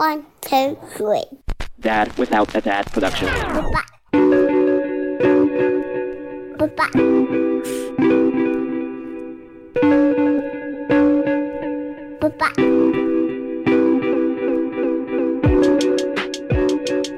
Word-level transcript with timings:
One, 0.00 0.24
two, 0.40 0.78
three. 0.94 1.24
Dad 1.78 2.16
Without 2.16 2.54
a 2.54 2.62
Dad 2.62 2.90
production. 2.90 3.28
Bye-bye. 3.28 3.82
Bye-bye. 6.56 6.88
Bye-bye. 12.18 12.52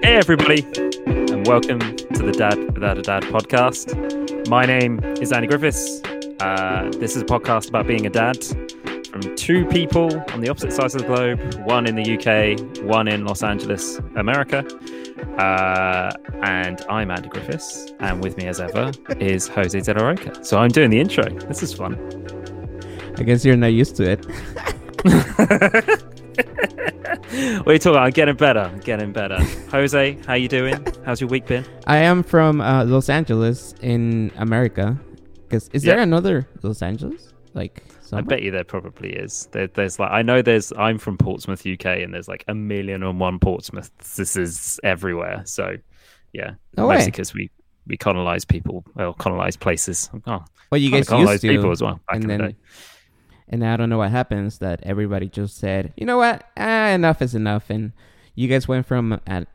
Hey, 0.03 0.17
everybody, 0.17 0.67
and 1.07 1.47
welcome 1.47 1.79
to 1.79 2.23
the 2.25 2.35
Dad 2.37 2.59
Without 2.75 2.99
a 2.99 3.03
Dad 3.03 3.23
podcast. 3.23 4.49
My 4.49 4.67
name 4.67 4.99
is 5.21 5.31
Andy 5.31 5.47
Griffiths. 5.47 6.03
Uh, 6.41 6.91
this 6.99 7.15
is 7.15 7.23
a 7.23 7.27
podcast 7.27 7.69
about 7.69 7.87
being 7.87 8.07
a 8.07 8.11
dad 8.11 8.43
from 8.43 8.62
two 9.37 9.65
people 9.67 10.23
on 10.33 10.41
the 10.41 10.49
opposite 10.49 10.73
sides 10.73 10.95
of 10.95 11.03
the 11.03 11.07
globe 11.07 11.41
one 11.67 11.87
in 11.87 11.95
the 11.97 12.03
UK, 12.17 12.85
one 12.85 13.09
in 13.09 13.25
Los 13.25 13.43
Angeles, 13.43 13.99
America. 14.17 14.65
Uh, 15.39 16.11
and 16.43 16.81
I'm 16.89 17.11
Andy 17.11 17.29
Griffiths, 17.29 17.93
and 18.01 18.23
with 18.23 18.37
me 18.37 18.47
as 18.47 18.61
ever 18.61 18.93
is 19.19 19.49
Jose 19.49 19.81
De 19.81 19.95
La 19.95 20.07
Roca. 20.07 20.45
So 20.45 20.59
I'm 20.59 20.69
doing 20.69 20.91
the 20.91 21.01
intro. 21.01 21.25
This 21.49 21.63
is 21.63 21.73
fun. 21.73 21.97
I 23.19 23.23
guess 23.23 23.45
you're 23.45 23.57
not 23.57 23.73
used 23.73 23.97
to 23.97 24.11
it. 24.13 24.27
what 27.33 27.69
are 27.69 27.73
you 27.73 27.79
talking 27.79 27.93
about? 27.93 28.07
I'm 28.07 28.11
getting 28.11 28.37
better. 28.37 28.61
I'm 28.61 28.81
getting 28.81 29.13
better. 29.13 29.39
Jose, 29.71 30.19
how 30.27 30.35
you 30.35 30.49
doing? 30.49 30.85
How's 31.05 31.21
your 31.21 31.29
week 31.29 31.47
been? 31.47 31.65
I 31.87 31.99
am 31.99 32.23
from 32.23 32.61
uh, 32.61 32.85
Los 32.85 33.09
Angeles 33.09 33.75
in 33.81 34.31
America. 34.37 34.99
Because 35.53 35.69
is 35.73 35.83
there 35.83 35.99
another 35.99 36.49
Los 36.63 36.83
Angeles? 36.83 37.33
Like, 37.55 37.83
I 38.13 38.21
bet 38.21 38.43
you 38.43 38.51
there 38.51 38.65
probably 38.65 39.11
is. 39.15 39.49
There, 39.53 39.67
there's 39.69 39.99
like 39.99 40.11
I 40.11 40.23
know 40.23 40.43
there's. 40.43 40.73
I'm 40.77 40.99
from 40.99 41.17
Portsmouth, 41.17 41.67
UK, 41.67 41.87
and 41.87 42.13
there's 42.13 42.29
like 42.29 42.45
a 42.49 42.55
million 42.55 43.03
and 43.03 43.19
one 43.19 43.39
Portsmouth. 43.39 43.91
This 44.17 44.37
is 44.37 44.79
everywhere. 44.85 45.43
So, 45.47 45.77
yeah, 46.33 46.53
No 46.77 46.89
mostly 46.89 47.11
because 47.11 47.33
we 47.33 47.51
we 47.87 47.97
colonize 47.97 48.45
people, 48.45 48.85
well, 48.95 49.13
colonize 49.15 49.57
places. 49.57 50.11
Oh, 50.27 50.45
Well, 50.71 50.81
you 50.81 50.91
guys 50.91 51.09
colonize 51.09 51.33
used 51.33 51.43
to, 51.43 51.49
people 51.49 51.71
as 51.73 51.83
well 51.83 51.95
back 52.07 52.17
and 52.17 52.25
in 52.25 52.29
then, 52.29 52.39
the 52.39 52.49
day. 52.49 52.57
and 53.49 53.67
I 53.67 53.77
don't 53.77 53.89
know 53.89 53.99
what 53.99 54.11
happens 54.11 54.59
that 54.59 54.81
everybody 54.85 55.29
just 55.29 55.57
said, 55.57 55.93
you 55.97 56.07
know 56.07 56.19
what, 56.19 56.45
ah, 56.57 56.89
enough 56.89 57.23
is 57.23 57.35
enough, 57.35 57.71
and 57.71 57.93
you 58.35 58.47
guys 58.47 58.69
went 58.69 58.87
from 58.87 59.21
a 59.27 59.47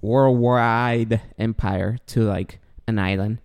worldwide 0.00 1.20
empire 1.38 1.98
to 2.08 2.20
like 2.22 2.58
an 2.86 2.98
island. 2.98 3.38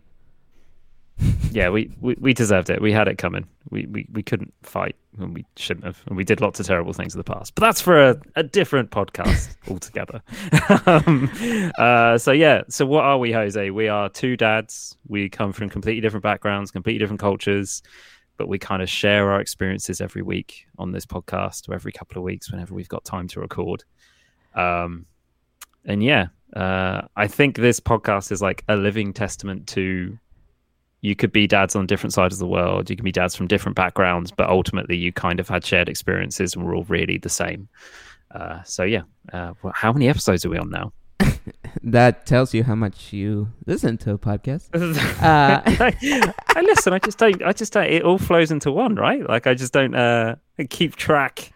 Yeah, 1.51 1.69
we, 1.69 1.89
we 1.99 2.15
we 2.19 2.33
deserved 2.33 2.69
it. 2.69 2.81
We 2.81 2.91
had 2.91 3.07
it 3.07 3.17
coming. 3.17 3.47
We 3.71 3.85
we, 3.87 4.07
we 4.11 4.21
couldn't 4.21 4.53
fight, 4.61 4.95
and 5.17 5.33
we 5.33 5.45
shouldn't 5.55 5.85
have. 5.85 6.01
And 6.05 6.15
we 6.15 6.23
did 6.23 6.41
lots 6.41 6.59
of 6.59 6.67
terrible 6.67 6.93
things 6.93 7.15
in 7.15 7.19
the 7.19 7.23
past. 7.23 7.55
But 7.55 7.61
that's 7.61 7.81
for 7.81 8.09
a, 8.09 8.21
a 8.35 8.43
different 8.43 8.91
podcast 8.91 9.55
altogether. 9.69 10.21
um, 10.85 11.71
uh, 11.77 12.17
so 12.17 12.31
yeah. 12.31 12.61
So 12.69 12.85
what 12.85 13.03
are 13.03 13.17
we, 13.17 13.31
Jose? 13.31 13.69
We 13.71 13.87
are 13.87 14.09
two 14.09 14.37
dads. 14.37 14.97
We 15.07 15.29
come 15.29 15.53
from 15.53 15.69
completely 15.69 16.01
different 16.01 16.23
backgrounds, 16.23 16.69
completely 16.69 16.99
different 16.99 17.21
cultures, 17.21 17.81
but 18.37 18.47
we 18.47 18.59
kind 18.59 18.83
of 18.83 18.89
share 18.89 19.31
our 19.31 19.41
experiences 19.41 19.99
every 20.01 20.21
week 20.21 20.67
on 20.77 20.91
this 20.91 21.05
podcast, 21.05 21.67
or 21.67 21.73
every 21.73 21.91
couple 21.91 22.17
of 22.17 22.23
weeks, 22.23 22.51
whenever 22.51 22.75
we've 22.75 22.89
got 22.89 23.03
time 23.03 23.27
to 23.29 23.39
record. 23.39 23.83
Um, 24.53 25.07
and 25.85 26.03
yeah, 26.03 26.27
uh, 26.55 27.01
I 27.15 27.27
think 27.27 27.55
this 27.55 27.79
podcast 27.79 28.31
is 28.31 28.41
like 28.41 28.63
a 28.67 28.75
living 28.75 29.13
testament 29.13 29.67
to 29.69 30.17
you 31.01 31.15
could 31.15 31.31
be 31.31 31.47
dads 31.47 31.75
on 31.75 31.85
different 31.85 32.13
sides 32.13 32.35
of 32.35 32.39
the 32.39 32.47
world. 32.47 32.89
You 32.89 32.95
can 32.95 33.03
be 33.05 33.11
dads 33.11 33.35
from 33.35 33.47
different 33.47 33.75
backgrounds, 33.75 34.31
but 34.31 34.49
ultimately 34.49 34.97
you 34.97 35.11
kind 35.11 35.39
of 35.39 35.47
had 35.47 35.63
shared 35.63 35.89
experiences 35.89 36.55
and 36.55 36.65
we're 36.65 36.75
all 36.75 36.83
really 36.85 37.17
the 37.17 37.29
same. 37.29 37.67
Uh, 38.31 38.61
so 38.63 38.83
yeah, 38.83 39.03
uh, 39.31 39.53
wh- 39.63 39.73
how 39.73 39.93
many 39.93 40.07
episodes 40.09 40.45
are 40.45 40.49
we 40.49 40.57
on 40.57 40.69
now? 40.69 40.91
That 41.83 42.25
tells 42.25 42.53
you 42.53 42.63
how 42.63 42.75
much 42.75 43.13
you 43.13 43.49
listen 43.65 43.97
to 43.99 44.11
a 44.11 44.17
podcast. 44.17 44.69
I, 45.21 45.93
I 46.55 46.61
listen. 46.61 46.91
I 46.91 46.99
just 46.99 47.17
don't. 47.17 47.41
I 47.43 47.53
just 47.53 47.71
don't. 47.71 47.85
It 47.85 48.03
all 48.03 48.17
flows 48.17 48.51
into 48.51 48.71
one, 48.71 48.95
right? 48.95 49.27
Like 49.27 49.47
I 49.47 49.53
just 49.53 49.71
don't 49.73 49.95
uh, 49.95 50.35
keep 50.69 50.95
track. 50.95 51.51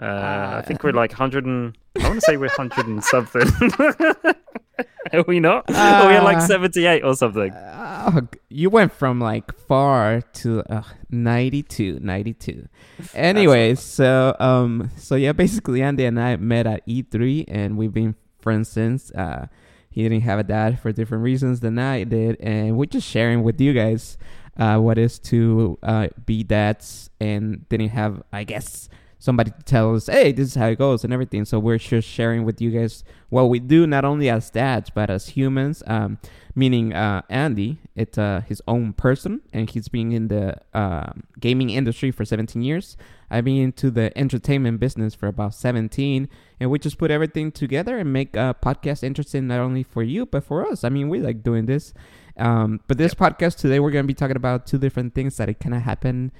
Uh, 0.00 0.54
I 0.56 0.62
think 0.66 0.84
we're 0.84 0.92
like 0.92 1.12
hundred 1.12 1.44
and. 1.44 1.76
I 2.00 2.04
want 2.08 2.14
to 2.14 2.20
say 2.22 2.36
we're 2.36 2.48
hundred 2.50 2.86
and 2.86 3.04
something. 3.04 3.42
are 5.12 5.24
we 5.26 5.40
not? 5.40 5.70
Are 5.70 6.08
we 6.08 6.14
at 6.14 6.24
like 6.24 6.38
Uh, 6.38 6.46
seventy-eight 6.46 7.02
or 7.04 7.14
something? 7.14 7.52
G- 7.52 8.38
you 8.48 8.70
went 8.70 8.92
from 8.92 9.20
like 9.20 9.54
far 9.56 10.20
to 10.20 10.62
uh, 10.70 10.82
92, 11.10 11.98
92. 12.00 12.68
Anyways, 13.14 13.80
so 13.80 14.36
um, 14.40 14.90
so 14.96 15.14
yeah, 15.14 15.32
basically 15.32 15.82
Andy 15.82 16.04
and 16.04 16.18
I 16.20 16.36
met 16.36 16.66
at 16.66 16.86
E3, 16.86 17.44
and 17.48 17.76
we've 17.76 17.92
been 17.94 18.14
friends 18.40 18.68
since. 18.68 19.10
Uh, 19.12 19.46
he 19.90 20.02
didn't 20.02 20.22
have 20.22 20.38
a 20.40 20.44
dad 20.44 20.80
for 20.80 20.90
different 20.90 21.22
reasons 21.22 21.60
than 21.60 21.78
I 21.78 22.02
did, 22.04 22.36
and 22.40 22.76
we're 22.76 22.86
just 22.86 23.08
sharing 23.08 23.44
with 23.44 23.60
you 23.60 23.72
guys 23.72 24.18
uh, 24.58 24.76
what 24.78 24.98
is 24.98 25.18
to 25.30 25.78
uh, 25.84 26.08
be 26.26 26.42
dads, 26.42 27.10
and 27.20 27.68
didn't 27.68 27.90
have, 27.90 28.22
I 28.32 28.42
guess, 28.42 28.88
somebody 29.18 29.50
to 29.50 29.62
tell 29.64 29.94
us, 29.94 30.06
hey, 30.06 30.32
this 30.32 30.48
is 30.48 30.54
how 30.54 30.66
it 30.66 30.78
goes 30.78 31.04
and 31.04 31.12
everything. 31.12 31.44
So 31.44 31.58
we're 31.58 31.78
just 31.78 32.08
sharing 32.08 32.44
with 32.44 32.60
you 32.60 32.70
guys 32.70 33.04
what 33.30 33.48
we 33.48 33.58
do, 33.58 33.86
not 33.86 34.04
only 34.04 34.28
as 34.28 34.50
dads 34.50 34.90
but 34.90 35.10
as 35.10 35.30
humans. 35.30 35.82
Um, 35.86 36.18
meaning 36.54 36.92
uh, 36.92 37.22
Andy, 37.28 37.78
it's 37.96 38.16
uh, 38.18 38.42
his 38.46 38.62
own 38.68 38.92
person, 38.92 39.40
and 39.52 39.68
he's 39.68 39.88
been 39.88 40.12
in 40.12 40.28
the 40.28 40.56
uh, 40.72 41.12
gaming 41.40 41.70
industry 41.70 42.10
for 42.10 42.24
17 42.24 42.62
years. 42.62 42.96
I've 43.30 43.44
been 43.44 43.56
into 43.56 43.90
the 43.90 44.16
entertainment 44.16 44.78
business 44.78 45.14
for 45.14 45.26
about 45.26 45.54
17, 45.54 46.28
and 46.60 46.70
we 46.70 46.78
just 46.78 46.98
put 46.98 47.10
everything 47.10 47.50
together 47.50 47.98
and 47.98 48.12
make 48.12 48.36
a 48.36 48.54
podcast 48.62 49.02
interesting 49.02 49.48
not 49.48 49.60
only 49.60 49.82
for 49.82 50.02
you 50.02 50.26
but 50.26 50.44
for 50.44 50.66
us. 50.66 50.84
I 50.84 50.88
mean, 50.88 51.08
we 51.08 51.20
like 51.20 51.42
doing 51.42 51.66
this. 51.66 51.92
Um, 52.36 52.80
but 52.86 52.98
this 52.98 53.14
podcast 53.14 53.56
today, 53.56 53.80
we're 53.80 53.90
going 53.90 54.04
to 54.04 54.06
be 54.06 54.14
talking 54.14 54.36
about 54.36 54.66
two 54.66 54.78
different 54.78 55.14
things 55.14 55.36
that 55.36 55.48
it 55.48 55.60
kind 55.60 55.74
of 55.74 55.82
happened. 55.82 56.32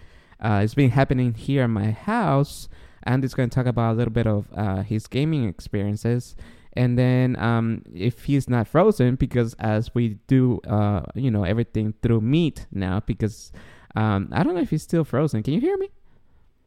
Uh, 0.44 0.60
it's 0.62 0.74
been 0.74 0.90
happening 0.90 1.32
here 1.32 1.64
in 1.64 1.70
my 1.70 1.90
house. 1.90 2.68
Andy's 3.04 3.32
going 3.32 3.48
to 3.48 3.54
talk 3.54 3.66
about 3.66 3.94
a 3.94 3.96
little 3.96 4.12
bit 4.12 4.26
of 4.26 4.46
uh, 4.54 4.82
his 4.82 5.06
gaming 5.06 5.48
experiences. 5.48 6.36
And 6.74 6.98
then 6.98 7.36
um, 7.36 7.82
if 7.94 8.24
he's 8.24 8.48
not 8.48 8.68
frozen, 8.68 9.14
because 9.14 9.54
as 9.54 9.94
we 9.94 10.18
do, 10.26 10.60
uh, 10.68 11.02
you 11.14 11.30
know, 11.30 11.44
everything 11.44 11.94
through 12.02 12.20
Meet 12.20 12.66
now, 12.70 13.00
because 13.00 13.52
um, 13.96 14.28
I 14.32 14.42
don't 14.42 14.54
know 14.54 14.60
if 14.60 14.70
he's 14.70 14.82
still 14.82 15.04
frozen. 15.04 15.42
Can 15.42 15.54
you 15.54 15.60
hear 15.60 15.78
me? 15.78 15.88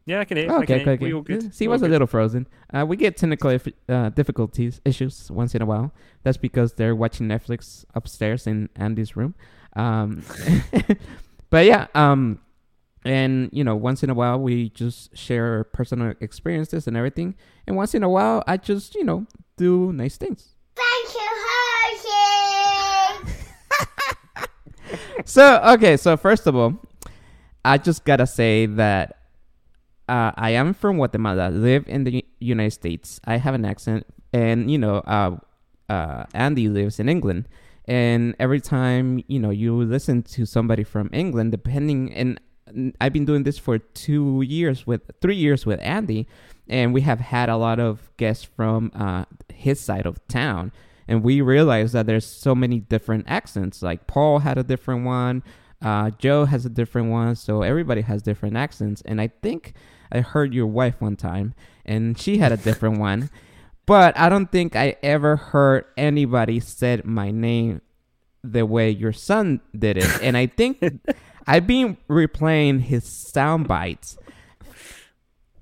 Yeah, 0.06 0.22
I 0.22 0.26
can 0.26 0.38
hear. 0.38 0.50
Okay, 0.50 0.66
can 0.66 0.82
okay, 0.82 0.92
okay. 0.92 1.06
We 1.06 1.14
all 1.14 1.22
good. 1.22 1.54
See, 1.54 1.66
he 1.66 1.68
was 1.68 1.82
a 1.82 1.88
little 1.88 2.08
frozen. 2.08 2.48
Uh, 2.74 2.86
we 2.86 2.96
get 2.96 3.18
technical 3.18 3.50
if- 3.50 3.68
uh, 3.90 4.10
difficulties, 4.10 4.80
issues 4.86 5.30
once 5.30 5.54
in 5.54 5.62
a 5.62 5.66
while. 5.66 5.92
That's 6.24 6.38
because 6.38 6.74
they're 6.74 6.96
watching 6.96 7.28
Netflix 7.28 7.84
upstairs 7.94 8.48
in 8.48 8.70
Andy's 8.76 9.18
room. 9.18 9.36
Um, 9.76 10.24
but 11.50 11.66
yeah, 11.66 11.88
um, 11.94 12.40
and 13.08 13.50
you 13.52 13.64
know, 13.64 13.76
once 13.76 14.04
in 14.04 14.10
a 14.10 14.14
while 14.14 14.40
we 14.40 14.70
just 14.70 15.16
share 15.18 15.64
personal 15.66 16.14
experiences 16.20 16.88
and 16.88 16.98
everything. 16.98 17.36
And 17.66 17.76
once 17.76 17.96
in 17.96 18.04
a 18.04 18.10
while, 18.10 18.44
I 18.48 18.58
just 18.58 18.96
you 18.96 19.04
know 19.04 19.26
do 19.58 19.94
nice 19.94 20.18
things. 20.18 20.56
Thank 20.76 21.14
you, 21.14 21.30
Hershey. 23.24 23.34
so 25.26 25.62
okay, 25.74 25.98
so 25.98 26.18
first 26.18 26.48
of 26.48 26.56
all, 26.56 26.74
I 27.64 27.78
just 27.78 28.06
gotta 28.06 28.28
say 28.28 28.66
that 28.66 29.18
uh, 30.10 30.32
I 30.36 30.52
am 30.52 30.74
from 30.74 30.98
Guatemala, 30.98 31.50
live 31.50 31.88
in 31.88 32.04
the 32.04 32.26
United 32.40 32.72
States. 32.72 33.20
I 33.26 33.38
have 33.38 33.54
an 33.54 33.66
accent, 33.66 34.06
and 34.34 34.72
you 34.72 34.78
know, 34.78 34.98
uh, 34.98 35.38
uh, 35.90 36.26
Andy 36.34 36.70
lives 36.70 37.00
in 37.00 37.10
England. 37.10 37.48
And 37.90 38.36
every 38.38 38.60
time 38.60 39.24
you 39.28 39.40
know 39.40 39.50
you 39.50 39.74
listen 39.76 40.22
to 40.36 40.46
somebody 40.46 40.84
from 40.84 41.10
England, 41.14 41.52
depending, 41.52 42.14
and 42.14 42.40
I've 43.00 43.14
been 43.14 43.26
doing 43.26 43.44
this 43.44 43.58
for 43.58 43.78
two 43.78 44.42
years 44.42 44.86
with 44.86 45.02
three 45.22 45.36
years 45.36 45.66
with 45.66 45.80
Andy, 45.82 46.28
and 46.68 46.94
we 46.94 47.02
have 47.02 47.20
had 47.20 47.50
a 47.50 47.58
lot 47.58 47.80
of 47.80 48.10
guests 48.18 48.44
from 48.44 48.92
uh, 48.94 49.26
his 49.54 49.80
side 49.80 50.06
of 50.06 50.26
town 50.28 50.72
and 51.08 51.24
we 51.24 51.42
realized 51.42 51.94
that 51.94 52.06
there's 52.06 52.26
so 52.26 52.54
many 52.54 52.80
different 52.80 53.26
accents. 53.28 53.82
Like 53.82 54.08
Paul 54.08 54.40
had 54.40 54.58
a 54.58 54.64
different 54.64 55.06
one, 55.06 55.44
uh, 55.82 56.12
Joe 56.12 56.46
has 56.46 56.66
a 56.66 56.70
different 56.70 57.10
one, 57.10 57.36
so 57.36 57.62
everybody 57.62 58.02
has 58.02 58.22
different 58.22 58.58
accents. 58.58 59.02
And 59.06 59.22
I 59.22 59.28
think 59.28 59.74
I 60.12 60.20
heard 60.20 60.54
your 60.54 60.68
wife 60.68 60.96
one 61.00 61.16
time, 61.16 61.54
and 61.86 62.18
she 62.18 62.40
had 62.40 62.52
a 62.52 62.58
different 62.58 63.00
one, 63.00 63.30
but 63.86 64.18
I 64.18 64.28
don't 64.30 64.52
think 64.52 64.76
I 64.76 64.98
ever 65.02 65.38
heard 65.38 65.86
anybody 65.96 66.60
said 66.60 67.06
my 67.06 67.32
name 67.32 67.82
the 68.44 68.66
way 68.66 68.90
your 68.90 69.14
son 69.14 69.62
did 69.78 69.98
it. 69.98 70.22
And 70.22 70.36
I 70.38 70.48
think 70.48 70.80
I've 71.48 71.66
been 71.66 71.98
replaying 72.10 72.82
his 72.82 73.06
sound 73.06 73.68
bites 73.68 74.18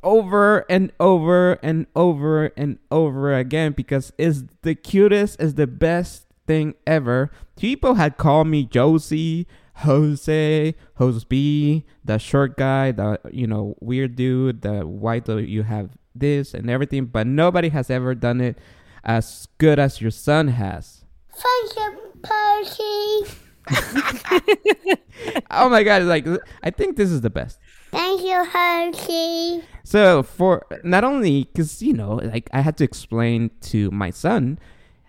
over 0.06 0.66
and 0.70 0.92
over 1.00 1.54
and 1.64 1.88
over 1.96 2.46
and 2.58 2.78
over 2.92 3.36
again 3.36 3.74
because 3.74 4.14
it's 4.18 4.44
the 4.62 4.76
cutest, 4.76 5.40
it's 5.40 5.54
the 5.54 5.68
best 5.68 6.28
thing 6.48 6.76
ever. 6.86 7.32
People 7.58 7.96
had 7.96 8.18
called 8.18 8.48
me 8.48 8.64
Josie, 8.64 9.48
Jose, 9.78 10.76
Jose 10.96 11.26
B, 11.28 11.86
the 12.04 12.18
short 12.18 12.56
guy, 12.56 12.92
the 12.92 13.20
you 13.32 13.48
know 13.48 13.76
weird 13.82 14.16
dude, 14.16 14.62
the 14.62 14.88
why 14.88 15.20
do 15.20 15.40
you 15.40 15.64
have 15.64 15.90
this 16.14 16.54
and 16.54 16.70
everything, 16.70 17.06
but 17.06 17.28
nobody 17.28 17.70
has 17.70 17.90
ever 17.90 18.16
done 18.16 18.42
it 18.42 18.58
as 19.04 19.48
good 19.58 19.80
as 19.80 20.02
your 20.02 20.12
son 20.12 20.48
has. 20.50 21.04
Thank 21.30 21.76
you, 21.76 22.22
Percy. 22.24 23.45
Oh 25.50 25.70
my 25.70 25.84
god! 25.84 26.04
Like 26.04 26.28
I 26.64 26.70
think 26.70 26.98
this 26.98 27.10
is 27.10 27.22
the 27.22 27.30
best. 27.30 27.60
Thank 27.92 28.22
you, 28.22 28.44
Hershey. 28.44 29.64
So 29.84 30.24
for 30.24 30.66
not 30.84 31.04
only 31.04 31.46
because 31.46 31.82
you 31.82 31.94
know, 31.94 32.16
like 32.16 32.50
I 32.52 32.62
had 32.62 32.78
to 32.78 32.84
explain 32.84 33.52
to 33.72 33.90
my 33.92 34.10
son, 34.10 34.60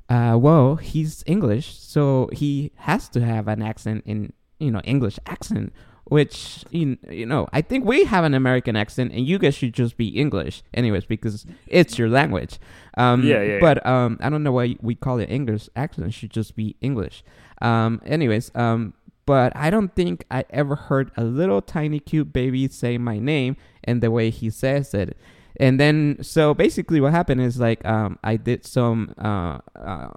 uh, 0.08 0.38
well, 0.40 0.76
he's 0.76 1.24
English, 1.26 1.78
so 1.78 2.30
he 2.32 2.70
has 2.76 3.08
to 3.10 3.20
have 3.20 3.48
an 3.48 3.62
accent 3.62 4.04
in 4.06 4.32
you 4.58 4.70
know 4.70 4.80
English 4.84 5.18
accent, 5.26 5.72
which 6.08 6.64
you, 6.70 6.96
you 7.10 7.26
know 7.26 7.48
I 7.52 7.62
think 7.62 7.84
we 7.84 8.04
have 8.04 8.24
an 8.24 8.34
American 8.34 8.76
accent, 8.76 9.12
and 9.12 9.26
you 9.26 9.38
guys 9.38 9.54
should 9.54 9.74
just 9.74 9.96
be 9.96 10.08
English, 10.08 10.62
anyways, 10.72 11.04
because 11.04 11.46
it's 11.66 11.98
your 11.98 12.08
language. 12.08 12.58
Um, 12.96 13.22
Yeah, 13.24 13.42
yeah, 13.42 13.58
But 13.60 13.84
um, 13.86 14.18
I 14.20 14.30
don't 14.30 14.42
know 14.42 14.52
why 14.52 14.76
we 14.80 14.94
call 14.94 15.18
it 15.18 15.30
English 15.30 15.68
accent. 15.76 16.06
It 16.06 16.12
should 16.12 16.30
just 16.30 16.56
be 16.56 16.76
English. 16.80 17.24
Um, 17.60 18.00
anyways, 18.04 18.50
um, 18.54 18.94
but 19.26 19.54
I 19.56 19.70
don't 19.70 19.94
think 19.94 20.24
I 20.30 20.44
ever 20.50 20.76
heard 20.76 21.10
a 21.16 21.24
little 21.24 21.60
tiny 21.60 21.98
cute 21.98 22.32
baby 22.32 22.68
say 22.68 22.96
my 22.98 23.18
name 23.18 23.56
and 23.82 24.00
the 24.00 24.10
way 24.10 24.30
he 24.30 24.50
says 24.50 24.94
it. 24.94 25.16
And 25.58 25.80
then, 25.80 26.18
so 26.22 26.54
basically, 26.54 27.00
what 27.00 27.12
happened 27.12 27.40
is 27.40 27.58
like 27.58 27.84
um, 27.84 28.18
I 28.22 28.36
did 28.36 28.64
some 28.66 29.14
uh, 29.18 29.58
uh, 29.74 29.80
uh, 29.80 30.10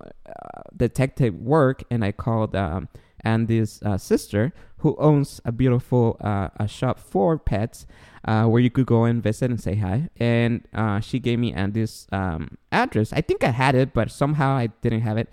detective 0.76 1.34
work, 1.36 1.84
and 1.90 2.04
I 2.04 2.12
called 2.12 2.56
um, 3.26 3.46
this 3.48 3.82
uh, 3.84 3.98
sister, 3.98 4.54
who 4.78 4.96
owns 4.98 5.42
a 5.46 5.52
beautiful 5.52 6.18
uh, 6.22 6.50
a 6.58 6.68
shop 6.68 7.00
for 7.00 7.38
pets, 7.38 7.86
uh, 8.26 8.46
where 8.46 8.62
you 8.62 8.70
could 8.70 8.86
go 8.86 9.04
and 9.06 9.22
visit 9.22 9.50
and 9.50 9.60
say 9.60 9.76
hi. 9.76 10.10
And 10.18 10.68
uh, 10.74 11.00
she 11.00 11.20
gave 11.20 11.40
me 11.40 11.54
Andy's 11.54 12.08
um, 12.12 12.58
address. 12.72 13.12
I 13.14 13.22
think 13.22 13.44
I 13.44 13.52
had 13.52 13.76
it, 13.76 13.94
but 13.94 14.12
somehow 14.12 14.52
I 14.52 14.68
didn't 14.82 15.02
have 15.02 15.18
it 15.18 15.30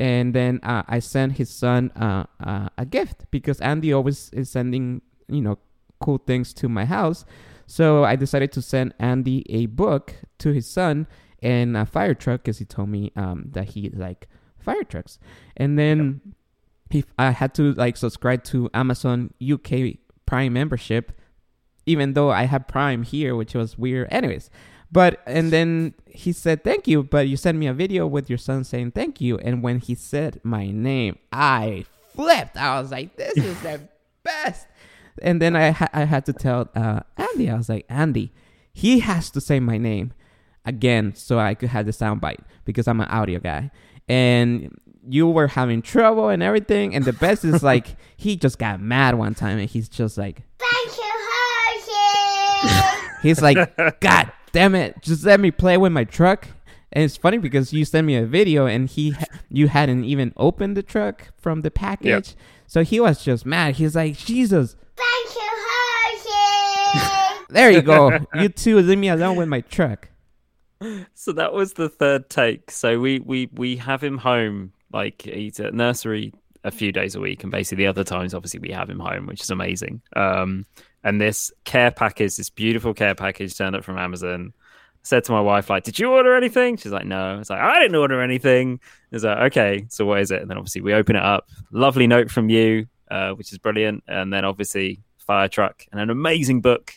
and 0.00 0.34
then 0.34 0.60
uh, 0.62 0.82
I 0.88 0.98
sent 1.00 1.36
his 1.36 1.50
son 1.50 1.90
uh, 1.90 2.24
uh, 2.42 2.68
a 2.78 2.86
gift 2.86 3.26
because 3.30 3.60
Andy 3.60 3.92
always 3.92 4.30
is 4.30 4.50
sending 4.50 5.02
you 5.28 5.42
know 5.42 5.58
cool 6.00 6.18
things 6.18 6.54
to 6.54 6.68
my 6.68 6.84
house. 6.84 7.24
So 7.66 8.04
I 8.04 8.16
decided 8.16 8.50
to 8.52 8.62
send 8.62 8.94
Andy 8.98 9.44
a 9.50 9.66
book 9.66 10.14
to 10.38 10.52
his 10.52 10.66
son 10.66 11.06
and 11.42 11.76
a 11.76 11.86
fire 11.86 12.14
truck 12.14 12.42
because 12.42 12.58
he 12.58 12.64
told 12.64 12.88
me 12.88 13.12
um, 13.14 13.50
that 13.52 13.70
he 13.70 13.90
like 13.90 14.28
fire 14.58 14.84
trucks. 14.84 15.18
And 15.56 15.78
then 15.78 16.20
he, 16.90 17.04
I 17.18 17.30
had 17.30 17.54
to 17.54 17.72
like 17.74 17.96
subscribe 17.96 18.44
to 18.44 18.68
Amazon 18.74 19.32
UK 19.40 19.96
Prime 20.26 20.52
membership, 20.52 21.12
even 21.86 22.14
though 22.14 22.30
I 22.30 22.44
have 22.44 22.68
Prime 22.68 23.02
here, 23.02 23.34
which 23.34 23.54
was 23.54 23.78
weird. 23.78 24.08
Anyways, 24.10 24.50
but 24.92 25.20
and 25.26 25.52
then 25.52 25.94
he 26.06 26.32
said 26.32 26.64
thank 26.64 26.88
you, 26.88 27.02
but 27.02 27.28
you 27.28 27.36
sent 27.36 27.58
me 27.58 27.66
a 27.66 27.72
video 27.72 28.06
with 28.06 28.28
your 28.28 28.38
son 28.38 28.64
saying 28.64 28.92
thank 28.92 29.20
you, 29.20 29.38
and 29.38 29.62
when 29.62 29.78
he 29.78 29.94
said 29.94 30.40
my 30.42 30.66
name, 30.70 31.18
I 31.32 31.86
flipped. 32.14 32.56
I 32.56 32.80
was 32.80 32.90
like, 32.90 33.16
this 33.16 33.36
is 33.36 33.60
the 33.62 33.80
best. 34.22 34.66
And 35.22 35.40
then 35.40 35.56
I 35.56 35.70
ha- 35.70 35.88
I 35.92 36.04
had 36.04 36.26
to 36.26 36.32
tell 36.32 36.68
uh, 36.74 37.00
Andy, 37.16 37.50
I 37.50 37.56
was 37.56 37.68
like, 37.68 37.86
Andy, 37.88 38.32
he 38.72 39.00
has 39.00 39.30
to 39.30 39.40
say 39.40 39.60
my 39.60 39.78
name 39.78 40.12
again 40.64 41.14
so 41.14 41.38
I 41.38 41.54
could 41.54 41.70
have 41.70 41.86
the 41.86 41.92
soundbite 41.92 42.40
because 42.64 42.86
I'm 42.88 43.00
an 43.00 43.08
audio 43.08 43.38
guy. 43.38 43.70
And 44.08 44.76
you 45.08 45.26
were 45.28 45.48
having 45.48 45.82
trouble 45.82 46.28
and 46.28 46.42
everything. 46.42 46.94
And 46.94 47.04
the 47.04 47.12
best 47.12 47.44
is 47.44 47.62
like 47.62 47.96
he 48.16 48.36
just 48.36 48.58
got 48.58 48.80
mad 48.80 49.16
one 49.16 49.34
time 49.34 49.58
and 49.58 49.68
he's 49.68 49.88
just 49.88 50.18
like 50.18 50.42
Thank 50.58 50.96
you, 50.96 51.10
Hershey. 52.66 53.08
he's 53.22 53.40
like, 53.42 53.76
God 54.00 54.32
damn 54.52 54.74
it, 54.74 55.00
just 55.02 55.24
let 55.24 55.40
me 55.40 55.50
play 55.50 55.76
with 55.76 55.92
my 55.92 56.04
truck. 56.04 56.48
And 56.92 57.04
it's 57.04 57.16
funny 57.16 57.38
because 57.38 57.72
you 57.72 57.84
sent 57.84 58.06
me 58.06 58.16
a 58.16 58.26
video 58.26 58.66
and 58.66 58.88
he 58.88 59.14
you 59.48 59.68
hadn't 59.68 60.04
even 60.04 60.32
opened 60.36 60.76
the 60.76 60.82
truck 60.82 61.28
from 61.38 61.60
the 61.60 61.70
package. 61.70 62.34
So 62.66 62.82
he 62.84 63.00
was 63.00 63.24
just 63.24 63.46
mad. 63.46 63.76
He's 63.76 63.94
like, 63.96 64.16
Jesus, 64.16 64.76
Thank 64.96 65.34
you, 65.34 65.48
Hershey. 66.24 67.44
there 67.50 67.70
you 67.70 67.82
go. 67.82 68.18
you 68.34 68.48
two 68.48 68.80
leave 68.80 68.98
me 68.98 69.08
alone 69.08 69.36
with 69.36 69.48
my 69.48 69.60
truck. 69.60 70.08
So 71.14 71.32
that 71.32 71.52
was 71.52 71.74
the 71.74 71.88
third 71.88 72.30
take. 72.30 72.70
So 72.70 72.98
we 72.98 73.20
we 73.20 73.50
we 73.52 73.76
have 73.76 74.02
him 74.02 74.18
home 74.18 74.72
like 74.92 75.22
he's 75.22 75.60
at 75.60 75.74
nursery 75.74 76.32
a 76.64 76.70
few 76.70 76.92
days 76.92 77.14
a 77.14 77.20
week, 77.20 77.42
and 77.42 77.50
basically 77.50 77.84
the 77.84 77.88
other 77.88 78.04
times, 78.04 78.34
obviously, 78.34 78.60
we 78.60 78.70
have 78.70 78.90
him 78.90 78.98
home, 78.98 79.26
which 79.26 79.40
is 79.40 79.50
amazing. 79.50 80.02
Um, 80.14 80.66
and 81.02 81.20
this 81.20 81.50
care 81.64 81.90
package, 81.90 82.36
this 82.36 82.50
beautiful 82.50 82.92
care 82.92 83.14
package, 83.14 83.56
turned 83.56 83.76
up 83.76 83.84
from 83.84 83.98
Amazon. 83.98 84.52
I 84.56 85.02
said 85.02 85.24
to 85.24 85.32
my 85.32 85.40
wife, 85.40 85.70
like, 85.70 85.84
"Did 85.84 85.98
you 85.98 86.12
order 86.12 86.34
anything?" 86.34 86.76
She's 86.76 86.92
like, 86.92 87.06
"No." 87.06 87.38
It's 87.38 87.50
like, 87.50 87.60
"I 87.60 87.80
didn't 87.80 87.96
order 87.96 88.20
anything." 88.20 88.80
It's 89.10 89.24
like, 89.24 89.38
"Okay, 89.52 89.86
so 89.88 90.04
what 90.04 90.20
is 90.20 90.30
it?" 90.30 90.42
And 90.42 90.50
then 90.50 90.58
obviously 90.58 90.82
we 90.82 90.92
open 90.92 91.16
it 91.16 91.22
up. 91.22 91.48
Lovely 91.70 92.06
note 92.06 92.30
from 92.30 92.50
you, 92.50 92.86
uh, 93.10 93.32
which 93.32 93.52
is 93.52 93.58
brilliant. 93.58 94.04
And 94.06 94.32
then 94.32 94.44
obviously 94.44 95.00
fire 95.18 95.48
truck 95.48 95.86
and 95.92 96.00
an 96.00 96.10
amazing 96.10 96.60
book 96.60 96.92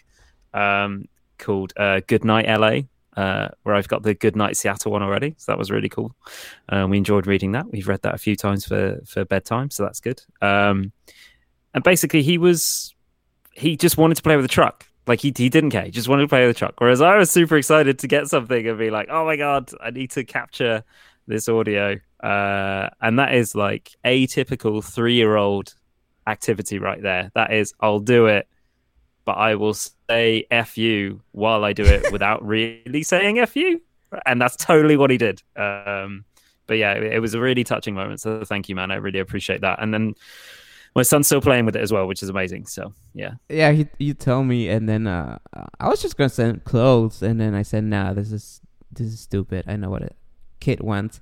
um, 0.53 1.07
called 1.37 1.73
uh, 1.77 2.01
Good 2.07 2.25
Night 2.25 2.47
LA, 2.47 2.81
uh, 3.17 3.49
where 3.63 3.75
I've 3.75 3.87
got 3.87 4.03
the 4.03 4.13
Good 4.13 4.35
Night 4.35 4.57
Seattle 4.57 4.91
one 4.91 5.03
already. 5.03 5.35
So 5.37 5.51
that 5.51 5.57
was 5.57 5.71
really 5.71 5.89
cool. 5.89 6.15
Um, 6.69 6.89
we 6.89 6.97
enjoyed 6.97 7.27
reading 7.27 7.51
that. 7.53 7.71
We've 7.71 7.87
read 7.87 8.01
that 8.03 8.15
a 8.15 8.19
few 8.19 8.35
times 8.35 8.65
for 8.65 8.99
for 9.05 9.25
bedtime, 9.25 9.69
so 9.69 9.83
that's 9.83 9.99
good. 9.99 10.21
Um, 10.41 10.91
and 11.73 11.83
basically, 11.83 12.23
he 12.23 12.37
was 12.37 12.93
he 13.53 13.77
just 13.77 13.97
wanted 13.97 14.15
to 14.15 14.23
play 14.23 14.35
with 14.35 14.45
the 14.45 14.49
truck. 14.49 14.87
Like 15.05 15.19
he 15.19 15.33
he 15.35 15.49
didn't 15.49 15.71
care. 15.71 15.83
He 15.83 15.91
just 15.91 16.07
wanted 16.07 16.23
to 16.23 16.27
play 16.29 16.45
with 16.45 16.55
the 16.55 16.59
truck. 16.59 16.75
Whereas 16.79 17.01
I 17.01 17.17
was 17.17 17.29
super 17.29 17.57
excited 17.57 17.99
to 17.99 18.07
get 18.07 18.27
something 18.27 18.67
and 18.67 18.77
be 18.77 18.89
like, 18.89 19.09
oh 19.09 19.25
my 19.25 19.35
god, 19.35 19.71
I 19.81 19.91
need 19.91 20.11
to 20.11 20.23
capture 20.23 20.83
this 21.27 21.47
audio. 21.49 21.99
Uh, 22.21 22.89
and 23.01 23.19
that 23.19 23.33
is 23.33 23.55
like 23.55 23.91
atypical 24.05 24.83
three 24.83 25.15
year 25.15 25.35
old 25.35 25.73
activity 26.27 26.79
right 26.79 27.01
there. 27.01 27.31
That 27.35 27.53
is, 27.53 27.73
I'll 27.79 27.99
do 27.99 28.27
it, 28.27 28.47
but 29.25 29.33
I 29.33 29.55
will 29.55 29.73
say 29.73 30.45
F 30.51 30.77
you 30.77 31.21
while 31.31 31.63
I 31.63 31.73
do 31.73 31.83
it 31.83 32.11
without 32.11 32.45
really 32.45 33.03
saying 33.03 33.39
F 33.39 33.55
you. 33.55 33.81
And 34.25 34.39
that's 34.39 34.55
totally 34.55 34.95
what 34.95 35.09
he 35.09 35.17
did. 35.17 35.41
Um, 35.55 36.25
but 36.67 36.77
yeah, 36.77 36.93
it, 36.93 37.03
it 37.03 37.19
was 37.19 37.33
a 37.33 37.39
really 37.39 37.63
touching 37.63 37.95
moment. 37.95 38.21
So 38.21 38.43
thank 38.43 38.69
you, 38.69 38.75
man. 38.75 38.91
I 38.91 38.95
really 38.95 39.19
appreciate 39.19 39.61
that. 39.61 39.81
And 39.81 39.93
then 39.93 40.13
my 40.95 41.03
son's 41.03 41.27
still 41.27 41.41
playing 41.41 41.65
with 41.65 41.75
it 41.75 41.81
as 41.81 41.91
well, 41.91 42.07
which 42.07 42.21
is 42.21 42.29
amazing. 42.29 42.67
So 42.67 42.93
yeah. 43.13 43.33
Yeah, 43.49 43.71
he 43.71 43.87
you 43.97 44.13
tell 44.13 44.43
me, 44.43 44.69
and 44.69 44.87
then 44.87 45.07
uh, 45.07 45.39
I 45.79 45.89
was 45.89 46.01
just 46.01 46.17
gonna 46.17 46.29
send 46.29 46.63
clothes, 46.63 47.21
and 47.23 47.39
then 47.39 47.55
I 47.55 47.63
said, 47.63 47.83
"Nah, 47.83 48.13
this 48.13 48.31
is 48.31 48.61
this 48.91 49.07
is 49.07 49.19
stupid. 49.19 49.65
I 49.67 49.75
know 49.75 49.89
what 49.89 50.03
a 50.03 50.09
kid 50.59 50.81
wants." 50.81 51.19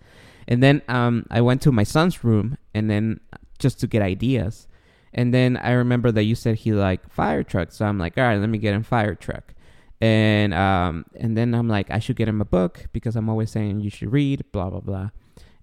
And 0.47 0.61
then 0.61 0.81
um, 0.87 1.25
I 1.31 1.41
went 1.41 1.61
to 1.61 1.71
my 1.71 1.83
son's 1.83 2.23
room, 2.23 2.57
and 2.73 2.89
then 2.89 3.21
just 3.59 3.79
to 3.79 3.87
get 3.87 4.01
ideas, 4.01 4.67
and 5.13 5.33
then 5.33 5.57
I 5.57 5.71
remember 5.71 6.11
that 6.11 6.23
you 6.23 6.35
said 6.35 6.55
he 6.55 6.73
liked 6.73 7.11
fire 7.11 7.43
trucks, 7.43 7.77
so 7.77 7.85
I'm 7.85 7.97
like, 7.97 8.17
"All 8.17 8.23
right, 8.23 8.39
let 8.39 8.49
me 8.49 8.57
get 8.57 8.73
him 8.73 8.83
fire 8.83 9.15
truck." 9.15 9.53
And 9.99 10.53
um, 10.53 11.05
and 11.15 11.37
then 11.37 11.53
I'm 11.53 11.67
like, 11.67 11.91
I 11.91 11.99
should 11.99 12.15
get 12.15 12.27
him 12.27 12.41
a 12.41 12.45
book 12.45 12.87
because 12.91 13.15
I'm 13.15 13.29
always 13.29 13.51
saying 13.51 13.81
you 13.81 13.89
should 13.89 14.11
read, 14.11 14.43
blah 14.51 14.69
blah 14.69 14.79
blah. 14.79 15.09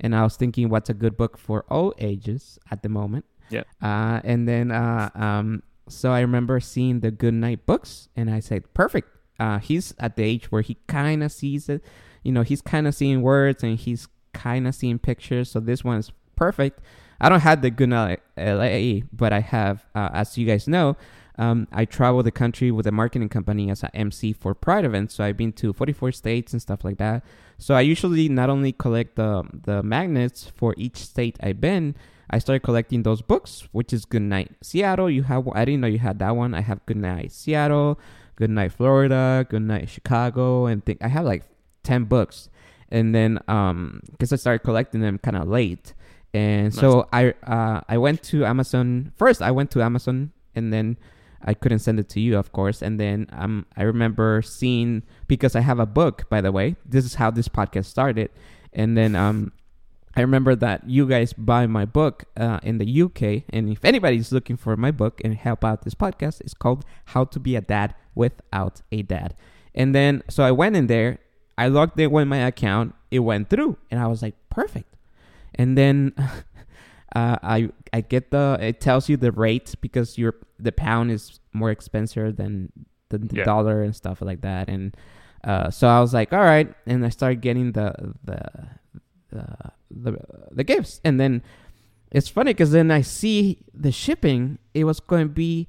And 0.00 0.14
I 0.14 0.22
was 0.22 0.36
thinking, 0.36 0.68
what's 0.68 0.88
a 0.88 0.94
good 0.94 1.16
book 1.16 1.36
for 1.36 1.64
all 1.68 1.92
ages 1.98 2.58
at 2.70 2.82
the 2.82 2.88
moment? 2.88 3.24
Yeah. 3.50 3.64
Uh, 3.82 4.20
and 4.22 4.48
then 4.48 4.70
uh, 4.70 5.10
um, 5.14 5.62
so 5.88 6.12
I 6.12 6.20
remember 6.20 6.60
seeing 6.60 7.00
the 7.00 7.10
Good 7.10 7.34
Night 7.34 7.66
books, 7.66 8.08
and 8.14 8.30
I 8.30 8.40
said, 8.40 8.72
perfect. 8.74 9.08
Uh, 9.40 9.58
he's 9.58 9.94
at 9.98 10.16
the 10.16 10.22
age 10.22 10.50
where 10.50 10.62
he 10.62 10.76
kind 10.86 11.22
of 11.22 11.32
sees 11.32 11.68
it. 11.68 11.82
You 12.22 12.32
know, 12.32 12.42
he's 12.42 12.60
kind 12.60 12.86
of 12.86 12.94
seeing 12.94 13.22
words 13.22 13.62
and 13.62 13.78
he's 13.78 14.08
kind 14.32 14.66
of 14.66 14.74
seeing 14.74 14.98
pictures. 14.98 15.50
So 15.50 15.60
this 15.60 15.84
one 15.84 15.98
is 15.98 16.10
perfect. 16.34 16.80
I 17.20 17.28
don't 17.28 17.40
have 17.40 17.62
the 17.62 17.70
Good 17.70 17.90
LA, 17.90 19.00
but 19.12 19.32
I 19.32 19.40
have, 19.40 19.86
uh, 19.94 20.10
as 20.12 20.38
you 20.38 20.46
guys 20.46 20.68
know, 20.68 20.96
um, 21.38 21.68
I 21.72 21.84
travel 21.84 22.22
the 22.22 22.32
country 22.32 22.70
with 22.70 22.86
a 22.86 22.92
marketing 22.92 23.28
company 23.28 23.70
as 23.70 23.84
an 23.84 23.90
MC 23.94 24.32
for 24.32 24.54
Pride 24.54 24.84
events. 24.84 25.14
So 25.14 25.24
I've 25.24 25.36
been 25.36 25.52
to 25.54 25.72
44 25.72 26.12
states 26.12 26.52
and 26.52 26.60
stuff 26.60 26.84
like 26.84 26.98
that. 26.98 27.24
So 27.58 27.74
I 27.74 27.80
usually 27.80 28.28
not 28.28 28.50
only 28.50 28.72
collect 28.72 29.16
the 29.16 29.44
the 29.52 29.82
magnets 29.82 30.50
for 30.54 30.74
each 30.76 30.96
state 30.96 31.38
I've 31.40 31.60
been, 31.60 31.94
I 32.30 32.38
started 32.40 32.62
collecting 32.62 33.04
those 33.04 33.22
books, 33.22 33.68
which 33.72 33.92
is 33.92 34.04
Good 34.04 34.22
Night 34.22 34.50
Seattle. 34.62 35.08
You 35.08 35.22
have 35.24 35.48
I 35.54 35.64
didn't 35.64 35.80
know 35.80 35.86
you 35.86 35.98
had 35.98 36.18
that 36.18 36.36
one. 36.36 36.54
I 36.54 36.60
have 36.60 36.84
Good 36.86 36.96
Night 36.96 37.32
Seattle, 37.32 37.98
Good 38.36 38.50
Night 38.50 38.72
Florida, 38.72 39.46
Good 39.48 39.62
Night 39.62 39.88
Chicago, 39.88 40.66
and 40.66 40.84
think 40.84 40.98
I 41.02 41.08
have 41.08 41.24
like 41.24 41.44
ten 41.84 42.04
books. 42.04 42.48
And 42.90 43.14
then 43.14 43.38
um, 43.48 44.02
because 44.10 44.32
I 44.32 44.36
started 44.36 44.64
collecting 44.64 45.02
them 45.02 45.18
kind 45.18 45.36
of 45.36 45.46
late, 45.46 45.94
and 46.34 46.74
so 46.74 47.08
I 47.12 47.34
uh 47.44 47.80
I 47.88 47.98
went 47.98 48.22
to 48.24 48.44
Amazon 48.44 49.12
first. 49.16 49.42
I 49.42 49.50
went 49.50 49.70
to 49.72 49.82
Amazon, 49.82 50.32
and 50.54 50.72
then 50.72 50.98
I 51.42 51.54
couldn't 51.54 51.78
send 51.80 52.00
it 52.00 52.08
to 52.10 52.20
you, 52.20 52.36
of 52.36 52.52
course. 52.52 52.82
And 52.82 52.98
then 52.98 53.26
um 53.32 53.66
I 53.76 53.82
remember 53.82 54.42
seeing 54.42 55.02
because 55.26 55.56
I 55.56 55.60
have 55.60 55.78
a 55.78 55.86
book, 55.86 56.28
by 56.28 56.40
the 56.40 56.52
way. 56.52 56.76
This 56.84 57.04
is 57.04 57.14
how 57.14 57.30
this 57.30 57.48
podcast 57.48 57.86
started, 57.86 58.30
and 58.72 58.96
then 58.96 59.16
um 59.16 59.52
I 60.16 60.22
remember 60.22 60.56
that 60.56 60.88
you 60.88 61.06
guys 61.06 61.32
buy 61.32 61.68
my 61.68 61.84
book 61.84 62.24
uh, 62.36 62.58
in 62.64 62.78
the 62.78 63.02
UK, 63.02 63.44
and 63.50 63.68
if 63.70 63.84
anybody's 63.84 64.32
looking 64.32 64.56
for 64.56 64.76
my 64.76 64.90
book 64.90 65.20
and 65.24 65.34
help 65.34 65.64
out 65.64 65.82
this 65.82 65.94
podcast, 65.94 66.40
it's 66.40 66.54
called 66.54 66.84
"How 67.14 67.24
to 67.26 67.38
Be 67.38 67.54
a 67.54 67.60
Dad 67.60 67.94
Without 68.16 68.82
a 68.90 69.02
Dad." 69.02 69.36
And 69.76 69.94
then, 69.94 70.24
so 70.28 70.42
I 70.42 70.50
went 70.50 70.74
in 70.74 70.88
there, 70.88 71.20
I 71.56 71.68
logged 71.68 72.00
in 72.00 72.10
with 72.10 72.26
my 72.26 72.38
account. 72.38 72.94
It 73.12 73.20
went 73.20 73.48
through, 73.48 73.78
and 73.90 74.00
I 74.00 74.06
was 74.08 74.22
like, 74.22 74.34
perfect. 74.50 74.94
And 75.58 75.76
then 75.76 76.12
uh, 77.16 77.36
I 77.42 77.70
I 77.92 78.00
get 78.00 78.30
the 78.30 78.56
it 78.60 78.80
tells 78.80 79.08
you 79.08 79.16
the 79.16 79.32
rate 79.32 79.74
because 79.80 80.16
your 80.18 80.34
the 80.58 80.72
pound 80.72 81.10
is 81.10 81.40
more 81.52 81.70
expensive 81.70 82.36
than 82.36 82.72
the, 83.10 83.18
the 83.18 83.36
Yeah. 83.36 83.44
dollar 83.44 83.82
and 83.82 83.94
stuff 83.94 84.20
like 84.22 84.40
that. 84.42 84.68
And 84.68 84.96
uh, 85.44 85.70
so 85.70 85.88
I 85.88 86.00
was 86.00 86.12
like, 86.14 86.32
all 86.32 86.40
right, 86.44 86.72
and 86.86 87.04
I 87.04 87.08
started 87.10 87.40
getting 87.40 87.72
the 87.72 88.14
the 88.24 88.40
the 89.30 89.46
the, 89.90 90.18
the 90.52 90.64
gifts, 90.64 91.00
and 91.04 91.18
then 91.18 91.42
it's 92.10 92.28
funny 92.28 92.52
because 92.52 92.72
then 92.72 92.90
I 92.90 93.00
see 93.02 93.58
the 93.74 93.92
shipping. 93.92 94.58
It 94.74 94.84
was 94.84 95.00
going 95.00 95.28
to 95.28 95.32
be 95.32 95.68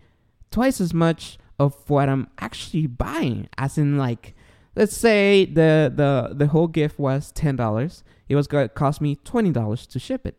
twice 0.51 0.81
as 0.81 0.93
much 0.93 1.38
of 1.60 1.74
what 1.89 2.10
I'm 2.10 2.27
actually 2.39 2.88
buying. 2.88 3.48
As 3.58 3.77
in, 3.77 3.98
like, 3.98 4.36
let's 4.75 4.95
say 4.95 5.45
the 5.45 5.91
the 5.93 6.33
the 6.35 6.47
whole 6.47 6.67
gift 6.67 6.99
was 6.99 7.31
ten 7.31 7.55
dollars. 7.55 8.03
It 8.27 8.35
was 8.35 8.47
going 8.47 8.67
to 8.67 8.73
cost 8.73 9.01
me 9.01 9.15
twenty 9.15 9.51
dollars 9.51 9.88
to 9.88 9.99
ship 9.99 10.25
it. 10.25 10.38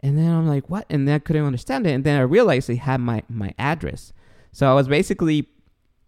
And 0.00 0.18
then 0.18 0.30
I'm 0.30 0.46
like, 0.46 0.68
what? 0.68 0.86
And 0.90 1.08
then 1.08 1.14
I 1.14 1.18
couldn't 1.18 1.46
understand 1.46 1.86
it. 1.86 1.92
And 1.92 2.04
then 2.04 2.18
I 2.18 2.22
realized 2.22 2.68
they 2.68 2.76
had 2.76 3.00
my 3.00 3.22
my 3.28 3.54
address. 3.58 4.12
So 4.52 4.70
I 4.70 4.74
was 4.74 4.88
basically 4.88 5.48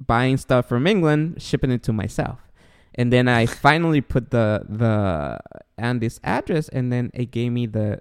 buying 0.05 0.37
stuff 0.37 0.69
from 0.69 0.87
England, 0.87 1.41
shipping 1.43 1.71
it 1.71 1.83
to 1.85 1.93
myself. 1.93 2.41
And 2.95 3.13
then 3.13 3.29
I 3.29 3.47
finally 3.67 4.01
put 4.01 4.31
the 4.31 4.65
the 4.69 5.39
Andy's 5.79 6.21
address, 6.23 6.69
and 6.69 6.93
then 6.93 7.11
it 7.15 7.31
gave 7.31 7.53
me 7.53 7.67
the 7.67 8.01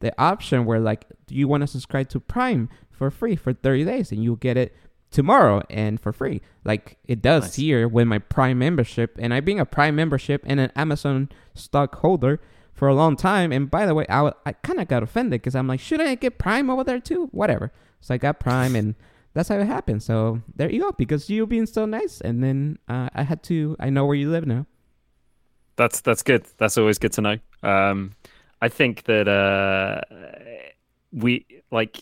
the 0.00 0.12
option 0.20 0.64
where 0.64 0.80
like, 0.80 1.06
do 1.26 1.34
you 1.34 1.48
want 1.48 1.62
to 1.62 1.66
subscribe 1.66 2.08
to 2.10 2.20
Prime 2.20 2.68
for 2.90 3.10
free 3.10 3.36
for 3.36 3.52
30 3.52 3.84
days, 3.84 4.12
and 4.12 4.22
you'll 4.22 4.36
get 4.36 4.56
it 4.56 4.74
tomorrow 5.10 5.62
and 5.70 6.00
for 6.00 6.12
free, 6.12 6.40
like 6.64 6.98
it 7.04 7.22
does 7.22 7.44
Nice. 7.44 7.54
here 7.56 7.88
with 7.88 8.06
my 8.06 8.18
Prime 8.18 8.58
membership. 8.58 9.16
And 9.18 9.32
I 9.32 9.40
being 9.40 9.60
a 9.60 9.66
Prime 9.66 9.96
membership 9.96 10.42
and 10.46 10.60
an 10.60 10.70
Amazon 10.76 11.28
stockholder 11.54 12.40
for 12.72 12.88
a 12.88 12.94
long 12.94 13.16
time. 13.16 13.50
And 13.52 13.70
by 13.70 13.86
the 13.86 13.94
way, 13.94 14.06
I, 14.08 14.32
I 14.46 14.52
kind 14.52 14.80
of 14.80 14.86
got 14.88 15.02
offended 15.02 15.40
because 15.40 15.54
I'm 15.54 15.66
like, 15.66 15.80
should 15.80 16.00
I 16.00 16.14
get 16.14 16.38
Prime 16.38 16.70
over 16.70 16.84
there 16.84 17.00
too? 17.00 17.28
Whatever. 17.32 17.72
So 18.00 18.14
I 18.14 18.18
got 18.18 18.38
Prime, 18.38 18.76
and 18.76 18.94
that's 19.34 19.48
how 19.48 19.58
it 19.58 19.66
happened. 19.66 20.02
So 20.04 20.40
there 20.54 20.70
you 20.70 20.80
go. 20.82 20.92
Because 20.92 21.28
you 21.28 21.46
being 21.46 21.66
so 21.66 21.84
nice, 21.86 22.20
and 22.20 22.44
then 22.44 22.78
uh, 22.88 23.08
I 23.12 23.24
had 23.24 23.42
to. 23.44 23.74
I 23.80 23.90
know 23.90 24.06
where 24.06 24.14
you 24.14 24.30
live 24.30 24.46
now. 24.46 24.66
That's 25.74 26.00
that's 26.00 26.22
good. 26.22 26.46
That's 26.58 26.78
always 26.78 26.98
good 26.98 27.12
to 27.14 27.20
know. 27.22 27.36
Um, 27.62 28.12
I 28.62 28.68
think 28.68 29.04
that 29.04 29.26
uh, 29.26 30.00
we 31.12 31.46
like, 31.70 31.98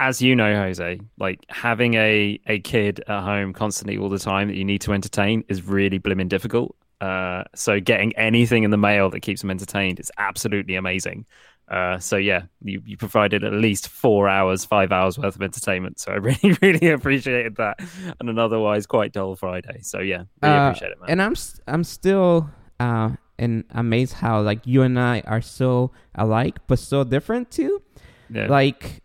as 0.00 0.22
you 0.22 0.36
know, 0.36 0.54
Jose, 0.54 1.00
like 1.18 1.44
having 1.48 1.94
a 1.94 2.38
a 2.46 2.60
kid 2.60 3.00
at 3.08 3.22
home 3.22 3.52
constantly 3.52 3.98
all 3.98 4.08
the 4.08 4.18
time 4.18 4.48
that 4.48 4.56
you 4.56 4.64
need 4.64 4.80
to 4.82 4.92
entertain 4.92 5.44
is 5.48 5.62
really 5.62 5.98
blimmin' 5.98 6.28
difficult. 6.28 6.76
Uh, 7.00 7.44
so 7.54 7.78
getting 7.80 8.14
anything 8.16 8.64
in 8.64 8.70
the 8.70 8.76
mail 8.76 9.10
that 9.10 9.20
keeps 9.20 9.40
them 9.40 9.50
entertained 9.50 10.00
is 10.00 10.10
absolutely 10.18 10.74
amazing. 10.74 11.26
Uh, 11.68 11.98
so 11.98 12.16
yeah, 12.16 12.42
you, 12.62 12.80
you 12.86 12.96
provided 12.96 13.44
at 13.44 13.52
least 13.52 13.88
four 13.88 14.26
hours, 14.28 14.64
five 14.64 14.90
hours 14.90 15.18
worth 15.18 15.36
of 15.36 15.42
entertainment. 15.42 16.00
So 16.00 16.12
I 16.12 16.14
really, 16.28 16.56
really 16.62 16.90
appreciated 16.90 17.56
that 17.56 17.78
on 18.20 18.28
an 18.28 18.38
otherwise 18.38 18.86
quite 18.86 19.12
dull 19.12 19.36
Friday. 19.36 19.80
So 19.82 20.00
yeah, 20.00 20.24
really 20.42 20.56
Uh, 20.56 20.68
appreciate 20.68 20.92
it, 20.92 21.00
man. 21.00 21.10
And 21.10 21.22
I'm 21.22 21.34
I'm 21.66 21.84
still 21.84 22.50
uh 22.80 23.10
and 23.38 23.64
amazed 23.70 24.14
how 24.14 24.40
like 24.40 24.66
you 24.66 24.82
and 24.82 24.98
I 24.98 25.20
are 25.26 25.40
so 25.42 25.92
alike 26.14 26.58
but 26.66 26.78
so 26.78 27.04
different 27.04 27.50
too. 27.50 27.82
yeah. 28.30 28.46
Like 28.48 29.02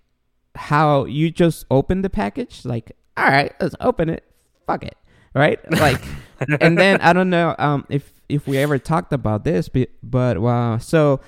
how 0.56 1.06
you 1.06 1.32
just 1.32 1.66
open 1.72 2.02
the 2.02 2.10
package, 2.10 2.66
like 2.66 2.96
all 3.18 3.26
right, 3.26 3.54
let's 3.60 3.76
open 3.80 4.10
it. 4.10 4.24
Fuck 4.68 4.84
it, 4.84 4.96
right? 5.36 5.60
Like, 5.80 6.06
and 6.60 6.80
then 6.80 7.00
I 7.02 7.14
don't 7.14 7.30
know 7.30 7.56
um 7.60 7.86
if 7.90 8.12
if 8.30 8.48
we 8.48 8.58
ever 8.58 8.80
talked 8.80 9.14
about 9.14 9.44
this, 9.44 9.70
but 9.70 9.90
but 10.02 10.40
wow. 10.40 10.78
So 10.78 11.20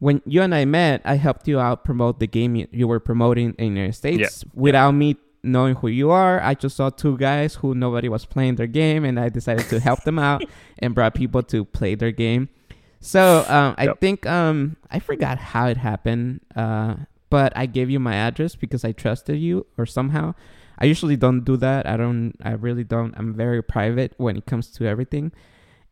when 0.00 0.22
you 0.26 0.42
and 0.42 0.54
I 0.54 0.64
met, 0.64 1.02
I 1.04 1.14
helped 1.16 1.48
you 1.48 1.58
out 1.58 1.84
promote 1.84 2.20
the 2.20 2.26
game 2.28 2.54
you, 2.56 2.68
you 2.70 2.86
were 2.88 3.00
promoting 3.00 3.54
in 3.58 3.74
the 3.74 3.80
United 3.80 3.94
States 3.94 4.44
without 4.54 4.92
me 4.92 5.16
knowing 5.42 5.74
who 5.76 5.88
you 5.88 6.10
are. 6.10 6.40
I 6.40 6.54
just 6.54 6.76
saw 6.76 6.90
two 6.90 7.16
guys 7.18 7.56
who 7.56 7.74
nobody 7.74 8.08
was 8.08 8.24
playing 8.24 8.56
their 8.56 8.66
game, 8.66 9.04
and 9.04 9.18
I 9.18 9.28
decided 9.28 9.68
to 9.70 9.80
help 9.80 10.04
them 10.04 10.18
out 10.18 10.44
and 10.78 10.94
brought 10.94 11.14
people 11.14 11.42
to 11.44 11.64
play 11.64 11.94
their 11.96 12.12
game. 12.12 12.48
So 13.00 13.44
um, 13.48 13.74
I 13.78 13.84
Yep. 13.84 14.00
think 14.00 14.26
um, 14.26 14.76
I 14.90 14.98
forgot 14.98 15.38
how 15.38 15.66
it 15.68 15.76
happened, 15.76 16.40
uh, 16.56 16.96
but 17.30 17.52
I 17.56 17.66
gave 17.66 17.90
you 17.90 18.00
my 18.00 18.14
address 18.14 18.54
because 18.54 18.84
I 18.84 18.92
trusted 18.92 19.38
you, 19.38 19.66
or 19.76 19.86
somehow. 19.86 20.34
I 20.78 20.84
usually 20.86 21.16
don't 21.16 21.44
do 21.44 21.56
that. 21.56 21.86
I 21.86 21.96
don't. 21.96 22.34
I 22.42 22.52
really 22.52 22.84
don't. 22.84 23.14
I'm 23.16 23.34
very 23.34 23.62
private 23.62 24.14
when 24.16 24.36
it 24.36 24.46
comes 24.46 24.70
to 24.72 24.86
everything, 24.86 25.32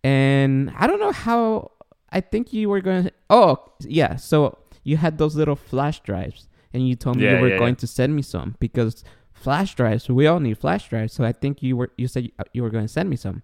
and 0.04 0.72
I 0.76 0.86
don't 0.86 1.00
know 1.00 1.12
how. 1.12 1.72
I 2.10 2.20
think 2.20 2.52
you 2.52 2.68
were 2.68 2.80
going. 2.80 3.04
to... 3.04 3.12
Oh 3.28 3.58
yeah, 3.80 4.16
so 4.16 4.58
you 4.84 4.96
had 4.96 5.18
those 5.18 5.34
little 5.34 5.56
flash 5.56 6.00
drives, 6.00 6.48
and 6.72 6.86
you 6.86 6.94
told 6.94 7.16
me 7.16 7.24
Yeah, 7.24 7.36
you 7.36 7.40
were 7.40 7.48
yeah, 7.48 7.58
going 7.58 7.74
yeah. 7.74 7.80
to 7.80 7.86
send 7.86 8.14
me 8.14 8.22
some 8.22 8.54
because 8.60 9.04
flash 9.32 9.74
drives. 9.74 10.08
We 10.08 10.26
all 10.28 10.38
need 10.38 10.58
flash 10.58 10.88
drives, 10.88 11.12
so 11.12 11.24
I 11.24 11.32
think 11.32 11.62
you 11.62 11.76
were. 11.76 11.90
You 11.96 12.06
said 12.06 12.24
you 12.24 12.30
uh, 12.38 12.62
were 12.62 12.70
going 12.70 12.86
to 12.86 12.92
send 12.92 13.10
me 13.10 13.16
some, 13.16 13.42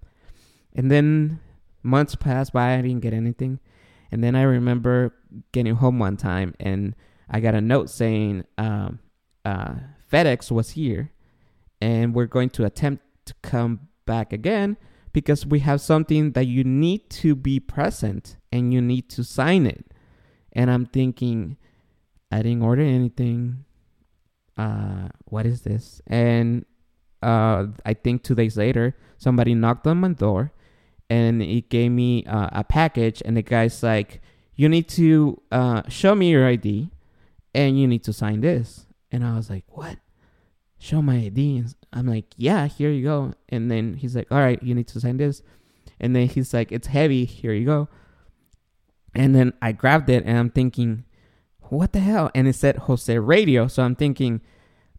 and 0.74 0.90
then 0.90 1.40
months 1.82 2.14
passed 2.14 2.52
by. 2.52 2.74
I 2.74 2.82
didn't 2.82 3.00
get 3.00 3.12
anything, 3.12 3.58
and 4.12 4.22
then 4.22 4.36
I 4.36 4.42
remember 4.42 5.12
getting 5.50 5.74
home 5.74 5.98
one 5.98 6.16
time, 6.16 6.54
and 6.60 6.94
I 7.32 7.40
got 7.40 7.54
a 7.54 7.60
note 7.62 7.88
saying 7.88 8.44
um, 8.58 8.98
uh, 9.44 9.74
FedEx 10.12 10.50
was 10.50 10.70
here, 10.70 11.10
and 11.80 12.14
we're 12.14 12.26
going 12.26 12.50
to 12.50 12.66
attempt 12.66 13.02
to 13.24 13.34
come 13.42 13.88
back 14.04 14.34
again 14.34 14.76
because 15.14 15.46
we 15.46 15.60
have 15.60 15.80
something 15.80 16.32
that 16.32 16.46
you 16.46 16.62
need 16.62 17.08
to 17.08 17.34
be 17.34 17.58
present 17.58 18.36
and 18.52 18.72
you 18.72 18.82
need 18.82 19.08
to 19.10 19.24
sign 19.24 19.66
it. 19.66 19.86
And 20.52 20.70
I'm 20.70 20.84
thinking, 20.84 21.56
I 22.30 22.42
didn't 22.42 22.62
order 22.62 22.82
anything. 22.82 23.64
Uh, 24.58 25.08
what 25.24 25.46
is 25.46 25.62
this? 25.62 26.02
And 26.06 26.66
uh, 27.22 27.68
I 27.86 27.94
think 27.94 28.22
two 28.22 28.34
days 28.34 28.58
later, 28.58 28.94
somebody 29.16 29.54
knocked 29.54 29.86
on 29.86 29.98
my 29.98 30.08
door, 30.08 30.52
and 31.08 31.42
it 31.42 31.70
gave 31.70 31.92
me 31.92 32.26
uh, 32.26 32.50
a 32.52 32.64
package. 32.64 33.22
And 33.24 33.38
the 33.38 33.42
guy's 33.42 33.82
like, 33.82 34.20
"You 34.54 34.68
need 34.68 34.88
to 34.90 35.40
uh, 35.50 35.82
show 35.88 36.14
me 36.14 36.30
your 36.30 36.46
ID, 36.46 36.90
and 37.54 37.78
you 37.78 37.86
need 37.86 38.04
to 38.04 38.12
sign 38.12 38.40
this." 38.40 38.86
And 39.10 39.24
I 39.24 39.36
was 39.36 39.50
like, 39.50 39.64
"What?" 39.68 39.98
Show 40.78 41.02
my 41.02 41.16
ID. 41.16 41.64
I'm 41.92 42.06
like, 42.06 42.26
"Yeah, 42.36 42.66
here 42.66 42.90
you 42.90 43.04
go." 43.04 43.34
And 43.48 43.70
then 43.70 43.94
he's 43.94 44.16
like, 44.16 44.30
"All 44.30 44.38
right, 44.38 44.62
you 44.62 44.74
need 44.74 44.88
to 44.88 45.00
sign 45.00 45.16
this." 45.16 45.42
And 46.00 46.16
then 46.16 46.28
he's 46.28 46.52
like, 46.52 46.72
"It's 46.72 46.88
heavy. 46.88 47.24
Here 47.24 47.52
you 47.52 47.64
go." 47.64 47.88
And 49.14 49.34
then 49.34 49.52
I 49.60 49.72
grabbed 49.72 50.08
it, 50.10 50.24
and 50.24 50.38
I'm 50.38 50.50
thinking, 50.50 51.04
"What 51.60 51.92
the 51.92 52.00
hell?" 52.00 52.30
And 52.34 52.48
it 52.48 52.54
said 52.54 52.76
Jose 52.88 53.16
Radio, 53.18 53.68
so 53.68 53.82
I'm 53.82 53.94
thinking, 53.94 54.40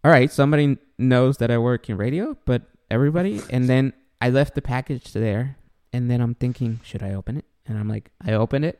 "All 0.04 0.12
right, 0.12 0.32
somebody 0.32 0.78
knows 0.98 1.38
that 1.38 1.52
I 1.52 1.58
work 1.58 1.90
in 1.90 1.98
radio, 1.98 2.38
but 2.46 2.64
everybody." 2.90 3.42
And 3.50 3.68
then 3.68 3.94
I 4.22 4.30
left 4.30 4.56
the 4.56 4.62
package 4.62 5.12
there, 5.12 5.58
and 5.92 6.10
then 6.10 6.22
I'm 6.22 6.34
thinking, 6.36 6.80
should 6.82 7.04
I 7.04 7.14
open 7.14 7.36
it? 7.36 7.46
And 7.66 7.78
I'm 7.78 7.90
like, 7.90 8.12
I 8.26 8.32
opened 8.32 8.64
it, 8.64 8.80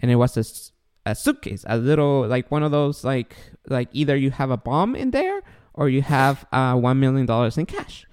and 0.00 0.10
it 0.10 0.16
was 0.16 0.36
a, 0.36 0.44
a 1.06 1.14
suitcase, 1.14 1.64
a 1.66 1.76
little 1.76 2.26
like 2.26 2.50
one 2.50 2.62
of 2.62 2.70
those 2.70 3.04
like 3.04 3.36
like 3.68 3.88
either 3.92 4.16
you 4.16 4.30
have 4.30 4.50
a 4.50 4.56
bomb 4.56 4.94
in 4.94 5.10
there 5.10 5.42
or 5.74 5.88
you 5.88 6.02
have 6.02 6.46
uh 6.52 6.74
one 6.74 7.00
million 7.00 7.26
dollars 7.26 7.58
in 7.58 7.66
cash. 7.66 8.06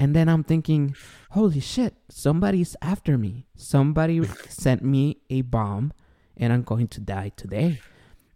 And 0.00 0.16
then 0.16 0.28
I'm 0.28 0.42
thinking, 0.42 0.96
holy 1.30 1.60
shit, 1.60 1.94
somebody's 2.08 2.74
after 2.82 3.16
me. 3.16 3.46
Somebody 3.54 4.26
sent 4.48 4.82
me 4.82 5.18
a 5.30 5.42
bomb, 5.42 5.92
and 6.36 6.52
I'm 6.52 6.62
going 6.62 6.88
to 6.88 7.00
die 7.00 7.30
today. 7.36 7.78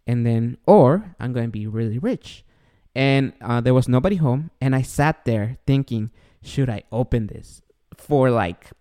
And 0.05 0.25
then, 0.25 0.57
or 0.65 1.13
I'm 1.19 1.33
going 1.33 1.47
to 1.47 1.51
be 1.51 1.67
really 1.67 1.99
rich. 1.99 2.45
And 2.95 3.33
uh, 3.41 3.59
there 3.59 3.73
was 3.73 3.89
nobody 3.89 4.15
home, 4.15 4.51
and 4.61 4.73
I 4.73 4.81
sat 4.81 5.25
there 5.25 5.57
thinking, 5.67 6.11
should 6.41 6.69
I 6.69 6.83
open 6.89 7.27
this 7.27 7.61
for 7.97 8.31
like 8.31 8.71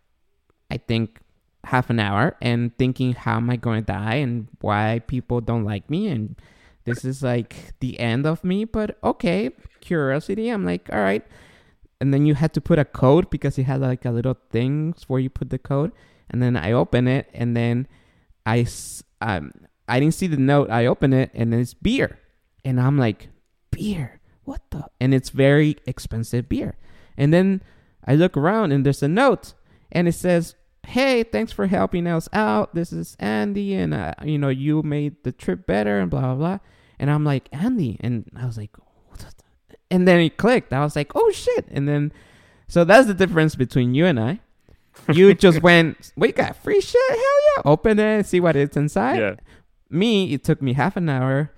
I 0.70 0.76
think 0.76 1.20
half 1.66 1.90
an 1.90 1.98
hour 1.98 2.36
and 2.40 2.76
thinking 2.78 3.12
how 3.12 3.36
am 3.36 3.50
I 3.50 3.56
going 3.56 3.84
to 3.84 3.92
die 3.92 4.14
and 4.14 4.48
why 4.60 5.02
people 5.06 5.40
don't 5.40 5.64
like 5.64 5.90
me? 5.90 6.08
And 6.08 6.36
this 6.84 7.04
is 7.04 7.22
like 7.22 7.74
the 7.80 7.98
end 7.98 8.26
of 8.26 8.44
me 8.44 8.64
but 8.64 8.96
okay 9.02 9.50
curiosity 9.80 10.48
I'm 10.48 10.64
like 10.64 10.88
all 10.92 11.00
right. 11.00 11.24
And 12.00 12.12
then 12.12 12.26
you 12.26 12.34
had 12.34 12.52
to 12.54 12.60
put 12.60 12.78
a 12.78 12.84
code 12.84 13.30
because 13.30 13.58
it 13.58 13.64
had 13.64 13.80
like 13.80 14.04
a 14.04 14.10
little 14.10 14.36
things 14.50 15.04
where 15.08 15.18
you 15.18 15.30
put 15.30 15.50
the 15.50 15.58
code. 15.58 15.92
And 16.30 16.42
then 16.42 16.56
I 16.56 16.72
open 16.72 17.08
it 17.08 17.28
and 17.32 17.56
then 17.56 17.88
I 18.44 18.66
um 19.20 19.52
I 19.88 20.00
didn't 20.00 20.14
see 20.14 20.26
the 20.26 20.36
note. 20.36 20.70
I 20.70 20.86
open 20.86 21.12
it 21.12 21.30
and 21.34 21.52
then 21.52 21.60
it's 21.60 21.74
beer. 21.74 22.18
And 22.64 22.80
I'm 22.80 22.98
like 22.98 23.28
beer? 23.70 24.20
What 24.44 24.62
the? 24.70 24.86
And 25.00 25.12
it's 25.12 25.30
very 25.30 25.76
expensive 25.86 26.48
beer. 26.48 26.76
And 27.16 27.32
then 27.32 27.62
I 28.06 28.14
look 28.14 28.36
around 28.36 28.72
and 28.72 28.86
there's 28.86 29.02
a 29.02 29.08
note 29.08 29.54
and 29.90 30.06
it 30.06 30.12
says, 30.12 30.54
"Hey, 30.86 31.22
thanks 31.22 31.52
for 31.52 31.66
helping 31.66 32.06
us 32.06 32.28
out. 32.32 32.74
This 32.74 32.92
is 32.92 33.16
Andy, 33.18 33.74
and 33.74 33.92
uh, 33.94 34.14
you 34.24 34.38
know 34.38 34.48
you 34.48 34.82
made 34.82 35.22
the 35.24 35.32
trip 35.32 35.66
better, 35.66 35.98
and 35.98 36.10
blah 36.10 36.20
blah 36.20 36.34
blah." 36.34 36.58
And 36.98 37.10
I'm 37.10 37.24
like, 37.24 37.48
"Andy," 37.52 37.98
and 38.00 38.24
I 38.36 38.46
was 38.46 38.56
like, 38.56 38.70
and 39.90 40.06
then 40.06 40.20
it 40.20 40.36
clicked. 40.36 40.72
I 40.72 40.80
was 40.80 40.96
like, 40.96 41.12
"Oh 41.14 41.30
shit!" 41.32 41.66
And 41.70 41.88
then, 41.88 42.12
so 42.68 42.84
that's 42.84 43.06
the 43.06 43.14
difference 43.14 43.54
between 43.54 43.94
you 43.94 44.06
and 44.06 44.18
I. 44.18 44.40
you 45.12 45.34
just 45.46 45.62
went, 45.62 46.12
we 46.16 46.32
got 46.32 46.56
free 46.56 46.80
shit. 46.80 47.00
Hell 47.10 47.18
yeah! 47.18 47.62
Open 47.64 47.98
it, 47.98 48.26
see 48.26 48.40
what 48.40 48.56
it's 48.56 48.76
inside. 48.76 49.18
yeah. 49.18 49.34
Me, 49.88 50.32
it 50.32 50.42
took 50.42 50.60
me 50.60 50.72
half 50.72 50.96
an 50.96 51.08
hour 51.08 51.52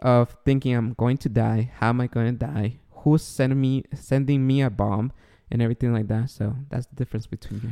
of 0.00 0.36
thinking 0.44 0.74
I'm 0.74 0.92
going 0.94 1.16
to 1.18 1.28
die. 1.28 1.70
How 1.78 1.90
am 1.90 2.00
I 2.00 2.08
going 2.08 2.26
to 2.26 2.46
die? 2.46 2.80
Who's 2.90 3.22
sending 3.22 3.60
me 3.60 3.84
sending 3.94 4.46
me 4.46 4.60
a 4.62 4.70
bomb 4.70 5.12
and 5.50 5.62
everything 5.62 5.92
like 5.92 6.08
that? 6.08 6.30
So 6.30 6.56
that's 6.68 6.86
the 6.86 6.96
difference 6.96 7.26
between 7.26 7.60
me. 7.62 7.70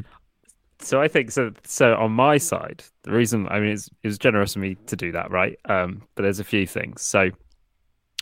So 0.82 1.00
I 1.00 1.08
think 1.08 1.30
so. 1.30 1.52
So 1.64 1.94
on 1.94 2.12
my 2.12 2.38
side, 2.38 2.84
the 3.02 3.12
reason 3.12 3.46
I 3.48 3.60
mean 3.60 3.70
it's, 3.70 3.88
it 4.02 4.08
was 4.08 4.18
generous 4.18 4.56
of 4.56 4.62
me 4.62 4.76
to 4.86 4.96
do 4.96 5.12
that, 5.12 5.30
right? 5.30 5.58
Um, 5.66 6.02
but 6.14 6.22
there's 6.22 6.40
a 6.40 6.44
few 6.44 6.66
things. 6.66 7.02
So 7.02 7.30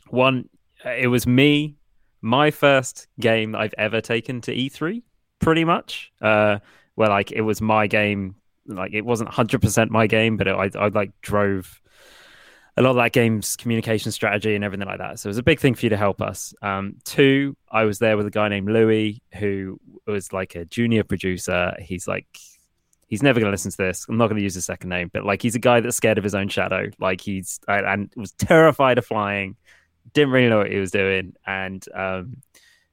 one, 0.09 0.49
it 0.85 1.09
was 1.09 1.27
me, 1.27 1.77
my 2.23 2.51
first 2.51 3.07
game 3.19 3.53
that 3.53 3.61
I've 3.61 3.75
ever 3.79 4.01
taken 4.01 4.41
to 4.43 4.55
E3, 4.55 5.03
pretty 5.39 5.65
much. 5.65 6.13
Uh, 6.21 6.59
where 6.97 7.09
like 7.09 7.33
it 7.33 7.43
was 7.43 7.61
my 7.63 7.87
game, 7.87 8.35
like 8.67 8.93
it 8.93 9.05
wasn't 9.05 9.29
100 9.29 9.63
percent 9.63 9.91
my 9.91 10.07
game, 10.07 10.37
but 10.37 10.47
it, 10.47 10.55
I 10.55 10.71
I 10.79 10.89
like 10.89 11.13
drove 11.23 11.81
a 12.81 12.83
lot 12.83 12.91
of 12.91 12.97
that 12.97 13.13
game's 13.13 13.57
communication 13.57 14.11
strategy 14.11 14.55
and 14.55 14.65
everything 14.65 14.87
like 14.87 14.99
that. 14.99 15.19
So 15.19 15.27
it 15.27 15.31
was 15.31 15.39
a 15.39 15.43
big 15.43 15.61
thing 15.61 15.75
for 15.75 15.85
you 15.85 15.91
to 15.91 15.99
help 15.99 16.23
us. 16.23 16.55
Um, 16.63 16.97
two, 17.05 17.55
I 17.71 17.85
was 17.85 17.99
there 17.99 18.17
with 18.17 18.27
a 18.27 18.31
guy 18.31 18.49
named 18.49 18.71
Louis 18.71 19.21
who 19.35 19.79
was 20.07 20.33
like 20.33 20.55
a 20.55 20.65
junior 20.65 21.05
producer. 21.05 21.77
He's 21.79 22.09
like, 22.09 22.27
he's 23.07 23.23
never 23.23 23.39
going 23.39 23.49
to 23.49 23.53
listen 23.53 23.71
to 23.71 23.77
this. 23.77 24.07
I'm 24.09 24.17
not 24.17 24.29
going 24.29 24.39
to 24.39 24.43
use 24.43 24.55
his 24.55 24.65
second 24.65 24.89
name, 24.89 25.11
but 25.13 25.27
like 25.27 25.43
he's 25.43 25.55
a 25.55 25.59
guy 25.59 25.81
that's 25.81 25.99
scared 25.99 26.17
of 26.17 26.25
his 26.25 26.35
own 26.35 26.49
shadow. 26.49 26.89
Like 26.99 27.21
he's 27.21 27.61
and- 27.69 27.85
and 27.85 28.13
was 28.17 28.33
terrified 28.33 28.97
of 28.97 29.05
flying. 29.05 29.57
Didn't 30.15 30.33
really 30.33 30.49
know 30.49 30.59
what 30.59 30.71
he 30.73 30.79
was 30.79 30.91
doing. 30.91 31.35
And 31.47 31.85
um, 31.95 32.39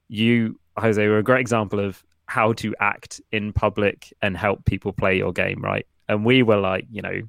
you, 0.09 0.59
Jose, 0.77 1.07
were 1.07 1.19
a 1.19 1.23
great 1.23 1.39
example 1.39 1.79
of 1.79 2.03
how 2.25 2.51
to 2.53 2.75
act 2.81 3.21
in 3.31 3.53
public 3.53 4.13
and 4.21 4.35
help 4.35 4.65
people 4.65 4.91
play 4.91 5.17
your 5.17 5.31
game, 5.31 5.61
right? 5.63 5.87
And 6.09 6.25
we 6.25 6.43
were 6.43 6.57
like, 6.57 6.87
you 6.91 7.01
know, 7.01 7.21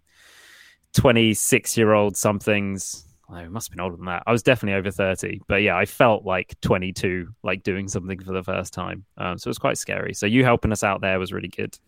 26 0.94 1.76
year 1.76 1.92
old 1.92 2.16
somethings. 2.16 3.04
I 3.30 3.46
must 3.48 3.68
have 3.68 3.76
been 3.76 3.84
older 3.84 3.96
than 3.96 4.06
that. 4.06 4.22
I 4.26 4.32
was 4.32 4.42
definitely 4.42 4.78
over 4.78 4.90
30, 4.90 5.42
but 5.48 5.62
yeah, 5.62 5.76
I 5.76 5.84
felt 5.84 6.24
like 6.24 6.58
22, 6.62 7.28
like 7.42 7.62
doing 7.62 7.86
something 7.86 8.18
for 8.20 8.32
the 8.32 8.42
first 8.42 8.72
time. 8.72 9.04
Um, 9.18 9.36
so 9.36 9.48
it 9.48 9.50
was 9.50 9.58
quite 9.58 9.76
scary. 9.76 10.14
So 10.14 10.24
you 10.24 10.44
helping 10.44 10.72
us 10.72 10.82
out 10.82 11.02
there 11.02 11.18
was 11.18 11.32
really 11.32 11.48
good. 11.48 11.78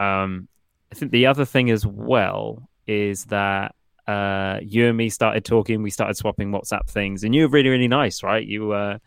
Um, 0.00 0.48
I 0.90 0.96
think 0.96 1.12
the 1.12 1.26
other 1.26 1.44
thing 1.44 1.70
as 1.70 1.86
well 1.86 2.68
is 2.88 3.24
that 3.26 3.74
uh, 4.06 4.58
you 4.62 4.88
and 4.88 4.96
me 4.96 5.08
started 5.08 5.44
talking. 5.44 5.82
We 5.82 5.90
started 5.90 6.16
swapping 6.16 6.50
WhatsApp 6.50 6.88
things, 6.88 7.24
and 7.24 7.34
you 7.34 7.42
were 7.42 7.48
really, 7.48 7.70
really 7.70 7.88
nice, 7.88 8.22
right? 8.22 8.44
You 8.44 8.72
uh, 8.72 8.98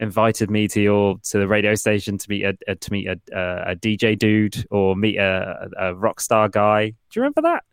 invited 0.00 0.50
me 0.50 0.68
to 0.68 0.80
your 0.80 1.16
to 1.24 1.38
the 1.38 1.48
radio 1.48 1.74
station 1.74 2.18
to 2.18 2.30
meet 2.30 2.44
a, 2.44 2.56
a 2.68 2.74
to 2.74 2.92
meet 2.92 3.08
a, 3.08 3.18
a, 3.32 3.72
a 3.72 3.76
DJ 3.76 4.18
dude 4.18 4.64
or 4.70 4.94
meet 4.94 5.16
a, 5.16 5.68
a 5.78 5.94
rock 5.94 6.20
star 6.20 6.48
guy. 6.48 6.90
Do 6.90 6.94
you 7.14 7.22
remember 7.22 7.42
that? 7.42 7.64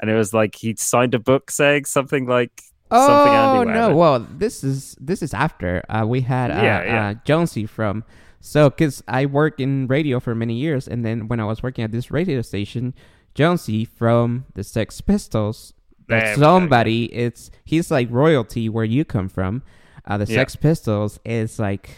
And 0.00 0.10
it 0.10 0.14
was 0.14 0.34
like 0.34 0.54
he'd 0.56 0.78
signed 0.78 1.14
a 1.14 1.18
book 1.18 1.50
saying 1.50 1.86
something 1.86 2.26
like 2.26 2.62
something 2.90 3.32
Oh 3.32 3.62
Andy 3.62 3.72
no! 3.72 3.96
Well, 3.96 4.20
this 4.20 4.62
is 4.62 4.96
this 5.00 5.22
is 5.22 5.34
after 5.34 5.82
uh, 5.88 6.04
we 6.06 6.20
had 6.20 6.50
uh, 6.50 6.62
Yeah, 6.62 6.84
yeah. 6.84 7.08
Uh, 7.08 7.14
Jonesy 7.24 7.66
from. 7.66 8.04
So, 8.40 8.70
because 8.70 9.02
I 9.08 9.26
worked 9.26 9.60
in 9.60 9.88
radio 9.88 10.20
for 10.20 10.34
many 10.34 10.54
years, 10.54 10.86
and 10.86 11.04
then 11.04 11.26
when 11.26 11.40
I 11.40 11.44
was 11.44 11.62
working 11.64 11.82
at 11.82 11.90
this 11.90 12.12
radio 12.12 12.42
station, 12.42 12.94
Jonesy 13.34 13.84
from 13.84 14.44
the 14.54 14.62
Sex 14.62 15.00
Pistols, 15.00 15.74
There 16.06 16.20
we 16.20 16.36
go, 16.36 16.42
somebody. 16.42 17.06
It's 17.06 17.50
he's 17.64 17.90
like 17.90 18.08
royalty 18.10 18.68
where 18.68 18.84
you 18.84 19.04
come 19.04 19.28
from. 19.28 19.62
Uh, 20.04 20.18
the. 20.18 20.26
Sex 20.26 20.54
Pistols 20.54 21.18
is 21.24 21.58
like 21.58 21.90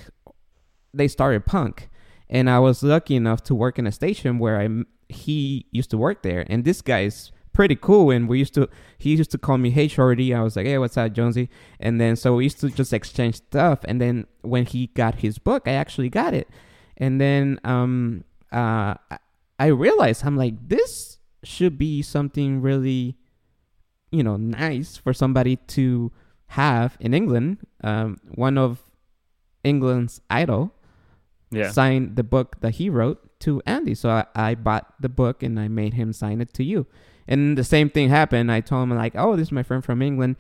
they 0.95 1.09
started 1.09 1.45
punk, 1.45 1.91
and 2.31 2.49
I 2.49 2.61
was 2.61 2.83
lucky 2.83 3.17
enough 3.17 3.43
to 3.45 3.55
work 3.55 3.79
in 3.79 3.87
a 3.87 3.93
station 3.93 4.39
where 4.39 4.59
I 4.59 4.69
he 5.09 5.67
used 5.71 5.91
to 5.91 5.99
work 5.99 6.23
there, 6.23 6.47
and 6.49 6.65
this 6.65 6.81
guy's 6.81 7.31
pretty 7.59 7.75
cool. 7.75 8.13
And 8.13 8.29
we 8.29 8.39
used 8.39 8.55
to 8.55 8.69
he 8.99 9.17
used 9.17 9.33
to 9.33 9.39
call 9.39 9.59
me 9.59 9.71
Hey 9.71 9.89
Shorty. 9.89 10.33
I 10.33 10.43
was 10.43 10.55
like 10.55 10.67
Hey, 10.67 10.79
what's 10.79 10.97
up, 10.97 11.13
Jonesy? 11.13 11.51
And 11.81 12.01
then 12.01 12.15
so 12.15 12.37
we 12.37 12.45
used 12.45 12.61
to 12.61 12.71
just 12.71 12.93
exchange 12.93 13.35
stuff. 13.35 13.81
And 13.89 14.01
then 14.01 14.29
when 14.43 14.65
he 14.65 14.87
got 14.95 15.17
his 15.17 15.41
book, 15.41 15.67
I 15.67 15.73
actually 15.73 16.09
got 16.09 16.35
it, 16.35 16.49
and 16.97 17.21
then 17.21 17.59
um 17.65 18.23
uh 18.53 18.95
I- 19.59 19.67
realized 19.67 20.25
I'm 20.25 20.37
like 20.37 20.55
this 20.69 21.19
should 21.43 21.77
be 21.79 22.01
something 22.01 22.63
really 22.63 23.17
you 24.13 24.23
know 24.23 24.37
nice 24.37 24.97
for 24.97 25.13
somebody 25.13 25.57
to 25.79 26.13
have 26.63 26.97
in 27.01 27.13
England. 27.13 27.59
Um, 27.83 28.19
one 28.37 28.57
of 28.57 28.85
England's 29.65 30.21
idol 30.31 30.73
yeah, 31.51 31.73
signed 31.73 32.15
the 32.15 32.23
book 32.23 32.61
that 32.61 32.77
he 32.77 32.89
wrote 32.89 33.19
to 33.41 33.61
Andy. 33.67 33.97
So 33.97 34.11
I, 34.11 34.27
I 34.37 34.55
bought 34.55 34.95
the 35.01 35.09
book 35.09 35.43
and 35.43 35.59
I 35.59 35.67
made 35.67 35.95
him 35.95 36.13
sign 36.13 36.41
it 36.41 36.55
to 36.55 36.63
you. 36.63 36.87
And 37.29 37.57
the 37.59 37.65
same 37.65 37.91
thing 37.91 38.09
happened. 38.09 38.51
I 38.51 38.61
told 38.61 38.85
him 38.85 38.97
like, 38.97 39.15
"Oh, 39.15 39.37
this 39.37 39.49
is 39.49 39.53
my 39.53 39.63
friend 39.63 39.85
from 39.85 40.01
England," 40.03 40.37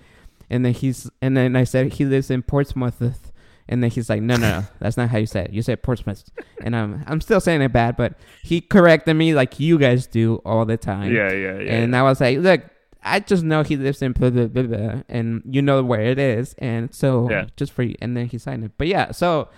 and 0.51 0.65
then 0.65 0.73
he's 0.73 1.09
and 1.23 1.37
then 1.37 1.55
I 1.55 1.65
said 1.65 1.93
he 1.95 2.05
lives 2.05 2.31
in 2.31 2.43
Portsmouth. 2.43 3.33
And 3.71 3.83
then 3.83 3.91
he's 3.91 4.09
like, 4.09 4.23
no, 4.23 4.37
no, 4.39 4.61
no, 4.61 4.67
that's 4.79 4.97
not 4.97 5.11
how 5.11 5.19
you 5.19 5.27
say 5.27 5.43
it. 5.43 5.53
You 5.53 5.61
said 5.61 5.83
Portsmouth, 5.83 6.25
and 6.63 6.75
I'm, 6.75 7.05
I'm 7.07 7.21
still 7.21 7.39
saying 7.39 7.61
it 7.61 7.71
bad, 7.71 7.99
but 7.99 8.15
he 8.43 8.63
corrected 8.63 9.15
me 9.15 9.35
like 9.35 9.61
you 9.61 9.79
guys 9.79 10.07
do 10.07 10.37
all 10.47 10.65
the 10.65 10.79
time. 10.79 11.15
yeah, 11.15 11.31
yeah, 11.31 11.59
yeah. 11.59 11.75
And 11.75 11.95
I 11.95 12.03
was 12.03 12.19
like, 12.19 12.39
look, 12.39 12.63
I 13.05 13.21
just 13.21 13.45
know 13.45 13.63
he 13.63 13.77
lives 13.77 14.01
in 14.01 14.13
blah, 14.13 14.31
blah, 14.31 14.47
blah, 14.47 14.63
blah, 14.63 15.03
and 15.11 15.43
you 15.45 15.61
know 15.61 15.83
where 15.83 16.01
it 16.01 16.19
is. 16.19 16.55
And 16.57 16.95
so 16.95 17.29
Yeah. 17.31 17.45
just 17.59 17.73
for 17.73 17.83
you. 17.83 17.95
And 18.01 18.17
then 18.17 18.25
he 18.29 18.39
signed 18.39 18.65
it. 18.65 18.73
But 18.79 18.87
yeah, 18.87 19.11
so 19.11 19.51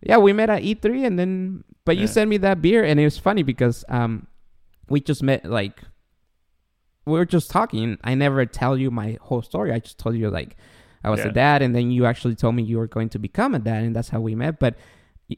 yeah, 0.00 0.18
we 0.18 0.32
met 0.32 0.48
at 0.48 0.62
E3 0.62 1.04
and 1.04 1.18
then, 1.18 1.64
but 1.84 1.96
you 1.96 2.06
sent 2.06 2.30
me 2.30 2.36
that 2.36 2.62
beer 2.62 2.84
and 2.84 3.00
it 3.00 3.04
was 3.04 3.18
funny 3.18 3.42
because 3.42 3.84
um, 3.88 4.28
we 4.88 5.00
just 5.00 5.24
met 5.24 5.44
like, 5.44 5.80
we 7.06 7.12
were 7.12 7.24
just 7.24 7.50
talking. 7.50 7.98
I 8.04 8.14
never 8.14 8.44
tell 8.46 8.76
you 8.76 8.90
my 8.90 9.18
whole 9.22 9.42
story. 9.42 9.72
I 9.72 9.78
just 9.78 9.98
told 9.98 10.16
you 10.16 10.28
like, 10.30 10.56
I 11.04 11.10
was 11.10 11.20
Yeah. 11.20 11.28
a 11.28 11.32
dad 11.32 11.62
and 11.62 11.74
then 11.74 11.90
you 11.90 12.04
actually 12.04 12.34
told 12.34 12.54
me 12.56 12.62
you 12.64 12.78
were 12.78 12.88
going 12.88 13.08
to 13.10 13.18
become 13.18 13.54
a 13.54 13.58
dad 13.60 13.84
and 13.84 13.94
that's 13.94 14.08
how 14.08 14.20
we 14.20 14.34
met. 14.34 14.58
But 14.58 14.74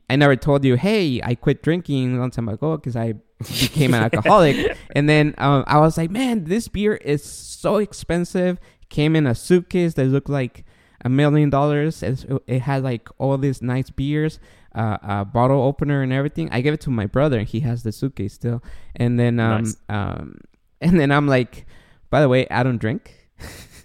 I 0.08 0.16
never 0.16 0.34
told 0.36 0.64
you, 0.64 0.76
hey, 0.76 1.20
I 1.22 1.34
quit 1.34 1.62
drinking 1.62 2.16
a 2.16 2.20
long 2.20 2.30
time 2.30 2.48
ago 2.48 2.76
because 2.76 2.96
I 2.96 3.14
became 3.38 3.92
an 3.94 4.02
alcoholic. 4.08 4.76
And 4.96 5.08
then 5.08 5.34
um, 5.38 5.64
I 5.66 5.78
was 5.78 5.96
like, 5.98 6.10
man, 6.10 6.44
this 6.44 6.68
beer 6.68 6.94
is 6.96 7.22
so 7.22 7.76
expensive. 7.76 8.58
Came 8.88 9.14
in 9.14 9.26
a 9.26 9.34
suitcase 9.34 9.94
that 9.94 10.04
looked 10.06 10.30
like 10.30 10.64
a 11.04 11.08
million 11.10 11.50
dollars. 11.50 12.02
It 12.02 12.60
had 12.60 12.82
like 12.82 13.08
all 13.18 13.36
these 13.36 13.60
nice 13.62 13.90
beers, 13.90 14.38
uh, 14.74 14.96
a 15.02 15.24
bottle 15.26 15.62
opener 15.62 16.00
and 16.02 16.12
everything. 16.12 16.48
I 16.50 16.62
gave 16.62 16.72
it 16.72 16.80
to 16.82 16.90
my 16.90 17.04
brother. 17.06 17.38
And 17.40 17.48
he 17.48 17.60
has 17.60 17.82
the 17.82 17.92
suitcase 17.92 18.32
still. 18.32 18.62
And 18.96 19.18
then, 19.20 19.38
um, 19.38 19.62
Nice. 19.64 19.76
um, 19.90 20.38
and 20.80 20.98
then 20.98 21.10
I'm 21.10 21.26
like, 21.26 21.66
by 22.10 22.20
the 22.20 22.28
way, 22.28 22.46
I 22.50 22.62
don't 22.62 22.78
drink. 22.78 23.14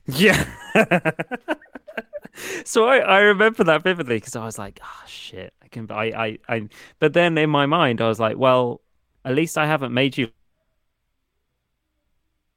Yeah. 0.06 0.46
so 2.66 2.88
I, 2.88 2.98
I 2.98 3.20
remember 3.20 3.64
that 3.66 3.84
vividly 3.84 4.18
because 4.18 4.36
I 4.36 4.46
was 4.46 4.58
like, 4.58 4.80
oh 4.84 5.04
shit, 5.08 5.54
I 5.62 5.68
can 5.68 5.90
I, 5.92 6.04
I 6.04 6.40
I 6.50 6.70
but 7.00 7.14
then 7.14 7.38
in 7.38 7.50
my 7.50 7.66
mind 7.66 8.02
I 8.02 8.08
was 8.08 8.20
like, 8.20 8.38
well, 8.38 8.82
at 9.24 9.36
least 9.36 9.58
I 9.58 9.66
haven't 9.66 9.94
made 9.94 10.18
you 10.18 10.30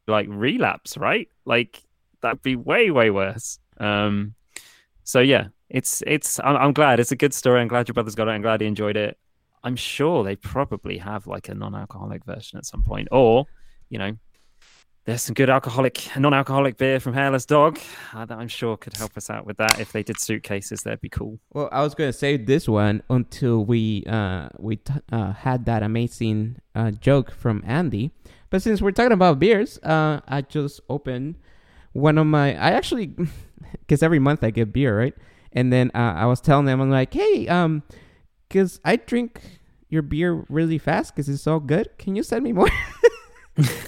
like 0.07 0.27
relapse, 0.29 0.97
right? 0.97 1.29
Like 1.45 1.83
that'd 2.21 2.43
be 2.43 2.57
way, 2.57 2.91
way 2.91 3.11
worse. 3.11 3.59
Um 3.79 4.35
so 5.05 5.21
yeah, 5.21 5.49
it's 5.69 6.03
it's 6.07 6.41
I'm, 6.41 6.57
I'm 6.57 6.73
glad 6.73 7.01
it's 7.01 7.13
a 7.13 7.17
good 7.17 7.35
story. 7.35 7.61
I'm 7.61 7.69
glad 7.69 7.89
your 7.89 7.95
brother's 7.95 8.15
got 8.15 8.29
it. 8.29 8.33
I'm 8.33 8.43
glad 8.43 8.61
he 8.61 8.67
enjoyed 8.67 8.97
it. 8.97 9.19
I'm 9.63 9.77
sure 9.77 10.23
they 10.25 10.37
probably 10.37 10.99
have 10.99 11.27
like 11.27 11.49
a 11.49 11.55
non-alcoholic 11.55 12.25
version 12.25 12.59
at 12.59 12.67
some 12.67 12.83
point, 12.83 13.09
or 13.11 13.47
you 13.89 13.99
know, 13.99 14.17
there's 15.07 15.23
some 15.23 15.35
good 15.35 15.49
alcoholic, 15.49 16.09
non-alcoholic 16.17 16.77
beer 16.77 16.99
from 16.99 17.15
Hairless 17.15 17.47
Dog 17.47 17.79
uh, 18.13 18.25
that 18.25 18.37
I'm 18.37 18.49
sure 18.49 18.77
could 18.77 18.97
help 18.97 19.17
us 19.17 19.31
out 19.31 19.47
with 19.47 19.57
that. 19.59 19.79
If 19.79 19.93
they 19.93 20.03
did 20.03 20.21
suitcases, 20.21 20.83
that'd 20.83 21.01
be 21.01 21.09
cool. 21.09 21.39
Well, 21.53 21.69
I 21.71 21.83
was 21.83 21.95
gonna 21.95 22.13
save 22.13 22.47
this 22.47 22.69
one 22.69 23.05
until 23.09 23.65
we 23.65 24.05
uh, 24.09 24.49
we 24.59 24.77
t- 24.77 24.93
uh, 25.13 25.33
had 25.33 25.65
that 25.67 25.85
amazing 25.85 26.57
uh, 26.75 26.91
joke 26.91 27.31
from 27.31 27.63
Andy. 27.65 28.11
But 28.51 28.63
since 28.63 28.83
we're 28.83 28.91
talking 28.91 29.13
about 29.13 29.39
beers, 29.39 29.79
uh, 29.79 30.21
I 30.27 30.43
just 30.43 30.81
opened 30.91 31.37
one 31.93 32.19
of 32.19 32.27
my. 32.27 32.57
I 32.57 32.73
actually, 32.73 33.07
because 33.87 34.03
every 34.03 34.19
month 34.19 34.43
I 34.43 34.51
get 34.51 34.73
beer, 34.73 34.99
right? 34.99 35.15
And 35.53 35.73
then 35.73 35.93
uh, 35.95 36.15
I 36.17 36.27
was 36.27 36.41
telling 36.41 36.67
them, 36.67 36.81
I'm 36.81 36.91
like, 36.91 37.15
hey, 37.15 37.47
um, 37.47 37.85
because 38.49 38.81
I 38.85 38.97
drink 38.97 39.41
your 39.89 40.03
beer 40.03 40.45
really 40.49 40.79
fast 40.79 41.15
because 41.15 41.29
it's 41.29 41.43
so 41.43 41.61
good. 41.61 41.97
Can 41.97 42.17
you 42.17 42.25
send 42.25 42.43
me 42.43 42.53
more? 42.53 42.69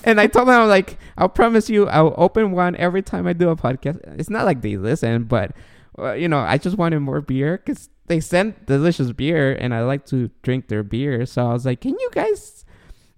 and 0.04 0.20
I 0.20 0.26
told 0.26 0.48
them, 0.48 0.60
I'm 0.60 0.68
like, 0.68 0.98
I'll 1.16 1.28
promise 1.28 1.68
you, 1.68 1.88
I'll 1.88 2.14
open 2.16 2.52
one 2.52 2.76
every 2.76 3.02
time 3.02 3.26
I 3.26 3.32
do 3.32 3.50
a 3.50 3.56
podcast. 3.56 4.00
It's 4.18 4.30
not 4.30 4.44
like 4.44 4.62
they 4.62 4.76
listen, 4.76 5.24
but 5.24 5.52
uh, 5.98 6.12
you 6.12 6.28
know, 6.28 6.38
I 6.38 6.58
just 6.58 6.78
wanted 6.78 7.00
more 7.00 7.20
beer 7.20 7.58
because 7.58 7.90
they 8.06 8.20
sent 8.20 8.66
delicious 8.66 9.12
beer, 9.12 9.52
and 9.52 9.74
I 9.74 9.82
like 9.82 10.06
to 10.06 10.30
drink 10.42 10.68
their 10.68 10.82
beer. 10.82 11.26
So 11.26 11.46
I 11.46 11.52
was 11.52 11.66
like, 11.66 11.80
can 11.80 11.92
you 11.98 12.10
guys? 12.12 12.64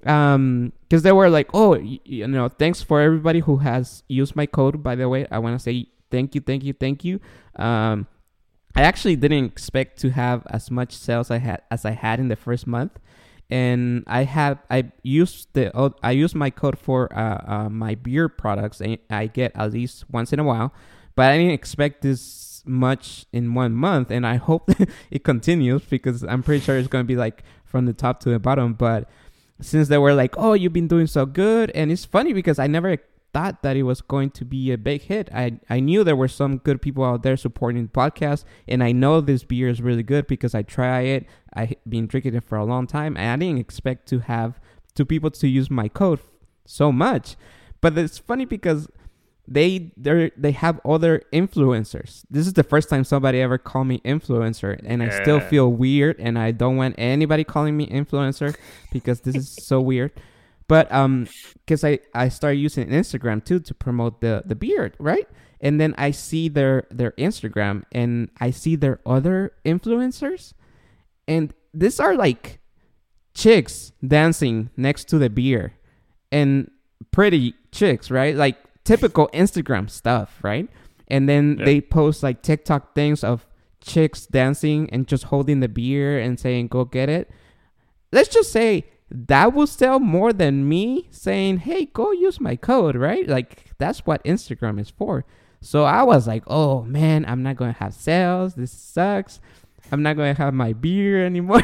Um, 0.07 0.73
because 0.89 1.03
they 1.03 1.13
were 1.13 1.29
like, 1.29 1.51
oh, 1.53 1.79
y- 1.79 2.01
you 2.05 2.27
know, 2.27 2.49
thanks 2.49 2.83
for 2.83 3.01
everybody 3.01 3.41
who 3.41 3.59
has 3.59 4.03
used 4.09 4.35
my 4.35 4.47
code. 4.47 4.83
By 4.83 4.95
the 4.95 5.09
way, 5.09 5.27
I 5.31 5.39
want 5.39 5.59
to 5.59 5.63
say 5.63 5.87
thank 6.11 6.35
you, 6.35 6.41
thank 6.41 6.65
you, 6.65 6.73
thank 6.73 7.05
you. 7.05 7.21
Um, 7.57 8.07
I 8.75 8.83
actually 8.83 9.17
didn't 9.17 9.45
expect 9.45 9.99
to 10.01 10.11
have 10.11 10.47
as 10.51 10.71
much 10.71 10.93
sales 10.97 11.31
I 11.31 11.39
had 11.39 11.63
as 11.71 11.85
I 11.85 11.91
had 11.91 12.19
in 12.19 12.29
the 12.29 12.37
first 12.37 12.67
month, 12.67 12.99
and 13.51 14.05
I 14.07 14.25
have 14.25 14.59
I 14.71 14.93
used 15.03 15.49
the 15.55 15.77
oh, 15.77 15.95
I 16.03 16.13
use 16.13 16.35
my 16.35 16.51
code 16.51 16.79
for 16.79 17.13
uh, 17.17 17.43
uh, 17.47 17.69
my 17.69 17.95
beer 17.97 18.29
products, 18.29 18.81
and 18.81 18.99
I 19.11 19.27
get 19.27 19.53
at 19.55 19.73
least 19.73 20.05
once 20.11 20.33
in 20.33 20.39
a 20.39 20.45
while. 20.45 20.73
But 21.17 21.33
I 21.33 21.39
didn't 21.39 21.53
expect 21.53 22.03
this 22.03 22.63
much 22.65 23.27
in 23.33 23.55
one 23.55 23.75
month, 23.75 24.11
and 24.11 24.27
I 24.27 24.37
hope 24.37 24.71
it 25.11 25.25
continues 25.25 25.83
because 25.83 26.23
I'm 26.23 26.43
pretty 26.43 26.65
sure 26.65 26.79
it's 26.79 26.89
going 26.89 27.05
to 27.05 27.09
be 27.09 27.17
like 27.17 27.43
from 27.65 27.87
the 27.87 27.93
top 27.93 28.21
to 28.21 28.31
the 28.31 28.39
bottom. 28.39 28.75
But 28.75 29.09
since 29.61 29.89
they 29.89 29.99
were 29.99 30.15
like, 30.15 30.35
"Oh, 30.39 30.53
you've 30.53 30.73
been 30.73 30.89
doing 30.89 31.09
so 31.09 31.27
good," 31.27 31.71
and 31.73 31.91
it's 31.91 32.05
funny 32.05 32.33
because 32.33 32.59
I 32.59 32.69
never 32.69 32.99
thought 33.33 33.63
that 33.63 33.77
it 33.77 33.85
was 33.85 34.01
going 34.01 34.31
to 34.31 34.45
be 34.45 34.73
a 34.73 34.79
big 34.79 35.03
hit. 35.03 35.29
I 35.33 35.61
I 35.69 35.81
knew 35.81 36.05
there 36.05 36.17
were 36.17 36.29
some 36.29 36.59
good 36.59 36.83
people 36.83 37.05
out 37.05 37.23
there 37.23 37.37
supporting 37.37 37.83
the 37.83 37.93
podcast, 37.93 38.45
and 38.69 38.83
I 38.83 38.93
know 38.93 39.21
this 39.21 39.45
beer 39.45 39.69
is 39.69 39.81
really 39.81 40.03
good 40.03 40.27
because 40.27 40.55
I 40.55 40.63
try 40.63 41.01
it. 41.03 41.27
I've 41.53 41.75
been 41.89 42.07
drinking 42.07 42.35
it 42.35 42.45
for 42.45 42.57
a 42.57 42.65
long 42.65 42.87
time, 42.87 43.17
and 43.17 43.31
I 43.43 43.45
didn't 43.45 43.61
expect 43.61 44.09
to 44.09 44.21
have 44.21 44.61
two 44.95 45.05
people 45.05 45.31
to 45.31 45.49
use 45.49 45.71
my 45.71 45.89
code 45.89 46.21
so 46.67 46.93
much. 46.93 47.37
But 47.81 47.97
it's 47.97 48.19
funny 48.19 48.45
because 48.45 48.89
they 49.51 49.93
they 49.97 50.31
they 50.37 50.53
have 50.53 50.81
other 50.85 51.23
influencers. 51.33 52.25
This 52.31 52.47
is 52.47 52.53
the 52.53 52.63
first 52.63 52.89
time 52.89 53.03
somebody 53.05 53.41
ever 53.41 53.59
called 53.59 53.89
me 53.89 54.01
influencer, 54.05 54.81
and 54.85 55.03
I 55.03 55.11
still 55.11 55.41
feel 55.41 55.73
weird, 55.73 56.17
and 56.21 56.39
I 56.39 56.53
don't 56.53 56.77
want 56.77 56.95
anybody 56.99 57.43
calling 57.43 57.77
me 57.77 57.87
influencer 57.89 58.57
because 58.93 59.23
this 59.23 59.35
is 59.35 59.49
so 59.49 59.81
weird. 59.81 60.13
But 60.71 60.87
um, 60.95 61.27
because 61.67 61.83
I 61.83 61.99
I 62.15 62.31
started 62.31 62.63
using 62.63 62.87
Instagram 62.95 63.43
too 63.45 63.59
to 63.59 63.75
promote 63.75 64.21
the 64.23 64.43
the 64.47 64.55
beard, 64.55 64.95
right? 65.03 65.27
And 65.61 65.81
then 65.83 65.95
I 65.99 66.13
see 66.15 66.47
their 66.49 66.87
their 66.95 67.11
Instagram, 67.19 67.83
and 67.91 68.31
I 68.41 68.53
see 68.55 68.77
their 68.79 69.01
other 69.05 69.51
influencers, 69.67 70.55
and 71.27 71.53
these 71.75 71.99
are 71.99 72.15
like 72.15 72.61
chicks 73.35 73.93
dancing 74.07 74.71
next 74.77 75.09
to 75.11 75.19
the 75.19 75.29
beer, 75.29 75.75
and 76.31 76.71
pretty 77.11 77.55
chicks, 77.73 78.11
right? 78.11 78.37
Like 78.37 78.57
typical 78.85 79.29
Instagram 79.35 79.91
stuff, 79.91 80.39
right? 80.43 80.69
And 81.09 81.29
then 81.29 81.57
Yeah. 81.59 81.65
they 81.67 81.81
post 81.81 82.23
like 82.23 82.43
TikTok 82.43 82.95
things 82.95 83.25
of 83.25 83.45
chicks 83.83 84.27
dancing 84.27 84.89
and 84.93 85.09
just 85.09 85.25
holding 85.25 85.59
the 85.61 85.69
beer 85.69 86.21
and 86.21 86.39
saying, 86.39 86.69
go 86.69 86.85
get 86.85 87.09
it. 87.09 87.29
Let's 88.13 88.29
just 88.29 88.53
say 88.53 88.85
that 89.11 89.53
will 89.53 89.67
sell 89.67 89.99
more 89.99 90.33
than 90.33 90.69
me 90.69 91.09
saying, 91.11 91.59
hey, 91.59 91.87
go 91.87 92.13
use 92.13 92.41
my 92.41 92.57
code, 92.57 92.97
right? 92.97 93.27
Like 93.29 93.73
that's 93.79 94.07
what 94.07 94.23
Instagram 94.25 94.81
is 94.81 94.91
for. 94.91 95.25
So 95.61 95.85
I 95.85 96.03
was 96.03 96.27
like, 96.27 96.45
oh 96.47 96.83
man, 96.83 97.25
I'm 97.27 97.43
not 97.43 97.57
going 97.57 97.73
to 97.73 97.79
have 97.81 97.95
sales. 97.95 98.55
This 98.55 98.73
sucks. 98.73 99.41
I'm 99.93 100.03
not 100.03 100.17
going 100.17 100.35
to 100.35 100.43
have 100.43 100.55
my 100.55 100.73
beer 100.73 101.25
anymore. 101.27 101.63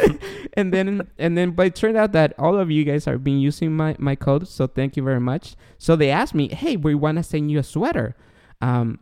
and 0.54 0.72
then 0.72 1.08
and 1.18 1.36
then 1.36 1.50
but 1.50 1.66
it 1.66 1.74
turned 1.74 1.96
out 1.96 2.12
that 2.12 2.34
all 2.38 2.58
of 2.58 2.70
you 2.70 2.84
guys 2.84 3.06
are 3.06 3.18
been 3.18 3.38
using 3.38 3.72
my 3.72 3.96
my 3.98 4.14
code 4.14 4.46
so 4.46 4.66
thank 4.66 4.96
you 4.96 5.02
very 5.02 5.20
much 5.20 5.56
so 5.78 5.96
they 5.96 6.10
asked 6.10 6.34
me 6.34 6.48
hey 6.48 6.76
we 6.76 6.94
want 6.94 7.16
to 7.16 7.22
send 7.22 7.50
you 7.50 7.58
a 7.58 7.62
sweater 7.62 8.14
um 8.60 8.98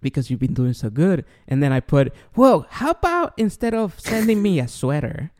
because 0.00 0.30
you've 0.30 0.40
been 0.40 0.54
doing 0.54 0.72
so 0.72 0.90
good 0.90 1.24
and 1.48 1.62
then 1.62 1.72
i 1.72 1.80
put 1.80 2.12
whoa 2.34 2.66
how 2.70 2.90
about 2.90 3.32
instead 3.36 3.74
of 3.74 3.98
sending 3.98 4.42
me 4.42 4.60
a 4.60 4.68
sweater 4.68 5.30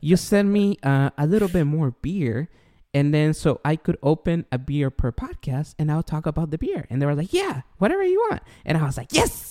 you 0.00 0.16
send 0.16 0.52
me 0.52 0.76
uh, 0.82 1.10
a 1.18 1.26
little 1.26 1.48
bit 1.48 1.64
more 1.64 1.92
beer 2.02 2.48
and 2.92 3.14
then 3.14 3.32
so 3.32 3.60
i 3.64 3.76
could 3.76 3.98
open 4.02 4.44
a 4.50 4.58
beer 4.58 4.90
per 4.90 5.12
podcast 5.12 5.74
and 5.78 5.90
i'll 5.90 6.02
talk 6.02 6.26
about 6.26 6.50
the 6.50 6.58
beer 6.58 6.86
and 6.90 7.00
they 7.00 7.06
were 7.06 7.14
like 7.14 7.32
yeah 7.32 7.62
whatever 7.78 8.02
you 8.02 8.18
want 8.30 8.42
and 8.64 8.76
i 8.78 8.84
was 8.84 8.96
like 8.96 9.12
yes 9.12 9.50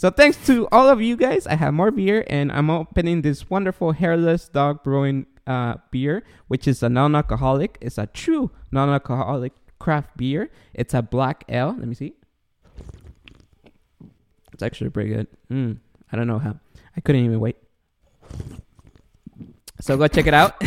so 0.00 0.10
thanks 0.10 0.38
to 0.46 0.66
all 0.72 0.88
of 0.88 1.02
you 1.02 1.14
guys, 1.14 1.46
I 1.46 1.56
have 1.56 1.74
more 1.74 1.90
beer, 1.90 2.24
and 2.26 2.50
I'm 2.50 2.70
opening 2.70 3.20
this 3.20 3.50
wonderful 3.50 3.92
hairless 3.92 4.48
dog 4.48 4.82
brewing 4.82 5.26
uh, 5.46 5.74
beer, 5.90 6.24
which 6.48 6.66
is 6.66 6.82
a 6.82 6.88
non-alcoholic. 6.88 7.76
It's 7.82 7.98
a 7.98 8.06
true 8.06 8.50
non-alcoholic 8.72 9.52
craft 9.78 10.16
beer. 10.16 10.48
It's 10.72 10.94
a 10.94 11.02
black 11.02 11.44
ale. 11.50 11.76
Let 11.78 11.86
me 11.86 11.94
see. 11.94 12.14
It's 14.54 14.62
actually 14.62 14.88
pretty 14.88 15.10
good. 15.10 15.26
Mm, 15.50 15.80
I 16.10 16.16
don't 16.16 16.26
know 16.26 16.38
how. 16.38 16.58
I 16.96 17.02
couldn't 17.02 17.22
even 17.22 17.38
wait. 17.38 17.56
So 19.80 19.96
go 19.96 20.08
check 20.08 20.26
it 20.26 20.34
out. 20.34 20.62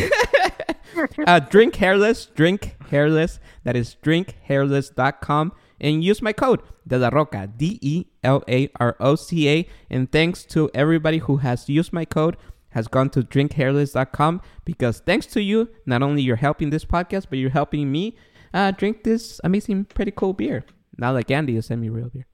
uh, 1.26 1.40
drink 1.40 1.76
hairless, 1.76 2.26
drink 2.26 2.76
hairless. 2.88 3.40
That 3.64 3.76
is 3.76 3.96
drinkhairless.com 4.02 5.52
and 5.80 6.04
use 6.04 6.22
my 6.22 6.32
code 6.32 6.60
De 6.86 6.98
La 6.98 7.08
Roca, 7.08 7.46
D 7.46 7.78
E 7.80 8.06
L 8.22 8.42
A 8.48 8.70
R 8.80 8.96
O 9.00 9.14
C 9.14 9.48
A. 9.48 9.68
And 9.90 10.10
thanks 10.10 10.44
to 10.46 10.70
everybody 10.74 11.18
who 11.18 11.38
has 11.38 11.68
used 11.68 11.92
my 11.92 12.04
code, 12.04 12.36
has 12.70 12.88
gone 12.88 13.10
to 13.10 13.22
drinkhairless.com 13.22 14.40
because 14.64 15.00
thanks 15.00 15.26
to 15.26 15.42
you, 15.42 15.68
not 15.86 16.02
only 16.02 16.22
you're 16.22 16.36
helping 16.36 16.70
this 16.70 16.84
podcast, 16.84 17.26
but 17.30 17.38
you're 17.38 17.50
helping 17.50 17.90
me 17.90 18.16
uh, 18.52 18.70
drink 18.72 19.04
this 19.04 19.40
amazing, 19.44 19.84
pretty 19.84 20.10
cool 20.10 20.32
beer. 20.32 20.64
Not 20.96 21.12
like 21.12 21.30
Andy, 21.30 21.54
you 21.54 21.62
sent 21.62 21.80
me 21.80 21.88
real 21.88 22.08
beer. 22.08 22.26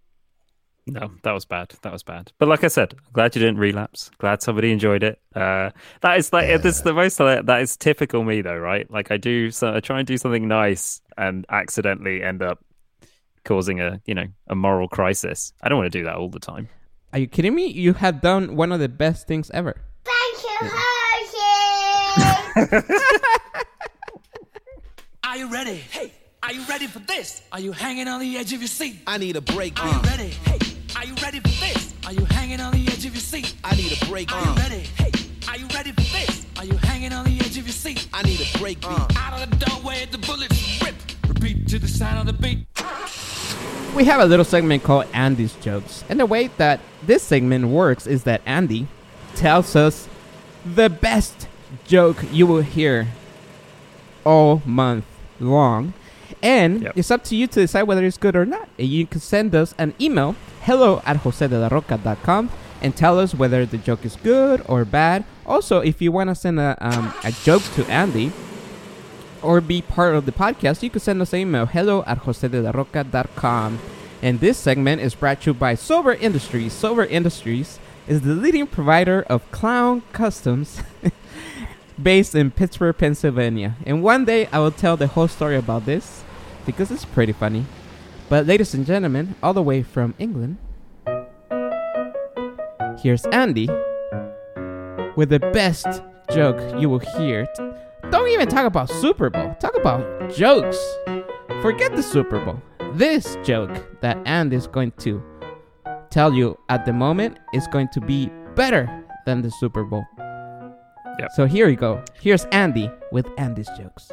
No, 0.92 1.12
that 1.22 1.32
was 1.32 1.44
bad. 1.44 1.72
That 1.82 1.92
was 1.92 2.02
bad. 2.02 2.32
But 2.38 2.48
like 2.48 2.64
I 2.64 2.68
said, 2.68 2.94
glad 3.12 3.34
you 3.36 3.40
didn't 3.40 3.58
relapse. 3.58 4.10
Glad 4.18 4.42
somebody 4.42 4.72
enjoyed 4.72 5.02
it. 5.02 5.20
Uh, 5.34 5.70
that 6.00 6.18
is 6.18 6.32
like 6.32 6.62
this 6.62 6.76
is 6.76 6.82
the 6.82 6.92
most 6.92 7.18
like, 7.20 7.46
that 7.46 7.62
is 7.62 7.76
typical 7.76 8.24
me 8.24 8.42
though, 8.42 8.58
right? 8.58 8.90
Like 8.90 9.10
I 9.10 9.16
do 9.16 9.50
so 9.50 9.74
I 9.74 9.80
try 9.80 9.98
and 9.98 10.06
do 10.06 10.16
something 10.18 10.46
nice 10.48 11.00
and 11.16 11.46
accidentally 11.48 12.22
end 12.22 12.42
up 12.42 12.64
causing 13.44 13.80
a 13.80 14.00
you 14.04 14.14
know 14.14 14.26
a 14.48 14.54
moral 14.54 14.88
crisis. 14.88 15.52
I 15.62 15.68
don't 15.68 15.78
want 15.78 15.90
to 15.92 15.98
do 15.98 16.04
that 16.04 16.16
all 16.16 16.28
the 16.28 16.40
time. 16.40 16.68
Are 17.12 17.18
you 17.18 17.26
kidding 17.26 17.54
me? 17.54 17.66
You 17.66 17.94
have 17.94 18.20
done 18.20 18.54
one 18.56 18.70
of 18.72 18.80
the 18.80 18.88
best 18.88 19.26
things 19.26 19.50
ever. 19.52 19.80
Thank 20.04 20.42
you, 20.44 20.68
Hershey. 20.68 20.90
Are 25.24 25.36
you 25.36 25.52
ready? 25.52 25.76
Hey, 25.76 26.12
are 26.42 26.52
you 26.52 26.64
ready 26.64 26.88
for 26.88 26.98
this? 27.00 27.42
Are 27.52 27.60
you 27.60 27.70
hanging 27.70 28.08
on 28.08 28.18
the 28.18 28.36
edge 28.36 28.52
of 28.52 28.60
your 28.60 28.66
seat? 28.68 28.96
I 29.06 29.18
need 29.18 29.36
a 29.36 29.40
break. 29.40 29.80
Are 29.80 29.86
you 29.86 30.00
ready? 30.00 30.28
Hey, 30.30 30.58
are 30.96 31.04
you 31.04 31.14
ready 31.22 31.40
for 31.40 31.48
this? 31.48 31.94
Are 32.06 32.12
you 32.12 32.24
hanging 32.26 32.60
on 32.60 32.72
the 32.72 32.86
edge 32.88 33.04
of 33.06 33.14
your 33.14 33.20
seat? 33.20 33.54
I 33.64 33.74
need 33.76 34.00
a 34.00 34.06
break. 34.06 34.32
Are 34.32 34.42
you 34.42 34.50
uh. 34.50 34.54
ready? 34.56 34.80
Hey, 34.96 35.12
are 35.48 35.56
you 35.56 35.66
ready 35.74 35.92
for 35.92 36.00
this? 36.00 36.46
Are 36.58 36.64
you 36.64 36.76
hanging 36.76 37.12
on 37.12 37.24
the 37.24 37.38
edge 37.40 37.58
of 37.58 37.66
your 37.66 37.72
seat? 37.72 38.08
I 38.12 38.22
need 38.22 38.40
a 38.40 38.58
break. 38.58 38.84
Uh. 38.84 38.90
Uh. 38.90 39.08
Out 39.16 39.42
of 39.42 39.50
the 39.50 39.64
doorway, 39.66 40.06
the 40.10 40.18
bullets 40.18 40.82
rip. 40.82 40.94
Repeat 41.28 41.68
to 41.68 41.78
the 41.78 41.88
sound 41.88 42.28
of 42.28 42.36
the 42.36 42.42
beat. 42.42 42.66
We 43.94 44.04
have 44.04 44.20
a 44.20 44.24
little 44.24 44.44
segment 44.44 44.82
called 44.82 45.06
Andy's 45.12 45.54
Jokes. 45.56 46.04
And 46.08 46.20
the 46.20 46.26
way 46.26 46.48
that 46.58 46.80
this 47.02 47.22
segment 47.22 47.68
works 47.68 48.06
is 48.06 48.24
that 48.24 48.40
Andy 48.46 48.86
tells 49.34 49.74
us 49.76 50.08
the 50.64 50.88
best 50.88 51.48
joke 51.86 52.18
you 52.30 52.46
will 52.46 52.62
hear 52.62 53.08
all 54.24 54.62
month 54.64 55.04
long. 55.38 55.94
And 56.42 56.82
Yep. 56.82 56.92
it's 56.96 57.10
up 57.10 57.24
to 57.24 57.36
you 57.36 57.46
to 57.48 57.60
decide 57.60 57.82
whether 57.84 58.04
it's 58.04 58.16
good 58.18 58.34
or 58.36 58.46
not. 58.46 58.68
And 58.78 58.88
you 58.88 59.06
can 59.06 59.20
send 59.20 59.54
us 59.54 59.74
an 59.78 59.94
email, 60.00 60.36
hello 60.62 61.02
at 61.04 61.18
josedelaroca.com, 61.18 62.50
and 62.82 62.96
tell 62.96 63.18
us 63.18 63.34
whether 63.34 63.66
the 63.66 63.76
joke 63.78 64.04
is 64.04 64.16
good 64.16 64.62
or 64.66 64.84
bad. 64.84 65.24
Also, 65.46 65.80
if 65.80 66.00
you 66.00 66.10
want 66.12 66.28
to 66.30 66.34
send 66.34 66.58
a, 66.58 66.76
um, 66.80 67.12
a 67.24 67.32
joke 67.32 67.62
to 67.74 67.84
Andy, 67.90 68.32
or 69.42 69.60
be 69.60 69.80
part 69.82 70.14
of 70.14 70.26
the 70.26 70.32
podcast, 70.32 70.82
you 70.82 70.90
can 70.90 71.00
send 71.00 71.20
us 71.22 71.32
an 71.32 71.40
email 71.40 71.66
hello 71.66 72.04
at 72.06 72.18
josedelaroca.com. 72.20 73.78
And 74.22 74.40
this 74.40 74.58
segment 74.58 75.00
is 75.00 75.14
brought 75.14 75.42
to 75.42 75.50
you 75.50 75.54
by 75.54 75.74
Silver 75.74 76.12
Industries. 76.14 76.72
Silver 76.74 77.04
Industries 77.06 77.78
is 78.06 78.20
the 78.20 78.34
leading 78.34 78.66
provider 78.66 79.22
of 79.28 79.50
clown 79.50 80.02
customs 80.12 80.82
based 82.02 82.34
in 82.34 82.50
Pittsburgh, 82.50 82.96
Pennsylvania. 82.96 83.76
And 83.86 84.02
one 84.02 84.24
day 84.26 84.46
I 84.52 84.58
will 84.58 84.70
tell 84.72 84.96
the 84.98 85.06
whole 85.06 85.28
story 85.28 85.56
about 85.56 85.86
this 85.86 86.22
because 86.66 86.90
it's 86.90 87.04
pretty 87.04 87.32
funny. 87.32 87.64
But, 88.28 88.46
ladies 88.46 88.74
and 88.74 88.86
gentlemen, 88.86 89.34
all 89.42 89.52
the 89.52 89.62
way 89.62 89.82
from 89.82 90.14
England, 90.18 90.58
here's 93.02 93.24
Andy 93.26 93.68
with 95.16 95.30
the 95.30 95.40
best 95.52 95.86
joke 96.32 96.80
you 96.80 96.88
will 96.88 97.00
hear. 97.16 97.48
Don't 98.10 98.28
even 98.28 98.48
talk 98.48 98.66
about 98.66 98.88
Super 98.88 99.30
Bowl. 99.30 99.54
Talk 99.60 99.76
about 99.76 100.32
jokes. 100.34 100.78
Forget 101.62 101.94
the 101.94 102.02
Super 102.02 102.44
Bowl. 102.44 102.60
This 102.94 103.36
joke 103.44 104.00
that 104.00 104.18
Andy 104.26 104.56
is 104.56 104.66
going 104.66 104.92
to 104.98 105.22
tell 106.10 106.32
you 106.32 106.58
at 106.68 106.84
the 106.86 106.92
moment 106.92 107.38
is 107.52 107.66
going 107.68 107.88
to 107.92 108.00
be 108.00 108.30
better 108.54 108.88
than 109.26 109.42
the 109.42 109.50
Super 109.50 109.84
Bowl. 109.84 110.04
Yep. 111.18 111.28
So 111.34 111.46
here 111.46 111.68
you 111.68 111.76
go. 111.76 112.02
Here's 112.20 112.44
Andy 112.46 112.90
with 113.12 113.26
Andy's 113.38 113.68
jokes. 113.76 114.10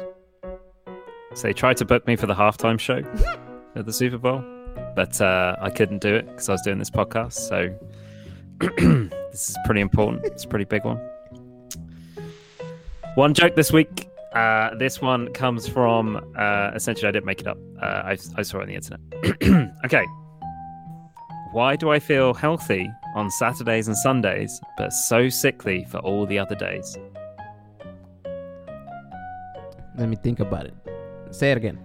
So 1.34 1.42
they 1.42 1.52
tried 1.52 1.76
to 1.78 1.84
book 1.84 2.06
me 2.06 2.16
for 2.16 2.26
the 2.26 2.34
halftime 2.34 2.80
show 2.80 3.02
at 3.76 3.86
the 3.86 3.92
Super 3.92 4.18
Bowl, 4.18 4.42
but 4.96 5.20
uh, 5.20 5.56
I 5.60 5.70
couldn't 5.70 6.00
do 6.00 6.14
it 6.14 6.26
because 6.26 6.48
I 6.48 6.52
was 6.52 6.62
doing 6.62 6.78
this 6.78 6.90
podcast. 6.90 7.34
So 7.34 7.74
this 9.32 9.50
is 9.50 9.56
pretty 9.64 9.80
important. 9.80 10.24
It's 10.26 10.44
a 10.44 10.48
pretty 10.48 10.64
big 10.64 10.84
one. 10.84 10.98
One 13.14 13.34
joke 13.34 13.56
this 13.56 13.72
week. 13.72 14.08
Uh, 14.32 14.74
this 14.76 15.00
one 15.00 15.32
comes 15.32 15.66
from 15.66 16.16
uh, 16.36 16.70
essentially 16.74 17.08
I 17.08 17.12
didn't 17.12 17.26
make 17.26 17.40
it 17.40 17.46
up. 17.46 17.58
Uh, 17.80 18.02
I, 18.04 18.18
I 18.36 18.42
saw 18.42 18.58
it 18.58 18.62
on 18.62 18.68
the 18.68 18.74
internet. 18.74 19.74
okay. 19.84 20.06
Why 21.52 21.76
do 21.76 21.90
I 21.90 21.98
feel 21.98 22.34
healthy 22.34 22.90
on 23.14 23.30
Saturdays 23.30 23.88
and 23.88 23.96
Sundays, 23.96 24.60
but 24.76 24.92
so 24.92 25.28
sickly 25.28 25.86
for 25.88 25.98
all 25.98 26.26
the 26.26 26.38
other 26.38 26.54
days? 26.54 26.96
Let 29.96 30.08
me 30.08 30.16
think 30.16 30.40
about 30.40 30.66
it. 30.66 30.74
Say 31.30 31.50
it 31.50 31.56
again. 31.56 31.78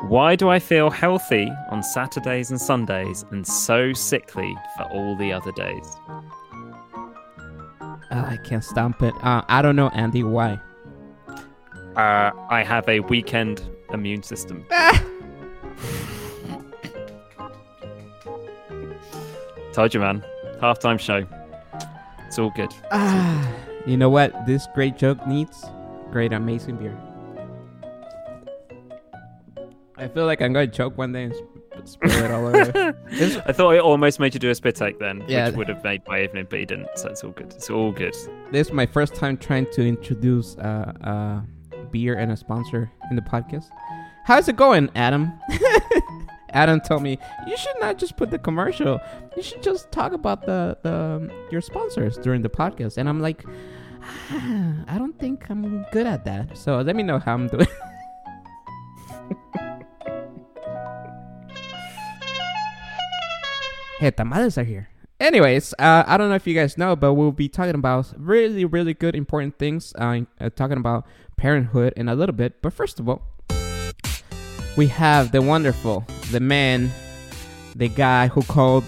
Why 0.00 0.36
do 0.36 0.50
I 0.50 0.58
feel 0.58 0.90
healthy 0.90 1.50
on 1.70 1.82
Saturdays 1.82 2.50
and 2.50 2.60
Sundays 2.60 3.24
and 3.30 3.46
so 3.46 3.92
sickly 3.92 4.54
for 4.76 4.84
all 4.84 5.16
the 5.16 5.32
other 5.32 5.52
days? 5.52 5.96
Uh, 8.10 8.24
I 8.26 8.38
can't 8.44 8.62
stomp 8.62 9.02
it. 9.02 9.14
Uh, 9.22 9.42
I 9.48 9.62
don't 9.62 9.76
know, 9.76 9.88
Andy. 9.88 10.22
Why? 10.22 10.60
Uh, 11.96 12.32
I 12.50 12.62
have 12.62 12.88
a 12.88 13.00
weekend 13.00 13.62
immune 13.92 14.22
system. 14.22 14.66
Told 19.72 19.94
you, 19.94 20.00
man. 20.00 20.24
Halftime 20.60 21.00
show. 21.00 21.26
It's 22.26 22.38
all 22.38 22.50
good. 22.50 22.74
Ah, 22.92 23.52
you 23.86 23.96
know 23.96 24.10
what? 24.10 24.46
This 24.46 24.68
great 24.74 24.96
joke 24.96 25.26
needs 25.26 25.64
great, 26.14 26.32
amazing 26.32 26.76
beer. 26.76 26.96
I 29.96 30.08
feel 30.08 30.26
like 30.26 30.42
I'm 30.42 30.52
going 30.52 30.70
to 30.70 30.76
choke 30.76 30.98
one 30.98 31.12
day 31.12 31.24
and 31.24 31.34
sp- 31.36 31.46
spill 31.84 32.24
it 32.24 32.30
all 32.30 32.46
over. 32.46 32.96
I 33.46 33.52
thought 33.52 33.70
it 33.74 33.80
almost 33.80 34.18
made 34.18 34.34
you 34.34 34.40
do 34.40 34.50
a 34.50 34.54
spit 34.54 34.74
take 34.76 34.98
then, 34.98 35.24
Yeah. 35.28 35.46
which 35.48 35.56
would 35.56 35.68
have 35.68 35.84
made 35.84 36.02
my 36.08 36.22
evening, 36.22 36.46
but 36.50 36.58
you 36.60 36.66
didn't. 36.66 36.88
So 36.96 37.08
it's 37.10 37.22
all 37.22 37.30
good. 37.30 37.52
It's 37.52 37.70
all 37.70 37.92
good. 37.92 38.14
this 38.50 38.66
is 38.68 38.72
my 38.72 38.86
first 38.86 39.14
time 39.14 39.36
trying 39.36 39.66
to 39.72 39.86
introduce 39.86 40.56
uh, 40.58 40.92
uh, 41.02 41.40
beer 41.92 42.14
and 42.16 42.32
a 42.32 42.36
sponsor 42.36 42.90
in 43.10 43.16
the 43.16 43.22
podcast. 43.22 43.66
How's 44.24 44.48
it 44.48 44.56
going, 44.56 44.90
Adam? 44.94 45.32
Adam 46.50 46.80
told 46.80 47.02
me 47.02 47.18
you 47.46 47.56
should 47.56 47.74
not 47.80 47.98
just 47.98 48.16
put 48.16 48.30
the 48.30 48.38
commercial. 48.38 48.98
You 49.36 49.42
should 49.42 49.62
just 49.62 49.90
talk 49.92 50.12
about 50.12 50.46
the, 50.46 50.78
the 50.82 50.94
um, 50.94 51.30
your 51.50 51.60
sponsors 51.60 52.16
during 52.18 52.42
the 52.42 52.48
podcast. 52.48 52.96
And 52.96 53.08
I'm 53.08 53.20
like, 53.20 53.44
"Ah, 54.30 54.74
I 54.88 54.96
don't 54.98 55.18
think 55.18 55.50
I'm 55.50 55.84
good 55.92 56.06
at 56.06 56.24
that. 56.26 56.56
So 56.56 56.80
let 56.80 56.94
me 56.96 57.02
know 57.02 57.18
how 57.18 57.34
I'm 57.34 57.48
doing. 57.48 57.66
hey, 64.04 64.10
tamales 64.10 64.58
are 64.58 64.64
here. 64.64 64.90
Anyways, 65.18 65.72
uh, 65.78 66.04
I 66.06 66.18
don't 66.18 66.28
know 66.28 66.34
if 66.34 66.46
you 66.46 66.54
guys 66.54 66.76
know, 66.76 66.94
but 66.94 67.14
we'll 67.14 67.32
be 67.32 67.48
talking 67.48 67.74
about 67.74 68.12
really, 68.18 68.66
really 68.66 68.92
good, 68.92 69.16
important 69.16 69.58
things. 69.58 69.94
Uh, 69.94 70.20
uh, 70.38 70.50
talking 70.50 70.76
about 70.76 71.06
parenthood 71.38 71.94
in 71.96 72.10
a 72.10 72.14
little 72.14 72.34
bit. 72.34 72.60
But 72.60 72.74
first 72.74 73.00
of 73.00 73.08
all, 73.08 73.22
we 74.76 74.88
have 74.88 75.32
the 75.32 75.40
wonderful, 75.40 76.04
the 76.30 76.40
man, 76.40 76.90
the 77.74 77.88
guy 77.88 78.26
who 78.28 78.42
called 78.42 78.84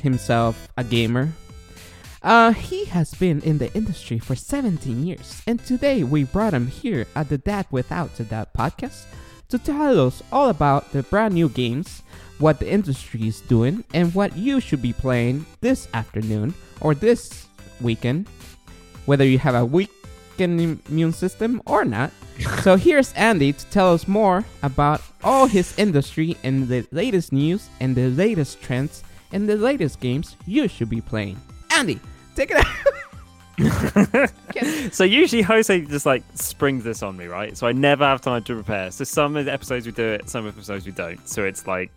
himself 0.00 0.68
a 0.78 0.84
gamer. 0.84 1.32
Uh, 2.22 2.52
he 2.52 2.86
has 2.86 3.12
been 3.14 3.42
in 3.42 3.58
the 3.58 3.70
industry 3.74 4.18
for 4.18 4.34
17 4.34 5.06
years, 5.06 5.42
and 5.46 5.62
today 5.66 6.02
we 6.02 6.24
brought 6.24 6.54
him 6.54 6.68
here 6.68 7.06
at 7.14 7.28
the 7.28 7.36
Dad 7.36 7.66
Without 7.70 8.18
a 8.18 8.24
Dad 8.24 8.48
podcast 8.56 9.04
to 9.50 9.58
tell 9.58 10.06
us 10.06 10.22
all 10.32 10.48
about 10.48 10.92
the 10.92 11.02
brand 11.02 11.34
new 11.34 11.48
games, 11.48 12.02
what 12.40 12.58
the 12.58 12.68
industry 12.68 13.28
is 13.28 13.40
doing, 13.42 13.84
and 13.94 14.14
what 14.14 14.36
you 14.36 14.60
should 14.60 14.82
be 14.82 14.92
playing 14.92 15.46
this 15.60 15.88
afternoon 15.94 16.54
or 16.80 16.94
this 16.94 17.46
weekend, 17.80 18.26
whether 19.06 19.24
you 19.24 19.38
have 19.38 19.54
a 19.54 19.64
weakened 19.64 20.80
immune 20.88 21.12
system 21.12 21.62
or 21.66 21.84
not. 21.84 22.10
so 22.62 22.76
here's 22.76 23.12
Andy 23.12 23.52
to 23.52 23.66
tell 23.66 23.92
us 23.92 24.08
more 24.08 24.44
about 24.62 25.02
all 25.22 25.46
his 25.46 25.78
industry 25.78 26.36
and 26.42 26.66
the 26.68 26.86
latest 26.90 27.32
news 27.32 27.68
and 27.80 27.94
the 27.94 28.08
latest 28.08 28.60
trends 28.62 29.04
and 29.32 29.48
the 29.48 29.56
latest 29.56 30.00
games 30.00 30.36
you 30.46 30.66
should 30.66 30.88
be 30.88 31.00
playing. 31.00 31.38
Andy, 31.70 32.00
take 32.34 32.50
it 32.50 32.56
out. 32.56 32.66
So 34.92 35.04
usually 35.04 35.42
Jose 35.42 35.80
just 35.82 36.06
like 36.06 36.22
springs 36.34 36.84
this 36.84 37.02
on 37.02 37.16
me, 37.16 37.26
right? 37.26 37.56
So 37.56 37.66
I 37.66 37.72
never 37.72 38.04
have 38.04 38.20
time 38.20 38.42
to 38.44 38.54
prepare. 38.54 38.90
So 38.90 39.04
some 39.04 39.36
of 39.36 39.44
the 39.44 39.52
episodes 39.52 39.86
we 39.86 39.92
do 39.92 40.04
it, 40.04 40.28
some 40.28 40.48
episodes 40.48 40.84
we 40.86 40.92
don't. 40.92 41.26
So 41.28 41.44
it's 41.44 41.66
like 41.66 41.90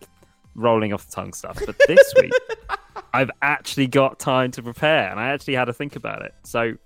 rolling 0.54 0.92
off 0.92 1.06
the 1.06 1.12
tongue 1.12 1.32
stuff. 1.32 1.58
But 1.64 1.76
this 1.86 2.14
week, 2.20 2.32
I've 3.12 3.30
actually 3.42 3.86
got 3.86 4.18
time 4.18 4.50
to 4.52 4.62
prepare, 4.62 5.10
and 5.10 5.20
I 5.20 5.28
actually 5.28 5.54
had 5.54 5.66
to 5.66 5.72
think 5.72 5.96
about 5.96 6.22
it. 6.22 6.34
So 6.44 6.60
I'm 6.60 6.78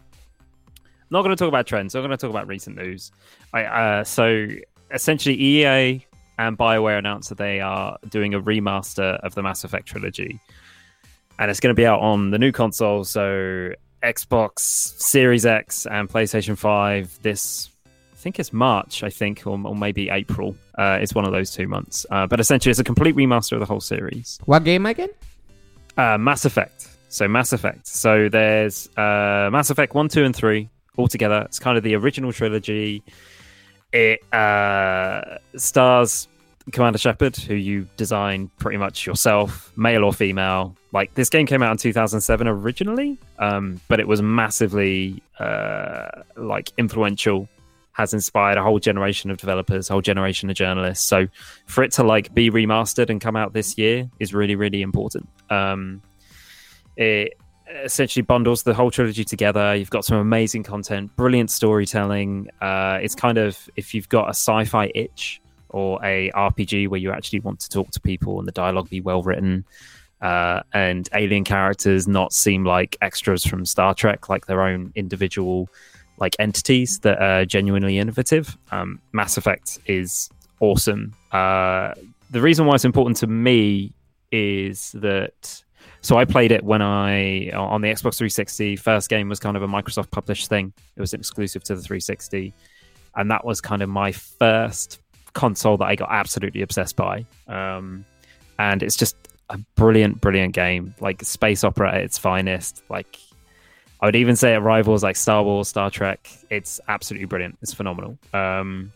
not 1.11 1.23
going 1.23 1.35
to 1.35 1.43
talk 1.43 1.49
about 1.49 1.67
trends. 1.67 1.95
I'm 1.95 2.03
going 2.03 2.11
to 2.11 2.17
talk 2.17 2.31
about 2.31 2.47
recent 2.47 2.77
news. 2.77 3.13
I 3.53 3.65
uh, 3.65 4.05
so 4.05 4.47
essentially 4.91 5.41
EA 5.41 6.05
and 6.39 6.57
BioWare 6.57 6.99
announced 6.99 7.31
that 7.31 7.39
they 7.39 7.61
are 7.61 7.99
doing 8.09 8.35
a 8.35 8.41
remaster 8.41 9.19
of 9.21 9.35
the 9.35 9.43
Mass 9.43 9.65
Effect 9.65 9.87
trilogy, 9.87 10.39
and 11.39 11.51
it's 11.51 11.61
going 11.61 11.75
to 11.75 11.79
be 11.79 11.87
out 11.87 12.01
on 12.01 12.31
the 12.31 12.39
new 12.39 12.53
console. 12.53 13.05
So 13.05 13.73
Xbox 14.03 14.61
Series 14.61 15.47
X 15.47 15.87
and 15.87 16.09
PlayStation 16.09 16.57
5 16.57 17.19
this 17.23 17.71
I 18.19 18.21
think 18.21 18.41
it's 18.41 18.53
March, 18.53 19.05
I 19.05 19.11
think, 19.11 19.47
or, 19.47 19.53
or 19.65 19.77
maybe 19.77 20.09
April. 20.09 20.57
Uh, 20.77 20.99
it's 21.01 21.15
one 21.15 21.25
of 21.25 21.31
those 21.31 21.53
two 21.53 21.69
months. 21.69 22.05
Uh, 22.11 22.27
but 22.27 22.41
essentially, 22.41 22.73
it's 22.73 22.81
a 22.81 22.85
complete 22.85 23.15
remaster 23.15 23.53
of 23.53 23.61
the 23.61 23.67
whole 23.67 23.81
series. 23.81 24.41
What 24.45 24.65
game 24.65 24.87
again? 24.87 25.11
Uh, 25.97 26.19
Mass 26.19 26.45
Effect. 26.45 26.89
So 27.11 27.29
Mass 27.29 27.53
Effect. 27.53 27.87
So 27.87 28.29
there's 28.29 28.89
uh, 28.97 29.51
Mass 29.53 29.71
Effect 29.71 29.95
1, 29.95 30.09
2, 30.09 30.25
and 30.25 30.35
3 30.35 30.69
all 30.97 31.07
together. 31.07 31.43
It's 31.45 31.61
kind 31.61 31.79
of 31.79 31.85
the 31.85 31.95
original 31.95 32.33
trilogy. 32.33 33.05
It 33.93 34.21
uh, 34.35 35.39
stars 35.57 36.27
Commander 36.73 36.99
Shepard, 36.99 37.37
who 37.37 37.55
you 37.55 37.87
designed 37.97 38.55
pretty 38.59 38.79
much 38.79 39.07
yourself, 39.07 39.73
male 39.77 40.05
or 40.05 40.13
female. 40.13 40.77
Like 40.93 41.15
this 41.15 41.29
game 41.31 41.47
came 41.47 41.63
out 41.63 41.71
in 41.71 41.79
2007 41.79 42.49
originally, 42.49 43.17
um, 43.39 43.81
but 43.87 44.01
it 44.01 44.09
was 44.09 44.21
massively 44.21 45.23
uh, 45.39 46.09
like 46.37 46.73
influential. 46.79 47.49
Has 47.99 48.15
inspired 48.15 48.57
a 48.57 48.63
whole 48.63 48.79
generation 48.79 49.31
of 49.31 49.37
developers, 49.37 49.91
a 49.91 49.93
whole 49.93 50.01
generation 50.01 50.49
of 50.49 50.57
journalists. 50.57 51.05
So 51.05 51.27
for 51.67 51.83
it 51.85 51.93
to 51.93 52.03
like 52.03 52.33
be 52.33 52.51
remastered 52.51 53.11
and 53.11 53.21
come 53.21 53.37
out 53.37 53.53
this 53.53 53.77
year 53.77 54.09
is 54.19 54.33
really, 54.33 54.55
really 54.55 54.81
important. 54.81 55.29
Um, 55.51 56.01
it 56.97 57.37
essentially 57.85 58.23
bundles 58.23 58.63
the 58.63 58.75
whole 58.75 58.91
trilogy 58.91 59.25
together. 59.25 59.75
You've 59.75 59.91
got 59.91 60.05
some 60.05 60.17
amazing 60.17 60.63
content, 60.63 61.15
brilliant 61.17 61.51
storytelling. 61.51 62.49
Uh, 62.61 62.99
it's 63.03 63.15
kind 63.15 63.39
of 63.39 63.69
if 63.77 63.95
you've 63.95 64.09
got 64.09 64.27
a 64.27 64.31
sci-fi 64.31 64.91
itch 64.95 65.41
or 65.71 65.99
a 66.05 66.31
RPG 66.31 66.89
where 66.89 67.01
you 67.01 67.13
actually 67.13 67.41
want 67.41 67.61
to 67.61 67.69
talk 67.69 67.91
to 67.91 68.01
people 68.01 68.39
and 68.39 68.49
the 68.49 68.53
dialogue 68.53 68.89
be 68.89 69.01
well 69.01 69.23
written, 69.23 69.65
uh, 70.21 70.63
and 70.73 71.09
alien 71.15 71.45
characters 71.45 72.09
not 72.09 72.33
seem 72.33 72.65
like 72.65 72.97
extras 73.01 73.45
from 73.45 73.65
Star 73.65 73.95
Trek, 73.95 74.29
like 74.29 74.47
their 74.47 74.63
own 74.63 74.93
individual 74.95 75.69
like 76.19 76.37
entities 76.39 77.01
that 77.01 77.21
are 77.21 77.45
genuinely 77.45 77.99
innovative. 77.99 78.57
Um, 78.71 79.01
Mass 79.13 79.37
Effect 79.37 79.79
is 79.87 80.31
awesome. 80.61 81.15
Uh, 81.33 81.95
the 82.31 82.41
reason 82.41 82.67
why 82.67 82.75
it's 82.75 82.85
important 82.85 83.17
to 83.19 83.27
me 83.27 83.93
is 84.31 84.93
that 84.93 85.63
so 86.01 86.17
I 86.17 86.25
played 86.25 86.53
it 86.53 86.63
when 86.63 86.83
I 86.83 87.51
on 87.51 87.81
the 87.81 87.89
Xbox 87.89 88.19
360. 88.19 88.77
First 88.77 89.09
game 89.09 89.29
was 89.29 89.41
kind 89.41 89.57
of 89.57 89.63
a 89.63 89.67
Microsoft 89.67 90.11
published 90.11 90.49
thing. 90.49 90.73
It 90.97 91.01
was 91.01 91.13
exclusive 91.15 91.65
to 91.65 91.75
the 91.75 91.83
360, 91.83 92.55
and 93.17 93.31
that 93.31 93.45
was 93.45 93.61
kind 93.61 93.83
of 93.83 93.89
my 93.89 94.13
first 94.13 95.01
console 95.33 95.77
that 95.77 95.87
I 95.87 95.95
got 95.95 96.09
absolutely 96.11 96.63
obsessed 96.63 96.97
by. 96.97 97.27
Um, 97.47 98.05
and 98.59 98.83
it's 98.83 98.97
just 98.97 99.17
a 99.51 99.59
brilliant, 99.77 100.21
brilliant 100.21 100.55
game, 100.55 100.95
like 101.01 101.23
space 101.25 101.65
opera 101.65 101.95
at 101.95 102.03
its 102.03 102.19
finest. 102.19 102.83
Like 102.89 103.19
I 104.01 104.07
would 104.07 104.17
even 104.17 104.37
say 104.37 104.55
it 104.55 104.59
rivals 104.59 105.03
like 105.03 105.17
Star 105.17 105.43
Wars, 105.43 105.69
Star 105.69 105.91
Trek. 105.91 106.31
It's 106.51 106.81
absolutely 106.89 107.27
brilliant. 107.27 107.59
It's 107.63 107.75
phenomenal. 107.75 108.19
Um, 108.33 108.93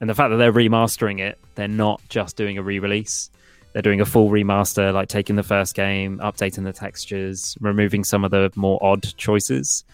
and 0.00 0.08
the 0.08 0.14
fact 0.14 0.30
that 0.30 0.36
they're 0.36 0.52
remastering 0.52 1.20
it, 1.20 1.38
they're 1.54 1.68
not 1.68 2.00
just 2.08 2.36
doing 2.36 2.58
a 2.58 2.62
re-release. 2.62 3.30
They're 3.72 3.82
doing 3.82 4.00
a 4.00 4.06
full 4.06 4.30
remaster, 4.30 4.92
like 4.92 5.08
taking 5.08 5.36
the 5.36 5.42
first 5.42 5.74
game, 5.74 6.18
updating 6.18 6.64
the 6.64 6.72
textures, 6.72 7.58
removing 7.60 8.04
some 8.04 8.24
of 8.24 8.30
the 8.30 8.50
more 8.54 8.78
odd 8.82 9.02
choices, 9.16 9.84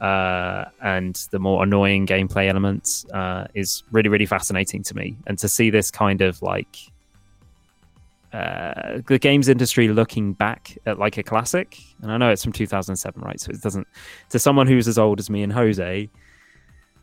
uh, 0.00 0.64
and 0.82 1.14
the 1.30 1.38
more 1.38 1.62
annoying 1.62 2.06
gameplay 2.06 2.48
elements 2.48 3.04
uh, 3.12 3.46
is 3.54 3.82
really, 3.92 4.08
really 4.08 4.26
fascinating 4.26 4.82
to 4.84 4.96
me. 4.96 5.16
And 5.26 5.38
to 5.38 5.48
see 5.48 5.70
this 5.70 5.90
kind 5.90 6.20
of 6.20 6.40
like 6.42 6.78
uh, 8.32 9.00
the 9.06 9.18
games 9.18 9.48
industry 9.48 9.88
looking 9.88 10.32
back 10.32 10.76
at 10.86 10.98
like 10.98 11.16
a 11.16 11.22
classic, 11.22 11.78
and 12.02 12.12
I 12.12 12.16
know 12.16 12.30
it's 12.30 12.42
from 12.42 12.52
2007, 12.52 13.20
right? 13.22 13.40
So 13.40 13.50
it 13.50 13.62
doesn't 13.62 13.86
to 14.30 14.38
someone 14.38 14.66
who's 14.66 14.88
as 14.88 14.98
old 14.98 15.18
as 15.18 15.30
me 15.30 15.42
and 15.42 15.52
Jose. 15.52 16.08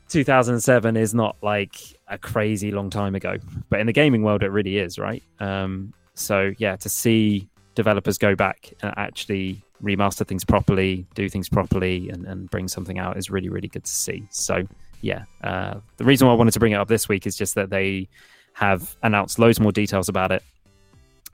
2007 0.08 0.98
is 0.98 1.16
not 1.16 1.36
like 1.42 1.78
a 2.08 2.18
crazy 2.18 2.72
long 2.72 2.92
time 2.92 3.16
ago, 3.16 3.38
but 3.70 3.80
in 3.80 3.88
the 3.88 3.94
gaming 3.94 4.22
world, 4.22 4.44
it 4.44 4.50
really 4.50 4.78
is, 4.78 5.00
right? 5.00 5.24
Um, 5.40 5.94
so 6.14 6.54
yeah, 6.60 6.76
to 6.76 6.90
see 6.90 7.50
developers 7.74 8.18
go 8.18 8.36
back 8.36 8.72
and 8.82 8.94
actually 8.98 9.64
remaster 9.82 10.28
things 10.28 10.46
properly, 10.46 11.06
do 11.16 11.28
things 11.28 11.50
properly, 11.50 12.10
and, 12.10 12.26
and 12.26 12.50
bring 12.50 12.68
something 12.68 13.00
out 13.00 13.18
is 13.18 13.30
really, 13.30 13.50
really 13.50 13.68
good 13.68 13.84
to 13.84 13.92
see. 13.92 14.28
So 14.30 14.64
yeah, 15.02 15.24
uh, 15.44 15.80
the 15.98 16.06
reason 16.06 16.28
why 16.28 16.34
I 16.34 16.38
wanted 16.38 16.52
to 16.52 16.60
bring 16.60 16.72
it 16.72 16.76
up 16.76 16.88
this 16.88 17.10
week 17.10 17.28
is 17.28 17.36
just 17.36 17.56
that 17.56 17.70
they 17.70 18.08
have 18.54 18.96
announced 19.04 19.38
loads 19.40 19.60
more 19.60 19.72
details 19.72 20.08
about 20.10 20.32
it. 20.32 20.44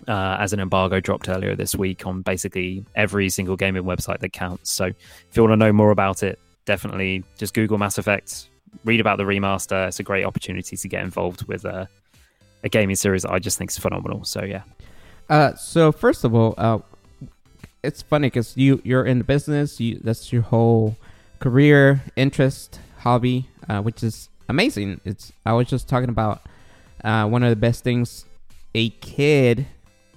Uh, 0.07 0.35
as 0.39 0.51
an 0.51 0.59
embargo 0.59 0.99
dropped 0.99 1.29
earlier 1.29 1.55
this 1.55 1.75
week 1.75 2.07
on 2.07 2.23
basically 2.23 2.83
every 2.95 3.29
single 3.29 3.55
gaming 3.55 3.83
website 3.83 4.19
that 4.19 4.33
counts. 4.33 4.71
So 4.71 4.85
if 4.85 5.37
you 5.37 5.43
want 5.43 5.53
to 5.53 5.57
know 5.57 5.71
more 5.71 5.91
about 5.91 6.23
it, 6.23 6.39
definitely 6.65 7.23
just 7.37 7.53
Google 7.53 7.77
Mass 7.77 7.97
Effect 7.97 8.49
read 8.83 8.99
about 8.99 9.17
the 9.17 9.23
remaster. 9.25 9.87
It's 9.87 9.99
a 9.99 10.03
great 10.03 10.25
opportunity 10.25 10.75
to 10.75 10.87
get 10.87 11.03
involved 11.03 11.47
with 11.47 11.65
a, 11.65 11.87
a 12.63 12.69
gaming 12.69 12.95
series 12.95 13.21
that 13.21 13.31
I 13.31 13.39
just 13.39 13.57
think 13.57 13.69
is 13.69 13.77
phenomenal. 13.77 14.23
So 14.23 14.43
yeah, 14.43 14.63
Uh, 15.29 15.55
so 15.55 15.91
first 15.91 16.23
of 16.23 16.35
all, 16.35 16.55
uh, 16.57 16.79
it's 17.83 18.01
funny 18.01 18.27
because 18.27 18.57
you 18.57 18.81
you're 18.83 19.05
in 19.05 19.19
the 19.19 19.23
business. 19.23 19.79
You 19.79 19.99
that's 20.03 20.33
your 20.33 20.41
whole 20.41 20.97
career, 21.39 22.01
interest, 22.15 22.79
hobby, 22.97 23.47
uh, 23.69 23.81
which 23.81 24.03
is 24.03 24.29
amazing. 24.49 24.99
It's 25.05 25.31
I 25.45 25.53
was 25.53 25.67
just 25.67 25.87
talking 25.87 26.09
about 26.09 26.41
uh, 27.03 27.27
one 27.27 27.43
of 27.43 27.49
the 27.49 27.55
best 27.55 27.83
things 27.83 28.25
a 28.75 28.89
kid 28.89 29.67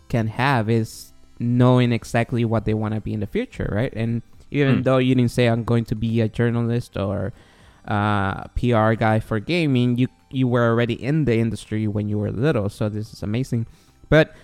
can 0.09 0.27
have 0.29 0.69
is 0.71 1.12
knowing 1.38 1.93
exactly 1.93 2.45
what 2.45 2.64
they 2.64 2.75
want 2.75 2.95
to 2.95 3.01
be 3.01 3.12
in 3.12 3.21
the 3.21 3.27
future, 3.27 3.69
right? 3.73 3.93
And 3.97 4.23
even 4.51 4.77
Hmm. 4.77 4.83
though 4.83 4.99
you 4.99 5.14
didn't 5.14 5.31
say 5.33 5.47
I'm 5.47 5.64
going 5.64 5.85
to 5.87 5.95
be 5.97 6.21
a 6.21 6.29
journalist 6.29 6.97
or 6.97 7.33
uh, 7.87 8.45
PR 8.55 8.93
guy 8.95 9.21
for 9.21 9.40
gaming, 9.40 9.99
you 9.99 10.09
you 10.31 10.49
were 10.49 10.67
already 10.69 10.95
in 10.95 11.25
the 11.27 11.37
industry 11.38 11.87
when 11.87 12.09
you 12.09 12.19
were 12.19 12.31
little. 12.33 12.69
So 12.69 12.88
this 12.88 13.12
is 13.12 13.23
amazing. 13.23 13.67
But 14.09 14.35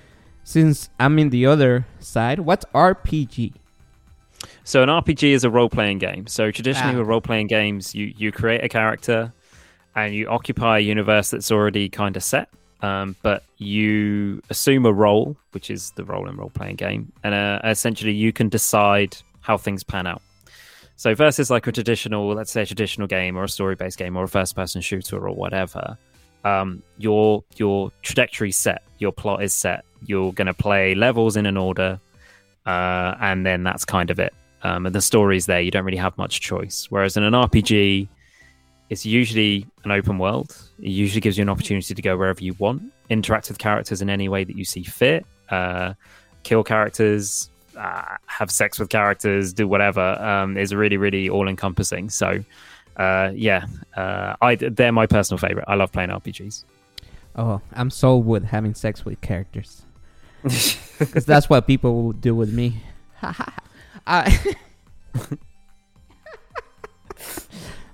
since 0.45 0.89
I'm 1.01 1.19
in 1.19 1.31
the 1.31 1.47
other 1.47 1.87
side, 2.01 2.41
what's 2.41 2.65
RPG? 2.75 3.55
So 4.65 4.83
an 4.83 4.89
RPG 4.89 5.33
is 5.33 5.43
a 5.45 5.51
role 5.51 5.69
playing 5.69 5.99
game. 5.99 6.27
So 6.27 6.51
traditionally 6.51 6.95
Ah. 6.95 6.99
with 6.99 7.09
role 7.09 7.21
playing 7.21 7.47
games, 7.49 7.95
you 7.95 8.13
you 8.17 8.31
create 8.33 8.63
a 8.65 8.69
character 8.69 9.33
and 9.97 10.15
you 10.15 10.29
occupy 10.29 10.79
a 10.79 10.81
universe 10.81 11.31
that's 11.31 11.51
already 11.51 11.89
kind 11.89 12.17
of 12.17 12.23
set. 12.23 12.49
Um, 12.83 13.15
but 13.23 13.45
you 13.59 14.43
assume 14.49 14.87
a 14.87 14.93
role, 14.93 15.37
which 15.53 15.71
is 15.71 15.91
the 15.93 16.05
role 16.05 16.29
in 16.29 16.37
role 16.37 16.51
playing 16.51 16.77
game, 16.77 17.13
and 17.23 17.35
uh, 17.35 17.61
essentially 17.65 18.13
you 18.13 18.33
can 18.33 18.49
decide 18.49 19.17
how 19.41 19.59
things 19.59 19.83
pan 19.85 20.07
out. 20.07 20.23
So 20.97 21.15
versus 21.15 21.51
like 21.51 21.67
a 21.67 21.73
traditional, 21.73 22.29
let's 22.35 22.51
say 22.51 22.63
a 22.63 22.67
traditional 22.67 23.07
game 23.07 23.37
or 23.37 23.45
a 23.45 23.49
story 23.49 23.75
based 23.75 23.99
game 23.99 24.17
or 24.17 24.25
a 24.25 24.29
first 24.29 24.55
person 24.55 24.81
shooter 24.81 25.17
or 25.17 25.35
whatever, 25.35 25.97
um, 26.45 26.83
your 26.99 27.43
your 27.57 27.91
trajectory 28.03 28.53
set, 28.53 28.83
your 28.99 29.13
plot 29.13 29.43
is 29.43 29.53
set. 29.53 29.85
You're 30.07 30.33
going 30.33 30.47
to 30.47 30.55
play 30.55 30.95
levels 30.95 31.37
in 31.37 31.47
an 31.47 31.57
order, 31.57 32.01
uh, 32.67 33.15
and 33.21 33.45
then 33.45 33.63
that's 33.63 33.85
kind 33.85 34.11
of 34.11 34.19
it. 34.19 34.35
Um, 34.63 34.87
and 34.87 34.95
the 34.95 35.01
story's 35.01 35.47
there. 35.47 35.61
You 35.61 35.71
don't 35.71 35.85
really 35.85 35.99
have 35.99 36.17
much 36.19 36.41
choice. 36.41 36.87
Whereas 36.91 37.17
in 37.17 37.23
an 37.23 37.33
RPG, 37.33 38.09
it's 38.91 39.07
usually 39.07 39.67
an 39.85 39.91
open 39.91 40.19
world. 40.19 40.57
It 40.83 40.89
usually 40.89 41.21
gives 41.21 41.37
you 41.37 41.43
an 41.43 41.49
opportunity 41.49 41.95
to 41.95 42.03
go 42.03 42.17
wherever 42.17 42.43
you 42.43 42.55
want, 42.55 42.83
interact 43.09 43.49
with 43.49 43.59
characters 43.59 44.03
in 44.03 44.11
any 44.11 44.29
way 44.29 44.45
that 44.45 44.57
you 44.57 44.65
see 44.65 44.83
fit, 44.83 45.27
uh, 45.51 45.95
kill 46.43 46.65
characters, 46.65 47.51
uh, 47.77 48.17
have 48.27 48.51
sex 48.51 48.79
with 48.79 48.89
characters, 48.89 49.53
do 49.53 49.69
whatever. 49.69 50.21
Um, 50.23 50.57
is 50.57 50.75
really, 50.75 50.97
really 50.97 51.29
all 51.29 51.49
encompassing. 51.49 52.11
So, 52.11 52.43
uh, 52.97 53.33
yeah, 53.35 53.67
uh, 53.97 54.37
I 54.41 54.57
they're 54.57 54.93
my 54.93 55.07
personal 55.07 55.39
favorite. 55.39 55.65
I 55.69 55.75
love 55.75 55.93
playing 55.93 56.11
RPGs. 56.11 56.65
Oh, 57.37 57.61
I'm 57.75 57.91
sold 57.91 58.27
with 58.27 58.45
having 58.45 58.75
sex 58.75 59.05
with 59.05 59.21
characters. 59.21 59.83
Because 61.01 61.25
that's 61.25 61.49
what 61.49 61.67
people 61.67 62.03
will 62.03 62.13
do 62.13 62.35
with 62.35 62.53
me. 62.53 62.83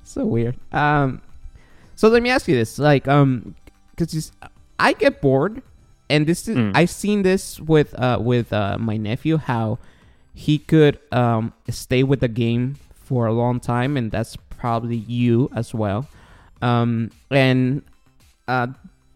so 0.02 0.24
weird. 0.24 0.56
Um, 0.72 1.22
so 1.96 2.08
let 2.08 2.22
me 2.22 2.30
ask 2.30 2.46
you 2.46 2.54
this: 2.54 2.78
like, 2.78 3.08
um, 3.08 3.56
because 3.90 4.30
I 4.78 4.92
get 4.92 5.20
bored, 5.20 5.62
and 6.08 6.26
this 6.26 6.46
is 6.46 6.56
Mm. 6.56 6.72
I've 6.74 6.90
seen 6.90 7.22
this 7.22 7.58
with 7.58 7.98
uh 7.98 8.18
with 8.20 8.52
uh 8.52 8.78
my 8.78 8.96
nephew 8.96 9.38
how 9.38 9.78
he 10.34 10.58
could 10.58 11.00
um 11.10 11.52
stay 11.68 12.04
with 12.04 12.20
the 12.20 12.28
game 12.28 12.76
for 12.94 13.26
a 13.26 13.32
long 13.32 13.58
time, 13.58 13.96
and 13.96 14.10
that's 14.12 14.36
probably 14.58 14.96
you 14.96 15.50
as 15.54 15.74
well. 15.74 16.06
Um, 16.62 17.10
and 17.30 17.82
uh, 18.48 18.68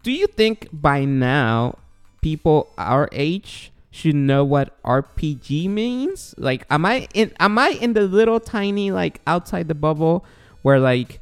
do 0.03 0.11
you 0.11 0.27
think 0.27 0.67
by 0.71 1.05
now 1.05 1.77
people 2.21 2.71
our 2.77 3.09
age 3.11 3.71
should 3.91 4.15
know 4.15 4.45
what 4.45 4.81
RPG 4.83 5.67
means? 5.67 6.33
Like, 6.37 6.65
am 6.69 6.85
I 6.85 7.07
in? 7.13 7.33
Am 7.39 7.57
I 7.57 7.69
in 7.69 7.93
the 7.93 8.03
little 8.03 8.39
tiny 8.39 8.91
like 8.91 9.21
outside 9.27 9.67
the 9.67 9.75
bubble 9.75 10.25
where 10.61 10.79
like 10.79 11.19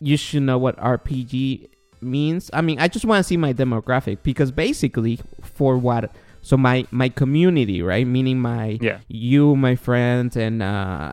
you 0.00 0.16
should 0.16 0.42
know 0.42 0.58
what 0.58 0.76
RPG 0.78 1.68
means? 2.00 2.50
I 2.52 2.60
mean, 2.60 2.78
I 2.78 2.88
just 2.88 3.04
want 3.04 3.20
to 3.20 3.24
see 3.26 3.36
my 3.36 3.52
demographic 3.52 4.18
because 4.22 4.50
basically, 4.50 5.18
for 5.42 5.76
what? 5.78 6.10
So 6.42 6.56
my 6.56 6.86
my 6.90 7.08
community, 7.08 7.82
right? 7.82 8.06
Meaning 8.06 8.38
my 8.40 8.78
Yeah. 8.80 8.98
you, 9.08 9.56
my 9.56 9.74
friends, 9.74 10.36
and 10.36 10.62
uh, 10.62 11.12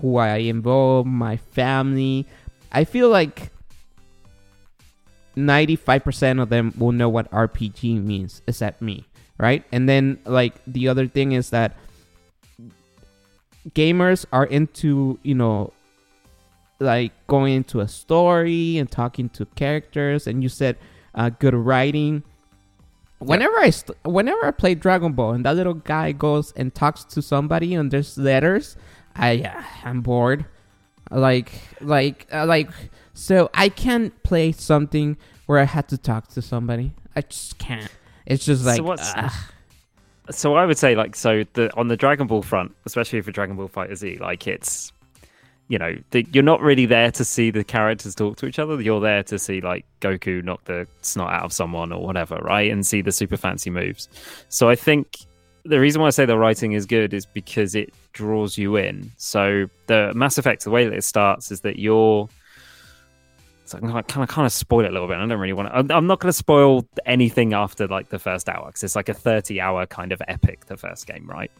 who 0.00 0.16
I 0.18 0.38
involve, 0.38 1.06
my 1.06 1.36
family. 1.38 2.26
I 2.72 2.84
feel 2.84 3.08
like 3.08 3.50
95% 5.36 6.42
of 6.42 6.48
them 6.50 6.74
will 6.78 6.92
know 6.92 7.08
what 7.08 7.30
RPG 7.30 8.02
means, 8.04 8.42
except 8.46 8.82
me, 8.82 9.06
right? 9.38 9.64
And 9.72 9.88
then, 9.88 10.18
like, 10.26 10.54
the 10.66 10.88
other 10.88 11.06
thing 11.06 11.32
is 11.32 11.50
that 11.50 11.76
gamers 13.70 14.26
are 14.32 14.44
into, 14.44 15.18
you 15.22 15.34
know, 15.34 15.72
like 16.80 17.12
going 17.26 17.54
into 17.54 17.80
a 17.80 17.88
story 17.88 18.78
and 18.78 18.90
talking 18.90 19.28
to 19.30 19.46
characters. 19.54 20.26
And 20.26 20.42
you 20.42 20.48
said 20.48 20.76
uh, 21.14 21.30
good 21.30 21.54
writing. 21.54 22.24
Whenever 23.18 23.56
I 23.58 23.70
st- 23.70 23.98
whenever 24.04 24.46
I 24.46 24.50
play 24.50 24.74
Dragon 24.74 25.12
Ball 25.12 25.32
and 25.32 25.44
that 25.44 25.54
little 25.54 25.74
guy 25.74 26.12
goes 26.12 26.52
and 26.56 26.74
talks 26.74 27.04
to 27.04 27.20
somebody 27.20 27.74
and 27.74 27.90
there's 27.90 28.16
letters, 28.16 28.76
I 29.14 29.42
uh, 29.42 29.62
I'm 29.84 30.00
bored. 30.00 30.46
Like 31.10 31.52
like 31.80 32.26
uh, 32.32 32.46
like 32.46 32.70
so 33.12 33.50
I 33.52 33.68
can't 33.68 34.20
play 34.22 34.52
something 34.52 35.18
where 35.46 35.58
I 35.58 35.64
had 35.64 35.88
to 35.88 35.98
talk 35.98 36.28
to 36.28 36.42
somebody. 36.42 36.94
I 37.14 37.22
just 37.22 37.58
can't. 37.58 37.90
It's 38.24 38.44
just 38.44 38.64
like 38.64 38.78
so 38.78 39.28
so 40.30 40.54
I 40.54 40.64
would 40.64 40.78
say 40.78 40.94
like 40.94 41.16
so 41.16 41.44
the 41.54 41.74
on 41.76 41.88
the 41.88 41.96
Dragon 41.96 42.26
Ball 42.26 42.42
front, 42.42 42.74
especially 42.86 43.20
for 43.20 43.32
Dragon 43.32 43.56
Ball 43.56 43.68
Fighter 43.68 43.94
Z, 43.94 44.18
like 44.18 44.46
it's 44.46 44.92
you 45.70 45.78
know 45.78 45.96
the, 46.10 46.26
you're 46.32 46.42
not 46.42 46.60
really 46.60 46.84
there 46.84 47.12
to 47.12 47.24
see 47.24 47.52
the 47.52 47.62
characters 47.62 48.16
talk 48.16 48.36
to 48.38 48.46
each 48.46 48.58
other. 48.58 48.80
You're 48.80 49.00
there 49.00 49.22
to 49.22 49.38
see 49.38 49.60
like 49.60 49.86
Goku 50.00 50.42
knock 50.42 50.64
the 50.64 50.88
snot 51.00 51.32
out 51.32 51.44
of 51.44 51.52
someone 51.52 51.92
or 51.92 52.02
whatever, 52.02 52.38
right? 52.42 52.70
And 52.72 52.84
see 52.84 53.02
the 53.02 53.12
super 53.12 53.36
fancy 53.36 53.70
moves. 53.70 54.08
So 54.48 54.68
I 54.68 54.74
think 54.74 55.20
the 55.64 55.78
reason 55.78 56.02
why 56.02 56.08
I 56.08 56.10
say 56.10 56.26
the 56.26 56.36
writing 56.36 56.72
is 56.72 56.86
good 56.86 57.14
is 57.14 57.24
because 57.24 57.76
it 57.76 57.94
draws 58.12 58.58
you 58.58 58.74
in. 58.74 59.12
So 59.16 59.70
the 59.86 60.12
Mass 60.12 60.38
Effect, 60.38 60.64
the 60.64 60.70
way 60.70 60.86
that 60.86 60.92
it 60.92 61.04
starts 61.04 61.52
is 61.52 61.60
that 61.60 61.78
you're 61.78 62.28
so 63.64 63.78
I'm 63.78 63.86
gonna 63.86 64.02
kind 64.02 64.24
of 64.24 64.28
kind 64.28 64.46
of 64.46 64.52
spoil 64.52 64.86
it 64.86 64.88
a 64.88 64.90
little 64.90 65.06
bit. 65.06 65.18
I 65.18 65.24
don't 65.24 65.38
really 65.38 65.52
want 65.52 65.68
to. 65.68 65.76
I'm, 65.76 65.88
I'm 65.92 66.08
not 66.08 66.18
going 66.18 66.30
to 66.30 66.36
spoil 66.36 66.84
anything 67.06 67.52
after 67.52 67.86
like 67.86 68.08
the 68.08 68.18
first 68.18 68.48
hour 68.48 68.66
because 68.66 68.82
it's 68.82 68.96
like 68.96 69.08
a 69.08 69.14
30 69.14 69.60
hour 69.60 69.86
kind 69.86 70.10
of 70.10 70.20
epic. 70.26 70.66
The 70.66 70.76
first 70.76 71.06
game, 71.06 71.30
right? 71.30 71.52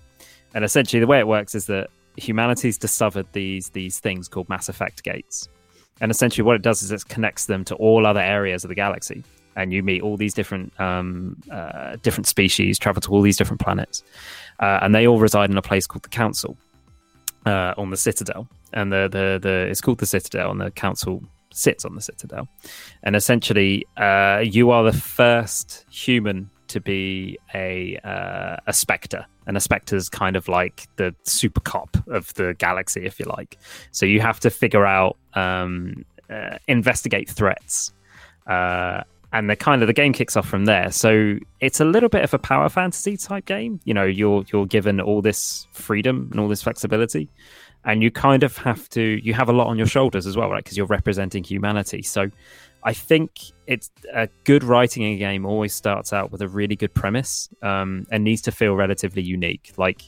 And 0.53 0.65
essentially, 0.65 0.99
the 0.99 1.07
way 1.07 1.21
it 1.21 1.29
works 1.29 1.55
is 1.55 1.67
that 1.67 1.91
humanity's 2.21 2.79
discovered 2.79 3.27
these 3.33 3.71
these 3.71 3.99
things 3.99 4.29
called 4.29 4.49
Mass 4.49 4.69
Effect 4.69 5.03
gates, 5.03 5.49
and 6.01 6.11
essentially 6.11 6.45
what 6.45 6.57
it 6.57 6.63
does 6.63 6.83
is 6.83 6.91
it 6.93 7.09
connects 7.09 7.47
them 7.47 7.65
to 7.65 7.75
all 7.77 8.07
other 8.07 8.21
areas 8.21 8.65
of 8.65 8.69
the 8.69 8.75
galaxy, 8.75 9.25
and 9.57 9.73
you 9.73 9.83
meet 9.83 10.03
all 10.03 10.17
these 10.17 10.35
different 10.35 10.79
um, 10.81 11.37
uh, 11.51 11.97
different 12.03 12.27
species, 12.27 12.79
travel 12.79 13.01
to 13.01 13.11
all 13.11 13.23
these 13.23 13.37
different 13.37 13.61
planets, 13.61 14.03
uh, 14.61 14.79
and 14.83 14.95
they 14.95 15.07
all 15.07 15.19
reside 15.19 15.51
in 15.51 15.57
a 15.57 15.63
place 15.63 15.87
called 15.87 16.03
the 16.03 16.09
Council 16.09 16.57
uh, 17.47 17.75
on 17.77 17.91
the 17.91 17.97
Citadel, 17.97 18.49
and 18.73 18.93
the, 18.93 19.09
the 19.11 19.39
the 19.41 19.67
it's 19.71 19.81
called 19.81 19.99
the 19.99 20.07
Citadel, 20.07 20.51
and 20.51 20.61
the 20.61 20.71
Council 20.71 21.23
sits 21.53 21.85
on 21.85 21.95
the 21.95 22.01
Citadel, 22.01 22.49
and 23.03 23.17
essentially, 23.17 23.87
uh, 23.97 24.41
you 24.43 24.71
are 24.71 24.85
the 24.85 24.97
first 24.97 25.85
human 25.91 26.49
to 26.69 26.81
be 26.81 27.39
a 27.55 27.99
uh, 28.05 28.57
a 28.67 28.73
Spectre, 28.73 29.27
and 29.51 29.57
a 29.57 29.61
Spectre's 29.61 30.09
kind 30.09 30.37
of 30.37 30.47
like 30.47 30.87
the 30.95 31.13
super 31.25 31.59
cop 31.59 31.97
of 32.07 32.33
the 32.35 32.55
galaxy, 32.55 33.05
if 33.05 33.19
you 33.19 33.27
like. 33.27 33.59
So 33.91 34.07
you 34.07 34.21
have 34.21 34.39
to 34.41 34.49
figure 34.49 34.87
out, 34.87 35.17
um, 35.35 36.05
uh, 36.31 36.59
investigate 36.69 37.29
threats. 37.29 37.93
Uh, 38.47 39.03
and 39.33 39.51
the 39.51 39.57
kind 39.57 39.83
of 39.83 39.89
the 39.89 39.93
game 39.93 40.13
kicks 40.13 40.37
off 40.37 40.49
from 40.49 40.67
there. 40.67 40.93
So 40.93 41.39
it's 41.59 41.81
a 41.81 41.85
little 41.85 42.09
bit 42.09 42.23
of 42.23 42.33
a 42.33 42.39
power 42.39 42.69
fantasy 42.69 43.17
type 43.17 43.45
game. 43.45 43.81
You 43.83 43.93
know, 43.93 44.05
you're 44.05 44.45
you're 44.53 44.67
given 44.67 45.01
all 45.01 45.21
this 45.21 45.67
freedom 45.73 46.29
and 46.31 46.39
all 46.39 46.47
this 46.47 46.63
flexibility, 46.63 47.29
and 47.85 48.05
you 48.05 48.13
kind 48.13 48.45
of 48.45 48.57
have 48.59 48.89
to 48.91 49.03
you 49.03 49.35
have 49.35 49.49
a 49.49 49.53
lot 49.53 49.67
on 49.67 49.79
your 49.79 49.89
shoulders 49.89 50.29
as 50.29 50.37
well, 50.37 50.49
right? 50.49 50.63
Because 50.63 50.77
you're 50.77 50.87
representing 50.87 51.43
humanity. 51.43 52.03
So 52.03 52.31
I 52.83 52.93
think 52.93 53.41
it's 53.67 53.91
a 54.13 54.29
good 54.45 54.65
writing 54.65 55.03
in 55.03 55.13
a 55.13 55.19
game 55.19 55.45
always 55.45 55.75
starts 55.75 56.13
out 56.13 56.33
with 56.33 56.41
a 56.41 56.49
really 56.49 56.77
good 56.77 56.95
premise 56.95 57.49
um, 57.63 58.07
and 58.11 58.25
needs 58.25 58.43
to 58.43 58.53
feel 58.53 58.75
relatively 58.75 59.23
unique. 59.23 59.73
Like, 59.77 60.03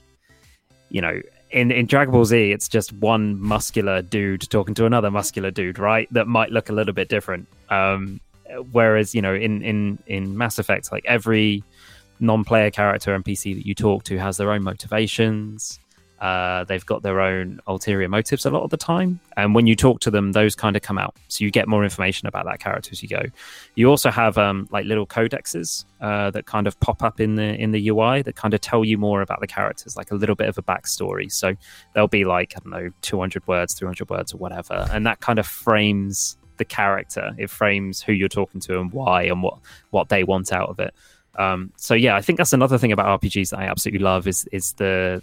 you 0.89 1.01
know, 1.01 1.21
in, 1.51 1.71
in 1.71 1.87
Dragon 1.87 2.13
Ball 2.13 2.25
Z, 2.25 2.51
it's 2.51 2.69
just 2.69 2.93
one 2.95 3.39
muscular 3.41 4.01
dude 4.01 4.49
talking 4.51 4.75
to 4.75 4.87
another 4.87 5.11
muscular 5.11 5.51
dude, 5.51 5.79
right? 5.79 6.09
That 6.13 6.27
might 6.27 6.51
look 6.51 6.71
a 6.71 6.73
little 6.73 6.95
bit 6.95 7.09
different. 7.09 7.47
Um, 7.69 8.21
whereas, 8.73 9.15
you 9.15 9.21
know, 9.21 9.35
in, 9.35 9.63
in, 9.63 9.99
in 10.07 10.37
Mass 10.37 10.59
Effect, 10.59 10.91
like 10.91 11.05
every 11.07 11.63
non-player 12.21 12.71
character 12.71 13.19
NPC 13.19 13.55
that 13.55 13.67
you 13.67 13.75
talk 13.75 14.05
to 14.05 14.19
has 14.19 14.39
their 14.39 14.51
own 14.51 14.63
motivations. 14.63 15.79
Uh, 16.23 16.63
they've 16.63 16.87
got 16.87 17.03
their 17.03 17.21
own 17.21 17.59
ulterior 17.67 18.09
motives 18.09 18.47
a 18.47 18.51
lot 18.51 18.63
of 18.63 18.71
the 18.71 18.77
time, 18.77 19.19
and 19.37 19.57
when 19.57 19.67
you 19.67 19.75
talk 19.75 19.99
to 19.99 20.09
them, 20.09 20.31
those 20.31 20.55
kind 20.55 20.77
of 20.77 20.83
come 20.83 20.97
out. 20.97 21.17
So 21.27 21.43
you 21.43 21.51
get 21.51 21.67
more 21.67 21.83
information 21.83 22.29
about 22.29 22.45
that 22.45 22.61
character 22.61 22.91
as 22.93 23.03
you 23.03 23.09
go. 23.09 23.25
You 23.75 23.89
also 23.89 24.09
have 24.09 24.39
um, 24.39 24.69
like 24.71 24.85
little 24.87 25.05
codexes 25.05 25.85
uh, 26.01 26.31
that 26.31 26.47
kind 26.47 26.69
of 26.69 26.79
pop 26.79 27.03
up 27.03 27.19
in 27.19 27.35
the 27.35 27.61
in 27.61 27.73
the 27.73 27.89
UI 27.89 28.23
that 28.23 28.37
kind 28.37 28.55
of 28.55 28.61
tell 28.61 28.85
you 28.85 28.99
more 28.99 29.21
about 29.21 29.41
the 29.41 29.49
characters, 29.49 29.97
like 29.97 30.13
a 30.13 30.15
little 30.15 30.37
bit 30.37 30.49
of 30.49 30.57
a 30.57 30.63
backstory. 30.63 31.31
So 31.33 31.57
they'll 31.93 32.07
be 32.07 32.25
like 32.25 32.55
I 32.57 32.61
don't 32.61 32.71
know, 32.71 32.91
two 33.03 33.19
hundred 33.19 33.45
words, 33.49 33.75
three 33.75 33.87
hundred 33.87 34.09
words, 34.09 34.33
or 34.33 34.37
whatever, 34.37 34.87
and 34.93 35.05
that 35.07 35.19
kind 35.19 35.41
of 35.41 35.47
frames 35.47 36.37
the 36.59 36.65
character. 36.65 37.33
It 37.37 37.51
frames 37.51 38.01
who 38.01 38.13
you're 38.13 38.29
talking 38.29 38.61
to 38.61 38.81
and 38.81 38.93
why 38.93 39.25
and 39.25 39.43
what 39.43 39.59
what 39.91 40.09
they 40.09 40.23
want 40.23 40.53
out 40.53 40.69
of 40.69 40.79
it. 40.79 40.95
Um, 41.37 41.73
so 41.77 41.95
yeah, 41.95 42.15
I 42.15 42.21
think 42.21 42.37
that's 42.37 42.53
another 42.53 42.79
thing 42.79 42.93
about 42.93 43.21
RPGs 43.21 43.51
that 43.51 43.59
I 43.59 43.65
absolutely 43.65 44.05
love 44.05 44.29
is 44.29 44.49
is 44.53 44.75
the 44.75 45.21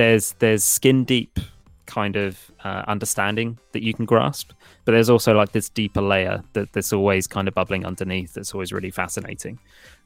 there's 0.00 0.32
there's 0.38 0.64
skin 0.64 1.04
deep 1.04 1.38
kind 1.84 2.16
of 2.16 2.50
uh, 2.64 2.84
understanding 2.86 3.58
that 3.72 3.82
you 3.82 3.92
can 3.92 4.06
grasp, 4.06 4.52
but 4.84 4.92
there's 4.92 5.10
also 5.10 5.34
like 5.34 5.52
this 5.52 5.68
deeper 5.68 6.00
layer 6.00 6.42
that 6.54 6.72
that's 6.72 6.92
always 6.92 7.26
kind 7.26 7.46
of 7.48 7.54
bubbling 7.54 7.84
underneath. 7.84 8.32
That's 8.32 8.54
always 8.54 8.72
really 8.72 8.90
fascinating. 8.90 9.58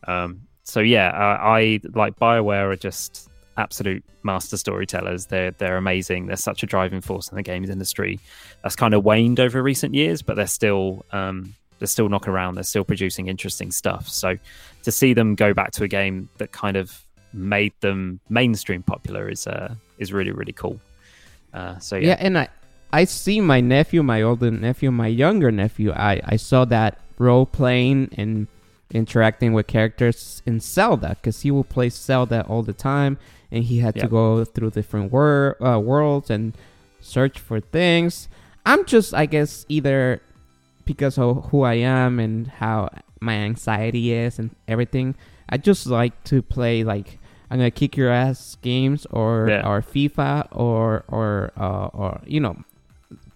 Um, 0.09 0.41
so 0.65 0.81
yeah, 0.81 1.11
I, 1.11 1.61
I 1.61 1.81
like 1.95 2.19
Bioware 2.19 2.73
are 2.73 2.77
just 2.77 3.31
absolute 3.57 4.03
master 4.25 4.57
storytellers. 4.57 5.27
They're 5.27 5.53
they're 5.53 5.77
amazing. 5.77 6.27
They're 6.27 6.37
such 6.37 6.65
a 6.65 6.67
driving 6.67 7.01
force 7.01 7.29
in 7.29 7.37
the 7.37 7.43
games 7.43 7.71
industry. 7.71 8.19
That's 8.65 8.75
kind 8.75 8.95
of 8.95 9.05
waned 9.05 9.39
over 9.39 9.63
recent 9.63 9.95
years, 9.95 10.23
but 10.23 10.35
they're 10.35 10.49
still 10.49 11.05
um, 11.13 11.55
they're 11.79 11.87
still 11.87 12.09
knocking 12.09 12.33
around. 12.33 12.57
They're 12.57 12.65
still 12.65 12.85
producing 12.85 13.29
interesting 13.29 13.71
stuff. 13.71 14.09
So 14.09 14.39
to 14.83 14.91
see 14.91 15.15
them 15.15 15.37
go 15.37 15.55
back 15.55 15.71
to 15.73 15.85
a 15.85 15.89
game 15.89 16.29
that 16.39 16.51
kind 16.51 16.77
of 16.77 17.01
made 17.35 17.73
them 17.81 18.21
mainstream 18.29 18.83
popular 18.83 19.29
is 19.29 19.47
uh, 19.47 19.75
is 19.99 20.13
really 20.13 20.33
really 20.33 20.53
cool. 20.53 20.81
Uh, 21.53 21.79
so 21.79 21.97
yeah. 21.97 22.09
yeah, 22.09 22.17
and 22.19 22.39
I 22.39 22.49
I 22.93 23.05
see 23.05 23.41
my 23.41 23.61
nephew, 23.61 24.03
my 24.03 24.23
older 24.23 24.51
nephew, 24.51 24.91
my 24.91 25.07
younger 25.09 25.51
nephew. 25.51 25.93
I 25.93 26.21
I 26.25 26.37
saw 26.37 26.65
that 26.67 26.99
role 27.19 27.47
playing 27.47 28.11
and 28.17 28.47
interacting 28.93 29.53
with 29.53 29.67
characters 29.67 30.43
in 30.47 30.61
Zelda 30.61 31.11
because 31.21 31.43
he 31.43 31.51
will 31.51 31.65
play 31.65 31.89
Zelda 31.89 32.45
all 32.49 32.63
the 32.63 32.73
time, 32.73 33.19
and 33.51 33.65
he 33.65 33.79
had 33.79 33.97
Yeah. 33.97 34.03
to 34.05 34.09
go 34.09 34.45
through 34.45 34.71
different 34.71 35.13
wor- 35.13 35.57
uh, 35.63 35.79
worlds 35.79 36.31
and 36.31 36.55
search 37.01 37.39
for 37.39 37.61
things. 37.61 38.29
I'm 38.67 38.85
just, 38.87 39.13
I 39.13 39.27
guess, 39.27 39.67
either 39.69 40.23
because 40.85 41.19
of 41.19 41.51
who 41.51 41.63
I 41.63 41.75
am 41.75 42.19
and 42.21 42.47
how 42.47 42.89
my 43.21 43.35
anxiety 43.35 44.13
is 44.13 44.39
and 44.39 44.51
everything. 44.69 45.15
I 45.49 45.57
just 45.59 45.87
like 45.87 46.25
to 46.25 46.41
play 46.43 46.85
like 46.85 47.19
I'm 47.55 47.61
gonna 47.61 47.71
kick 47.71 47.97
your 47.97 48.11
ass 48.11 48.57
games 48.63 49.07
or 49.13 49.47
Yeah. 49.49 49.63
or 49.63 49.81
FIFA 49.81 50.49
or 50.51 51.05
or 51.07 51.53
uh, 51.57 51.87
or 51.95 52.21
you 52.27 52.41
know, 52.41 52.57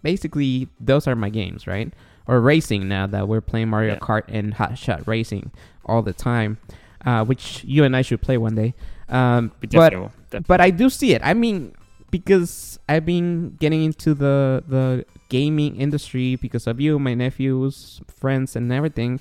basically 0.02 0.66
those 0.80 1.06
are 1.06 1.14
my 1.14 1.28
games, 1.30 1.68
right? 1.68 1.92
Or 2.26 2.40
racing 2.40 2.88
now 2.88 3.06
that 3.06 3.28
we're 3.28 3.40
playing 3.40 3.68
Mario 3.68 3.92
Yeah. 3.94 4.00
Kart 4.00 4.24
and 4.26 4.54
Hot 4.54 4.76
Shot 4.76 5.06
Racing 5.06 5.52
all 5.86 6.02
the 6.02 6.12
time, 6.12 6.58
uh, 7.06 7.24
which 7.24 7.62
you 7.64 7.84
and 7.84 7.94
I 7.94 8.02
should 8.02 8.20
play 8.20 8.36
one 8.36 8.56
day. 8.56 8.74
Um, 9.08 9.52
but 9.60 9.92
will. 9.92 10.10
But 10.48 10.60
I 10.60 10.70
do 10.70 10.90
see 10.90 11.14
it. 11.14 11.22
I 11.24 11.32
mean, 11.32 11.72
because 12.10 12.78
I've 12.88 13.06
been 13.06 13.56
getting 13.60 13.84
into 13.84 14.14
the 14.14 14.64
the 14.66 15.04
gaming 15.28 15.76
industry 15.76 16.34
because 16.34 16.66
of 16.66 16.80
you, 16.80 16.98
my 16.98 17.14
nephews, 17.14 18.00
friends, 18.08 18.56
and 18.56 18.72
everything. 18.72 19.20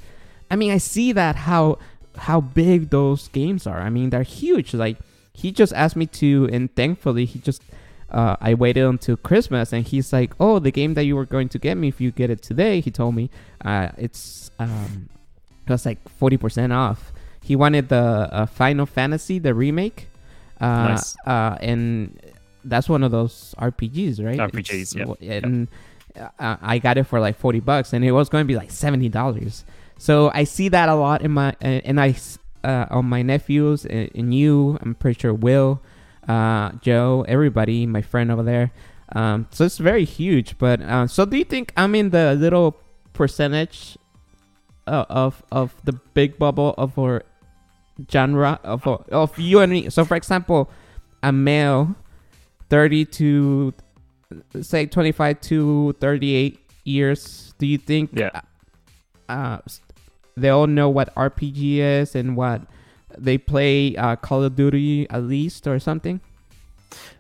I 0.50 0.56
mean, 0.56 0.72
I 0.72 0.80
see 0.80 1.12
that 1.12 1.36
how 1.36 1.78
how 2.18 2.42
big 2.42 2.90
those 2.90 3.28
games 3.30 3.66
are. 3.68 3.80
I 3.80 3.90
mean, 3.90 4.10
they're 4.10 4.24
huge. 4.24 4.74
Like 4.74 4.98
he 5.34 5.52
just 5.52 5.74
asked 5.74 5.96
me 5.96 6.06
to, 6.08 6.50
and 6.52 6.74
thankfully 6.76 7.26
he 7.26 7.40
just. 7.40 7.62
Uh, 8.10 8.38
I 8.40 8.54
waited 8.54 8.86
until 8.86 9.18
Christmas, 9.18 9.74
and 9.74 9.86
he's 9.86 10.14
like, 10.14 10.32
"Oh, 10.40 10.60
the 10.60 10.72
game 10.72 10.94
that 10.94 11.04
you 11.04 11.16
were 11.18 11.26
going 11.26 11.50
to 11.50 11.60
get 11.60 11.76
me 11.76 11.90
if 11.90 12.00
you 12.00 12.10
get 12.12 12.30
it 12.30 12.42
today," 12.42 12.80
he 12.80 12.90
told 12.90 13.16
me, 13.16 13.30
uh, 13.66 13.90
"It's 13.98 14.50
um, 14.60 15.10
it 15.66 15.70
was 15.70 15.86
like 15.86 16.00
forty 16.08 16.38
percent 16.38 16.72
off." 16.72 17.12
He 17.44 17.58
wanted 17.58 17.90
the 17.90 18.30
uh, 18.32 18.46
Final 18.46 18.86
Fantasy, 18.86 19.40
the 19.40 19.54
remake, 19.54 20.08
uh, 20.62 20.96
Nice. 20.96 21.18
uh, 21.28 21.58
and 21.60 22.18
that's 22.64 22.88
one 22.88 23.04
of 23.04 23.12
those 23.12 23.54
RPGs, 23.60 24.24
right? 24.24 24.40
RPGs, 24.40 25.18
yeah. 25.20 25.40
And 25.44 25.68
uh, 26.18 26.56
I 26.62 26.80
got 26.80 26.98
it 26.98 27.04
for 27.04 27.20
like 27.20 27.38
forty 27.38 27.60
bucks, 27.60 27.92
and 27.92 28.06
it 28.06 28.12
was 28.14 28.30
going 28.30 28.44
to 28.44 28.48
be 28.48 28.56
like 28.56 28.72
seventy 28.72 29.10
dollars. 29.10 29.66
So 29.98 30.32
I 30.34 30.44
see 30.44 30.70
that 30.70 30.90
a 30.90 30.96
lot 30.96 31.22
in 31.22 31.32
my 31.32 31.50
uh, 31.62 31.82
and 31.86 32.00
I 32.00 32.10
s- 32.10 32.40
uh, 32.64 32.86
on 32.90 33.06
my 33.06 33.22
nephews 33.22 33.86
and, 33.86 34.10
and 34.16 34.34
you. 34.34 34.78
I'm 34.82 34.96
pretty 34.96 35.20
sure 35.20 35.34
Will, 35.34 35.82
uh, 36.28 36.72
Joe, 36.82 37.26
everybody, 37.28 37.86
my 37.86 38.02
friend 38.02 38.32
over 38.32 38.44
there. 38.44 38.72
Um, 39.14 39.48
so 39.52 39.66
it's 39.66 39.78
very 39.78 40.06
huge. 40.06 40.58
But 40.58 40.82
uh, 40.82 41.08
so 41.08 41.26
do 41.26 41.38
you 41.38 41.46
think 41.46 41.74
I'm 41.78 41.96
in 41.96 42.10
the 42.12 42.36
little 42.36 42.76
percentage 43.14 43.98
uh, 44.86 45.06
of 45.10 45.44
of 45.52 45.74
the 45.86 45.94
big 46.14 46.38
bubble 46.38 46.76
of 46.78 46.98
our 47.00 47.24
genre 48.12 48.60
of 48.64 48.86
of 48.88 49.38
you 49.40 49.60
and 49.60 49.72
me? 49.72 49.90
So 49.90 50.06
for 50.06 50.16
example, 50.16 50.70
a 51.24 51.32
male, 51.32 51.96
thirty 52.70 53.06
to 53.06 53.74
say 54.62 54.86
twenty 54.86 55.12
five 55.12 55.42
to 55.42 55.94
thirty 56.00 56.36
eight 56.36 56.60
years. 56.84 57.54
Do 57.58 57.66
you 57.66 57.78
think? 57.78 58.12
Yeah. 58.14 58.42
Uh, 59.30 59.60
they 60.38 60.50
all 60.50 60.68
know 60.68 60.90
what 60.90 61.14
RPG 61.16 61.78
is 61.78 62.16
and 62.16 62.38
what 62.38 62.62
they 63.18 63.38
play 63.38 63.96
uh, 63.96 64.16
Call 64.16 64.44
of 64.44 64.56
Duty 64.56 65.10
at 65.10 65.24
least 65.24 65.68
or 65.68 65.80
something. 65.80 66.22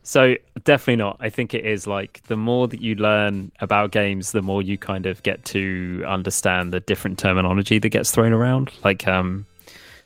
So 0.03 0.35
definitely 0.63 0.97
not. 0.97 1.17
I 1.19 1.29
think 1.29 1.53
it 1.53 1.65
is 1.65 1.85
like 1.85 2.21
the 2.27 2.37
more 2.37 2.67
that 2.69 2.79
you 2.79 2.95
learn 2.95 3.51
about 3.59 3.91
games, 3.91 4.31
the 4.31 4.41
more 4.41 4.61
you 4.61 4.77
kind 4.77 5.05
of 5.05 5.21
get 5.23 5.43
to 5.45 6.03
understand 6.07 6.71
the 6.71 6.79
different 6.79 7.19
terminology 7.19 7.79
that 7.79 7.89
gets 7.89 8.11
thrown 8.11 8.31
around. 8.31 8.71
Like, 8.85 9.05
um, 9.05 9.45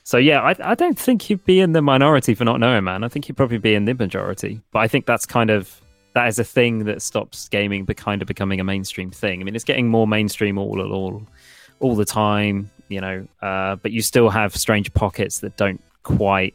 so 0.04 0.18
yeah, 0.18 0.42
I, 0.42 0.56
I 0.72 0.76
don't 0.76 0.98
think 0.98 1.30
you'd 1.30 1.46
be 1.46 1.60
in 1.60 1.74
the 1.74 1.82
minority 1.84 2.34
for 2.34 2.46
not 2.46 2.60
knowing, 2.60 2.84
man. 2.84 3.04
I 3.04 3.10
think 3.10 3.28
you'd 3.28 3.38
probably 3.38 3.60
be 3.60 3.76
in 3.76 3.86
the 3.86 3.94
majority. 3.94 4.60
But 4.72 4.80
I 4.80 4.88
think 4.88 5.06
that's 5.06 5.28
kind 5.28 5.52
of 5.52 5.80
that 6.14 6.28
is 6.28 6.40
a 6.40 6.44
thing 6.44 6.86
that 6.86 7.02
stops 7.02 7.48
gaming 7.50 7.86
be 7.86 7.94
kind 7.94 8.22
of 8.22 8.28
becoming 8.28 8.60
a 8.60 8.64
mainstream 8.64 9.12
thing. 9.12 9.40
I 9.40 9.44
mean, 9.44 9.56
it's 9.56 9.64
getting 9.64 9.88
more 9.88 10.08
mainstream 10.08 10.58
all 10.58 10.82
at 10.82 10.92
all 10.92 11.22
all 11.80 11.96
the 11.96 12.06
time, 12.06 12.70
you 12.92 13.02
know. 13.02 13.28
Uh, 13.42 13.76
but 13.78 13.92
you 13.92 14.02
still 14.02 14.30
have 14.30 14.56
strange 14.56 14.94
pockets 14.94 15.40
that 15.40 15.58
don't 15.58 15.82
quite 16.04 16.54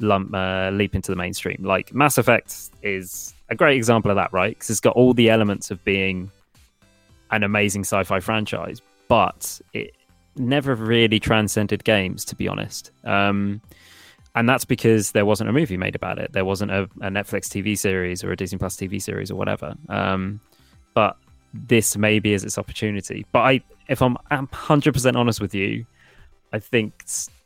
lump 0.00 0.34
uh, 0.34 0.70
leap 0.72 0.94
into 0.94 1.10
the 1.10 1.16
mainstream. 1.16 1.62
Like 1.62 1.94
Mass 1.94 2.18
Effect 2.18 2.70
is 2.82 3.34
a 3.48 3.54
great 3.54 3.76
example 3.76 4.10
of 4.10 4.16
that, 4.16 4.32
right? 4.32 4.54
Because 4.56 4.70
it's 4.70 4.80
got 4.80 4.96
all 4.96 5.14
the 5.14 5.30
elements 5.30 5.70
of 5.70 5.82
being 5.84 6.30
an 7.30 7.42
amazing 7.42 7.82
sci-fi 7.82 8.20
franchise, 8.20 8.80
but 9.08 9.60
it 9.72 9.94
never 10.36 10.74
really 10.74 11.20
transcended 11.20 11.84
games, 11.84 12.24
to 12.26 12.36
be 12.36 12.48
honest. 12.48 12.90
Um, 13.04 13.60
and 14.34 14.48
that's 14.48 14.64
because 14.64 15.12
there 15.12 15.24
wasn't 15.24 15.48
a 15.48 15.52
movie 15.52 15.76
made 15.76 15.94
about 15.94 16.18
it. 16.18 16.32
There 16.32 16.44
wasn't 16.44 16.72
a, 16.72 16.82
a 17.00 17.08
Netflix 17.08 17.48
TV 17.48 17.78
series 17.78 18.24
or 18.24 18.32
a 18.32 18.36
Disney 18.36 18.58
Plus 18.58 18.76
TV 18.76 19.00
series 19.00 19.30
or 19.30 19.36
whatever. 19.36 19.76
Um, 19.88 20.40
but 20.92 21.16
this 21.54 21.96
maybe 21.96 22.34
is 22.34 22.44
its 22.44 22.58
opportunity. 22.58 23.24
But 23.32 23.40
I, 23.40 23.60
if 23.88 24.02
I'm, 24.02 24.16
I'm 24.30 24.48
100% 24.48 25.16
honest 25.16 25.40
with 25.40 25.54
you, 25.54 25.86
I 26.52 26.58
think 26.58 27.04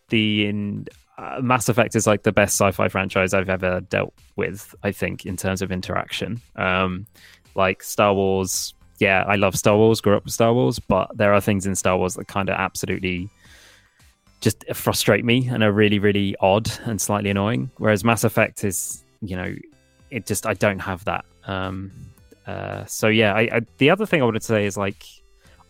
the 0.09 0.47
in, 0.47 0.87
uh, 1.19 1.41
Mass 1.43 1.69
Effect 1.69 1.95
is 1.95 2.07
like 2.07 2.23
the 2.23 2.33
best 2.33 2.57
sci-fi 2.57 2.89
franchise 2.89 3.35
I've 3.35 3.51
ever 3.51 3.81
dealt 3.83 4.15
with. 4.37 4.75
I 4.83 4.93
think 4.93 5.27
in 5.27 5.37
terms 5.37 5.63
of 5.63 5.71
interaction, 5.71 6.41
um, 6.57 7.07
like 7.55 7.83
Star 7.83 8.15
Wars. 8.15 8.75
Yeah, 8.99 9.25
I 9.29 9.37
love 9.37 9.55
Star 9.55 9.77
Wars. 9.77 10.01
Grew 10.01 10.17
up 10.17 10.25
with 10.25 10.33
Star 10.33 10.53
Wars, 10.53 10.79
but 10.79 11.17
there 11.17 11.33
are 11.33 11.41
things 11.41 11.67
in 11.67 11.75
Star 11.77 11.97
Wars 11.97 12.15
that 12.15 12.27
kind 12.27 12.49
of 12.49 12.57
absolutely 12.57 13.29
just 14.41 14.65
frustrate 14.75 15.25
me 15.25 15.49
and 15.49 15.63
are 15.63 15.73
really, 15.73 15.99
really 15.99 16.35
odd 16.41 16.71
and 16.85 17.01
slightly 17.01 17.31
annoying. 17.31 17.71
Whereas 17.79 18.05
Mass 18.05 18.25
Effect 18.25 18.65
is, 18.65 19.05
you 19.21 19.37
know, 19.37 19.55
it 20.11 20.27
just 20.27 20.47
I 20.47 20.55
don't 20.55 20.79
have 20.79 21.05
that. 21.05 21.25
Um, 21.45 21.93
uh, 22.49 22.87
so 22.87 23.09
yeah, 23.09 23.35
I, 23.35 23.41
I, 23.53 23.61
the 23.77 23.91
other 23.91 24.07
thing 24.07 24.23
I 24.23 24.25
wanted 24.25 24.41
to 24.41 24.47
say 24.47 24.65
is 24.65 24.77
like 24.79 25.05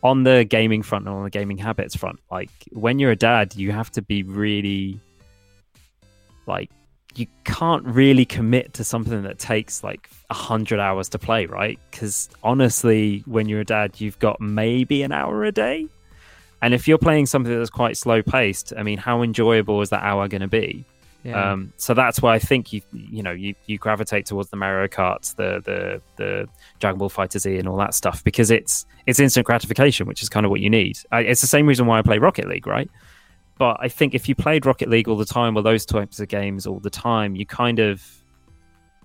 on 0.05 0.22
the 0.22 0.47
gaming 0.49 0.85
front 0.85 1.07
and 1.07 1.14
on 1.14 1.24
the 1.24 1.31
gaming 1.31 1.59
habits 1.59 1.97
front, 1.97 2.20
like 2.31 2.51
when 2.70 3.01
you're 3.01 3.11
a 3.11 3.16
dad, 3.16 3.57
you 3.57 3.72
have 3.72 3.91
to 3.93 4.03
be 4.03 4.22
really 4.22 5.01
like 6.47 6.70
you 7.16 7.26
can't 7.43 7.85
really 7.85 8.24
commit 8.24 8.74
to 8.74 8.85
something 8.85 9.24
that 9.24 9.41
takes 9.41 9.83
like 9.83 10.09
a 10.31 10.35
hundred 10.35 10.79
hours 10.79 11.09
to 11.09 11.18
play, 11.18 11.47
right? 11.47 11.81
Because 11.91 12.29
honestly, 12.45 13.24
when 13.26 13.49
you're 13.49 13.62
a 13.62 13.64
dad, 13.64 14.01
you've 14.01 14.20
got 14.20 14.41
maybe 14.41 15.03
an 15.03 15.11
hour 15.11 15.45
a 15.45 15.51
day. 15.51 15.89
And 16.62 16.74
if 16.74 16.87
you're 16.87 16.99
playing 16.99 17.26
something 17.26 17.57
that's 17.57 17.70
quite 17.70 17.97
slow 17.97 18.22
paced, 18.22 18.72
I 18.76 18.85
mean, 18.85 18.99
how 18.99 19.22
enjoyable 19.22 19.83
is 19.83 19.91
that 19.91 20.05
hour 20.05 20.29
going 20.29 20.43
to 20.43 20.49
be? 20.49 20.85
Yeah. 21.25 21.53
Um, 21.53 21.73
so 21.77 21.95
that's 21.95 22.23
why 22.23 22.35
I 22.35 22.39
think 22.39 22.73
you 22.73 22.81
you 22.93 23.23
know 23.23 23.33
you, 23.33 23.55
you 23.66 23.77
gravitate 23.77 24.27
towards 24.27 24.51
the 24.51 24.57
Mario 24.57 24.87
Karts, 24.87 25.35
the 25.35 25.61
the 25.64 26.01
the 26.16 26.49
Dragon 26.79 26.99
Ball 26.99 27.09
Fighter 27.09 27.39
Z, 27.39 27.59
and 27.59 27.69
all 27.69 27.77
that 27.79 27.95
stuff 27.95 28.23
because 28.23 28.51
it's 28.51 28.87
it's 29.07 29.19
instant 29.19 29.47
gratification, 29.47 30.07
which 30.07 30.23
is 30.23 30.29
kind 30.29 30.47
of 30.47 30.51
what 30.51 30.61
you 30.61 30.71
need. 30.71 30.99
I, 31.11 31.21
it's 31.21 31.41
the 31.41 31.47
same 31.47 31.66
reason 31.66 31.87
why 31.87 31.99
I 31.99 32.03
play 32.03 32.19
Rocket 32.19 32.49
League, 32.49 32.66
right? 32.66 32.89
But 33.59 33.79
I 33.81 33.89
think 33.89 34.14
if 34.14 34.29
you 34.29 34.37
played 34.37 34.64
Rocket 34.64 34.89
League 34.89 35.09
all 35.09 35.16
the 35.16 35.25
time 35.25 35.57
or 35.57 35.62
those 35.62 35.85
types 35.85 36.21
of 36.21 36.29
games 36.29 36.66
all 36.66 36.79
the 36.79 36.91
time, 36.91 37.35
you 37.35 37.45
kind 37.45 37.81
of 37.81 38.03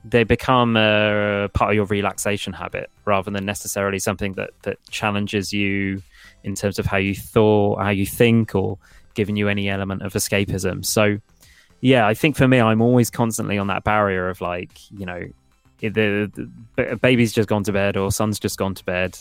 they 0.06 0.24
become 0.24 0.76
a 0.76 1.50
part 1.54 1.72
of 1.72 1.76
your 1.76 1.86
relaxation 1.86 2.54
habit 2.54 2.90
rather 3.06 3.32
than 3.32 3.46
necessarily 3.46 4.00
something 4.00 4.34
that 4.34 4.52
that 4.64 4.78
challenges 4.90 5.52
you 5.54 6.02
in 6.44 6.56
terms 6.56 6.78
of 6.78 6.86
how 6.86 6.98
you 6.98 7.16
thought, 7.16 7.82
how 7.82 7.90
you 7.90 8.06
think, 8.06 8.54
or 8.54 8.78
giving 9.14 9.36
you 9.36 9.48
any 9.48 9.70
element 9.70 10.02
of 10.02 10.14
escapism. 10.14 10.86
So, 10.86 11.20
yeah, 11.84 12.08
I 12.08 12.14
think 12.14 12.38
for 12.38 12.48
me, 12.48 12.62
I'm 12.62 12.82
always 12.82 13.10
constantly 13.10 13.58
on 13.58 13.68
that 13.68 13.84
barrier 13.84 14.30
of 14.30 14.40
like, 14.40 14.72
you 14.90 15.06
know, 15.06 15.22
the, 15.82 16.32
the 16.78 16.96
baby's 16.96 17.34
just 17.34 17.50
gone 17.50 17.66
to 17.66 17.74
bed 17.74 17.98
or 17.98 18.10
son's 18.10 18.40
just 18.40 18.58
gone 18.58 18.74
to 18.76 18.86
bed. 18.86 19.20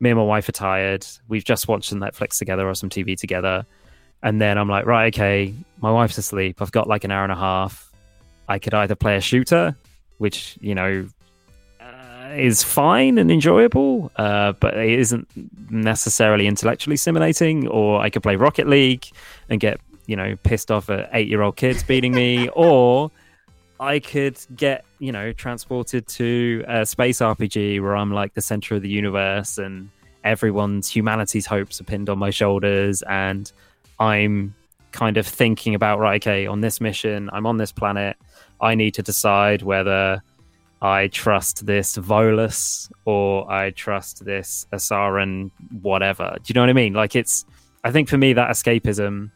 Me 0.00 0.10
and 0.10 0.18
my 0.18 0.24
wife 0.24 0.48
are 0.48 0.52
tired. 0.52 1.06
We've 1.28 1.44
just 1.44 1.68
watched 1.68 1.90
some 1.90 2.00
Netflix 2.00 2.38
together 2.38 2.68
or 2.68 2.74
some 2.74 2.90
TV 2.90 3.16
together. 3.16 3.64
And 4.20 4.40
then 4.40 4.58
I'm 4.58 4.68
like, 4.68 4.84
right, 4.84 5.14
okay, 5.14 5.54
my 5.80 5.92
wife's 5.92 6.18
asleep. 6.18 6.60
I've 6.60 6.72
got 6.72 6.88
like 6.88 7.04
an 7.04 7.12
hour 7.12 7.22
and 7.22 7.30
a 7.30 7.36
half. 7.36 7.92
I 8.48 8.58
could 8.58 8.74
either 8.74 8.96
play 8.96 9.16
a 9.16 9.20
shooter, 9.20 9.76
which, 10.18 10.58
you 10.60 10.74
know, 10.74 11.06
uh, 11.80 12.30
is 12.34 12.64
fine 12.64 13.16
and 13.16 13.30
enjoyable, 13.30 14.10
uh, 14.16 14.54
but 14.58 14.76
it 14.76 14.98
isn't 14.98 15.28
necessarily 15.70 16.48
intellectually 16.48 16.96
stimulating, 16.96 17.68
or 17.68 18.00
I 18.00 18.10
could 18.10 18.24
play 18.24 18.34
Rocket 18.34 18.68
League 18.68 19.06
and 19.48 19.60
get, 19.60 19.80
you 20.06 20.16
know, 20.16 20.36
pissed 20.42 20.70
off 20.70 20.90
at 20.90 21.10
eight 21.12 21.28
year 21.28 21.42
old 21.42 21.56
kids 21.56 21.82
beating 21.82 22.12
me, 22.12 22.48
or 22.54 23.10
I 23.80 23.98
could 23.98 24.38
get, 24.54 24.84
you 24.98 25.12
know, 25.12 25.32
transported 25.32 26.06
to 26.08 26.64
a 26.68 26.86
space 26.86 27.18
RPG 27.18 27.80
where 27.80 27.96
I'm 27.96 28.12
like 28.12 28.34
the 28.34 28.40
center 28.40 28.76
of 28.76 28.82
the 28.82 28.88
universe 28.88 29.58
and 29.58 29.90
everyone's 30.24 30.88
humanity's 30.88 31.46
hopes 31.46 31.80
are 31.80 31.84
pinned 31.84 32.08
on 32.08 32.18
my 32.18 32.30
shoulders 32.30 33.02
and 33.02 33.50
I'm 33.98 34.54
kind 34.92 35.16
of 35.16 35.26
thinking 35.26 35.74
about 35.74 35.98
right 35.98 36.22
okay 36.22 36.46
on 36.46 36.60
this 36.60 36.80
mission 36.80 37.30
i'm 37.32 37.46
on 37.46 37.56
this 37.56 37.72
planet 37.72 38.16
i 38.60 38.74
need 38.74 38.92
to 38.92 39.02
decide 39.02 39.62
whether 39.62 40.22
i 40.82 41.08
trust 41.08 41.64
this 41.66 41.96
volus 41.96 42.90
or 43.06 43.50
i 43.50 43.70
trust 43.70 44.24
this 44.24 44.66
asaran 44.72 45.50
whatever. 45.80 46.36
Do 46.36 46.42
you 46.46 46.54
know 46.54 46.60
what 46.60 46.70
i 46.70 46.74
mean? 46.74 46.92
Like 46.92 47.16
it's 47.16 47.44
i 47.84 47.90
think 47.90 48.08
for 48.08 48.18
me 48.18 48.34
that 48.34 48.50
escapism 48.50 49.30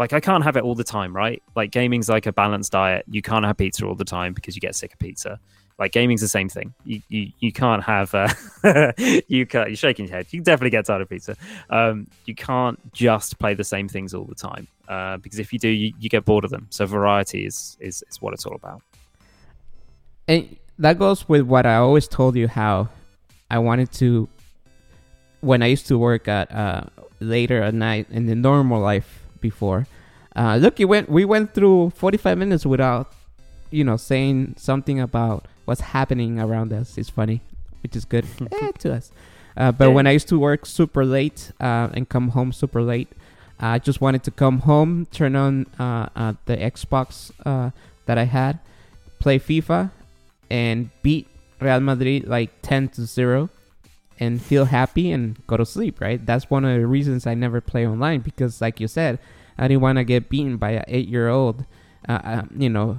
like 0.00 0.14
i 0.14 0.18
can't 0.18 0.42
have 0.42 0.56
it 0.56 0.64
all 0.64 0.74
the 0.74 0.82
time 0.82 1.14
right? 1.14 1.42
Like 1.54 1.70
gaming's 1.70 2.08
like 2.08 2.26
a 2.26 2.32
balanced 2.32 2.72
diet. 2.72 3.04
You 3.08 3.22
can't 3.22 3.44
have 3.44 3.56
pizza 3.58 3.86
all 3.86 3.94
the 3.94 4.04
time 4.04 4.32
because 4.32 4.56
you 4.56 4.60
get 4.60 4.74
sick 4.74 4.94
of 4.94 4.98
pizza. 4.98 5.38
Like 5.78 5.92
gaming's 5.92 6.22
the 6.22 6.28
same 6.28 6.48
thing. 6.48 6.74
You 6.84 7.00
you, 7.08 7.32
you 7.38 7.52
can't 7.52 7.82
have 7.82 8.14
uh, 8.14 8.28
you 9.28 9.46
can't 9.46 9.68
you're 9.68 9.76
shaking 9.76 10.06
your 10.06 10.16
head. 10.16 10.26
You 10.30 10.38
can 10.38 10.44
definitely 10.44 10.70
get 10.70 10.86
tired 10.86 11.02
of 11.02 11.08
pizza. 11.08 11.36
Um, 11.68 12.06
you 12.24 12.34
can't 12.34 12.78
just 12.92 13.38
play 13.38 13.54
the 13.54 13.64
same 13.64 13.88
things 13.88 14.14
all 14.14 14.24
the 14.24 14.34
time 14.34 14.66
uh, 14.88 15.18
because 15.18 15.38
if 15.38 15.52
you 15.52 15.58
do, 15.58 15.68
you, 15.68 15.92
you 16.00 16.08
get 16.08 16.24
bored 16.24 16.44
of 16.44 16.50
them. 16.50 16.66
So 16.70 16.86
variety 16.86 17.44
is, 17.44 17.76
is 17.80 18.02
is 18.10 18.20
what 18.22 18.32
it's 18.34 18.46
all 18.46 18.54
about. 18.54 18.82
And 20.26 20.56
that 20.78 20.98
goes 20.98 21.28
with 21.28 21.42
what 21.42 21.66
I 21.66 21.76
always 21.76 22.08
told 22.08 22.36
you 22.36 22.48
how 22.48 22.88
I 23.50 23.58
wanted 23.58 23.92
to 23.92 24.28
when 25.40 25.62
I 25.62 25.66
used 25.66 25.86
to 25.88 25.98
work 25.98 26.26
at 26.28 26.50
uh, 26.52 26.84
later 27.20 27.62
at 27.62 27.74
night 27.74 28.06
in 28.10 28.26
the 28.26 28.34
normal 28.34 28.80
life 28.80 29.19
before. 29.40 29.86
Uh, 30.36 30.56
look, 30.56 30.78
you 30.78 30.86
went 30.88 31.08
we 31.08 31.24
went 31.24 31.54
through 31.54 31.90
45 31.90 32.38
minutes 32.38 32.64
without 32.64 33.12
you 33.70 33.84
know 33.84 33.96
saying 33.96 34.54
something 34.56 35.00
about 35.00 35.46
what's 35.64 35.80
happening 35.80 36.38
around 36.40 36.72
us. 36.72 36.96
It's 36.98 37.10
funny, 37.10 37.40
which 37.82 37.96
is 37.96 38.04
good 38.04 38.26
eh, 38.52 38.72
to 38.78 38.94
us. 38.94 39.10
Uh, 39.56 39.72
but 39.72 39.88
Yeah. 39.88 39.94
when 39.94 40.06
I 40.06 40.12
used 40.12 40.28
to 40.28 40.38
work 40.38 40.64
super 40.66 41.04
late 41.04 41.50
uh, 41.60 41.88
and 41.92 42.08
come 42.08 42.28
home 42.28 42.52
super 42.52 42.82
late, 42.82 43.08
I 43.58 43.78
just 43.78 44.00
wanted 44.00 44.22
to 44.24 44.30
come 44.30 44.60
home, 44.60 45.06
turn 45.10 45.34
on 45.36 45.66
uh, 45.78 46.08
uh, 46.14 46.32
the 46.46 46.56
Xbox 46.56 47.30
uh, 47.44 47.70
that 48.06 48.16
I 48.16 48.24
had, 48.24 48.58
play 49.18 49.38
FIFA, 49.38 49.90
and 50.48 50.90
beat 51.02 51.26
Real 51.60 51.80
Madrid 51.80 52.26
like 52.26 52.50
10 52.62 52.88
to 52.90 53.02
0 53.04 53.50
and 54.20 54.40
feel 54.40 54.66
happy 54.66 55.10
and 55.10 55.44
go 55.46 55.56
to 55.56 55.64
sleep, 55.64 56.00
right? 56.00 56.24
That's 56.24 56.50
one 56.50 56.64
of 56.64 56.78
the 56.78 56.86
reasons 56.86 57.26
I 57.26 57.34
never 57.34 57.60
play 57.60 57.86
online 57.86 58.20
because, 58.20 58.60
like 58.60 58.78
you 58.78 58.86
said, 58.86 59.18
I 59.58 59.66
didn't 59.66 59.80
want 59.80 59.96
to 59.98 60.04
get 60.04 60.28
beaten 60.28 60.58
by 60.58 60.72
an 60.72 60.84
eight 60.88 61.08
year 61.08 61.28
old, 61.28 61.64
uh, 62.08 62.20
uh, 62.22 62.42
you 62.56 62.68
know, 62.68 62.98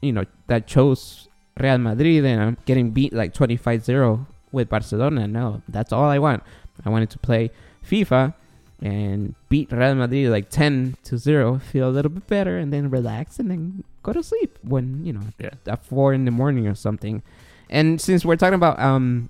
you 0.00 0.12
know, 0.12 0.24
that 0.46 0.66
chose 0.66 1.28
Real 1.60 1.78
Madrid 1.78 2.24
and 2.24 2.40
I'm 2.42 2.56
getting 2.64 2.90
beat 2.90 3.12
like 3.12 3.34
25 3.34 3.84
0 3.84 4.26
with 4.50 4.68
Barcelona. 4.70 5.28
No, 5.28 5.62
that's 5.68 5.92
all 5.92 6.04
I 6.08 6.18
want. 6.18 6.42
I 6.84 6.88
wanted 6.88 7.10
to 7.10 7.18
play 7.18 7.50
FIFA 7.86 8.32
and 8.80 9.34
beat 9.48 9.70
Real 9.72 9.94
Madrid 9.96 10.30
like 10.30 10.48
10 10.50 10.96
to 11.04 11.18
0, 11.18 11.58
feel 11.58 11.88
a 11.88 11.90
little 11.90 12.10
bit 12.10 12.26
better, 12.26 12.56
and 12.58 12.72
then 12.72 12.88
relax 12.90 13.38
and 13.38 13.50
then 13.50 13.84
go 14.02 14.12
to 14.12 14.22
sleep 14.22 14.58
when, 14.62 15.04
you 15.04 15.12
know, 15.12 15.22
Yeah. 15.38 15.50
at 15.66 15.84
4 15.84 16.14
in 16.14 16.24
the 16.24 16.30
morning 16.30 16.66
or 16.66 16.74
something. 16.74 17.22
And 17.68 18.00
since 18.00 18.24
we're 18.24 18.36
talking 18.36 18.54
about 18.54 18.78
um, 18.78 19.28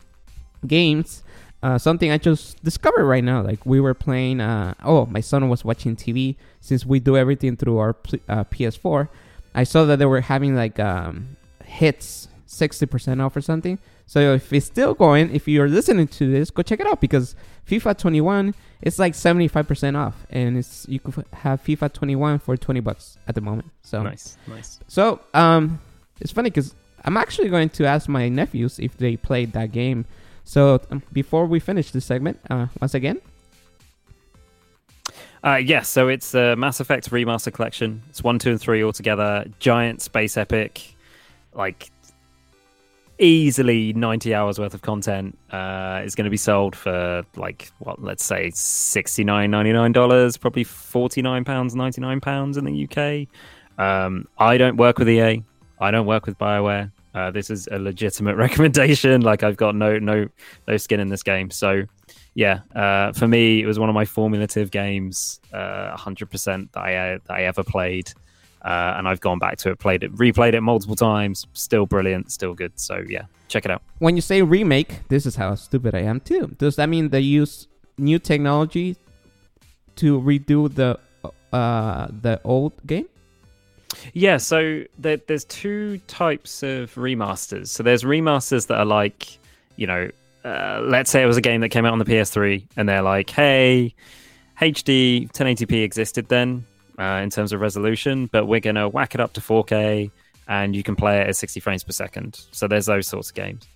games, 0.67 1.23
uh, 1.63 1.79
something 1.79 2.11
I 2.11 2.19
just 2.19 2.63
discovered 2.65 3.05
right 3.05 3.25
now, 3.25 3.43
like 3.43 3.65
we 3.67 3.81
were 3.81 3.95
playing, 3.95 4.41
uh, 4.41 4.75
oh, 4.85 5.07
my 5.07 5.21
son 5.21 5.49
was 5.49 5.65
watching 5.65 5.97
TV 5.97 6.37
since 6.61 6.87
we 6.87 7.01
do 7.01 7.17
everything 7.17 7.57
through 7.57 7.79
our 7.79 7.91
uh, 8.29 8.45
PS4. 8.45 9.09
I 9.55 9.65
saw 9.65 9.85
that 9.87 9.99
they 9.99 10.07
were 10.07 10.21
having 10.21 10.55
like 10.55 10.79
um, 10.79 11.37
hits 11.65 12.29
60% 12.47 13.25
off 13.25 13.37
or 13.37 13.41
something. 13.41 13.79
So 14.07 14.35
if 14.35 14.53
it's 14.53 14.67
still 14.67 14.95
going, 14.95 15.35
if 15.35 15.47
you're 15.49 15.69
listening 15.69 16.07
to 16.09 16.31
this, 16.31 16.51
go 16.51 16.63
check 16.63 16.81
it 16.81 16.87
out 16.87 17.01
because 17.01 17.35
FIFA 17.69 17.99
21 17.99 18.55
is 18.81 18.99
like 18.99 19.13
75% 19.13 19.97
off, 19.99 20.27
and 20.31 20.57
it's 20.57 20.87
you 20.89 20.99
could 21.01 21.27
have 21.33 21.63
FIFA 21.63 21.93
21 21.93 22.39
for 22.39 22.57
20 22.57 22.81
bucks 22.81 23.19
at 23.27 23.35
the 23.35 23.41
moment. 23.43 23.69
So 23.83 24.03
Nice, 24.03 24.39
nice. 24.47 24.81
so 24.87 25.21
um, 25.35 25.79
it's 26.21 26.33
funny 26.33 26.49
because 26.49 26.75
I'm 27.05 27.17
actually 27.19 27.51
going 27.51 27.69
to 27.71 27.85
ask 27.85 28.09
my 28.09 28.29
nephews 28.31 28.79
if 28.79 28.97
they 28.97 29.17
played 29.17 29.53
that 29.53 29.73
game. 29.73 30.07
So 30.49 30.81
um, 30.91 31.03
before 31.13 31.45
we 31.45 31.61
finish 31.61 31.91
this 31.91 32.07
segment, 32.07 32.41
uh, 32.49 32.67
once 32.81 32.95
again, 32.95 33.21
Uh, 35.45 35.55
yes, 35.55 35.89
so 35.89 36.09
it's 36.09 36.35
a 36.35 36.57
Mass 36.57 36.81
Effect 36.81 37.11
Remaster 37.11 37.53
Collection. 37.53 38.03
It's 38.09 38.25
one, 38.25 38.41
two, 38.41 38.51
and 38.51 38.61
three 38.61 38.83
all 38.83 38.93
together. 38.93 39.45
Giant 39.61 40.03
space 40.03 40.37
epic, 40.37 40.97
like 41.55 41.93
easily 43.21 43.93
90 43.93 44.35
hours 44.35 44.59
worth 44.59 44.75
of 44.75 44.83
content. 44.83 45.39
Uh, 45.53 46.03
is 46.05 46.17
going 46.17 46.25
to 46.25 46.31
be 46.31 46.37
sold 46.37 46.75
for 46.75 47.23
like 47.37 47.71
what? 47.79 48.03
Let's 48.03 48.25
say 48.25 48.51
69 48.51 49.93
dollars, 49.93 50.37
probably 50.37 50.65
49 50.65 51.45
pounds, 51.45 51.75
99 51.77 52.21
pounds 52.21 52.57
in 52.57 52.65
the 52.65 52.89
UK. 52.89 53.29
Um, 53.79 54.27
I 54.39 54.59
don't 54.59 54.77
work 54.77 54.99
with 54.99 55.09
EA. 55.09 55.45
I 55.79 55.91
don't 55.93 56.07
work 56.07 56.27
with 56.27 56.37
Bioware. 56.37 56.91
Uh, 57.19 57.31
this 57.31 57.51
is 57.51 57.69
a 57.73 57.79
legitimate 57.79 58.37
recommendation. 58.45 59.23
Like 59.23 59.43
I've 59.43 59.57
got 59.57 59.75
no 59.75 59.99
no 59.99 60.29
no 60.67 60.77
skin 60.77 61.01
in 61.01 61.09
this 61.09 61.23
game, 61.23 61.51
so 61.51 61.85
yeah, 62.39 62.61
uh, 62.77 63.13
for 63.13 63.27
me, 63.27 63.61
it 63.63 63.67
was 63.67 63.81
one 63.81 63.89
of 63.89 63.97
my 63.97 64.05
formulative 64.05 64.71
games, 64.71 65.41
uh, 65.53 65.97
100% 65.97 66.71
that 66.71 66.81
I, 66.81 66.95
uh, 66.95 67.19
that 67.27 67.35
I 67.35 67.43
ever 67.43 67.65
played. 67.65 68.13
Uh, 68.63 68.95
and 68.97 69.09
I've 69.09 69.21
gone 69.21 69.41
back 69.41 69.59
to 69.59 69.71
it, 69.71 69.81
played 69.81 70.05
it, 70.05 70.15
replayed 70.15 70.55
it 70.55 70.61
multiple 70.61 70.95
times. 70.95 71.49
Still 71.53 71.85
brilliant, 71.85 72.31
still 72.31 72.55
good. 72.55 72.79
So, 72.79 73.03
yeah, 73.09 73.25
check 73.49 73.65
it 73.65 73.73
out. 73.73 73.83
when 73.99 74.15
you 74.15 74.23
say 74.23 74.43
remake, 74.43 75.09
this 75.09 75.27
is 75.27 75.35
how 75.35 75.57
stupid 75.57 75.97
I 75.97 76.03
am 76.03 76.21
too. 76.21 76.55
Does 76.59 76.77
that 76.77 76.89
mean 76.89 77.09
they 77.09 77.21
use 77.21 77.67
new 77.99 78.21
technology 78.21 78.97
to 79.97 80.21
redo 80.21 80.73
the 80.73 80.99
uh, 81.53 82.07
the 82.23 82.41
old 82.45 82.75
game? 82.87 83.09
Yeah, 84.13 84.37
so 84.37 84.85
there, 84.99 85.19
there's 85.27 85.45
two 85.45 85.99
types 86.07 86.63
of 86.63 86.95
remasters. 86.95 87.69
So 87.69 87.83
there's 87.83 88.03
remasters 88.03 88.67
that 88.69 88.79
are 88.79 88.85
like, 88.85 89.39
you 89.77 89.87
know, 89.87 90.11
uh, 90.45 90.81
let's 90.85 91.11
say 91.11 91.23
it 91.23 91.27
was 91.27 91.37
a 91.37 91.43
game 91.43 91.61
that 91.63 91.71
came 91.71 91.85
out 91.85 91.93
on 91.93 91.99
the 91.99 92.05
PS3, 92.05 92.67
and 92.77 92.89
they're 92.89 93.03
like, 93.03 93.31
hey, 93.31 93.95
HD 94.61 95.31
1080p 95.33 95.83
existed 95.83 96.29
then 96.29 96.65
uh, 96.99 97.21
in 97.23 97.31
terms 97.31 97.53
of 97.53 97.61
resolution, 97.61 98.27
but 98.27 98.47
we're 98.47 98.61
going 98.61 98.77
to 98.77 98.89
whack 98.89 99.15
it 99.15 99.21
up 99.21 99.33
to 99.35 99.41
4K, 99.41 100.11
and 100.49 100.75
you 100.75 100.83
can 100.83 100.97
play 100.97 101.21
it 101.21 101.29
at 101.29 101.37
60 101.37 101.61
frames 101.61 101.85
per 101.85 101.93
second. 101.93 102.41
So 102.53 102.67
there's 102.69 102.87
those 102.87 103.07
sorts 103.07 103.31
of 103.31 103.35
games. 103.35 103.67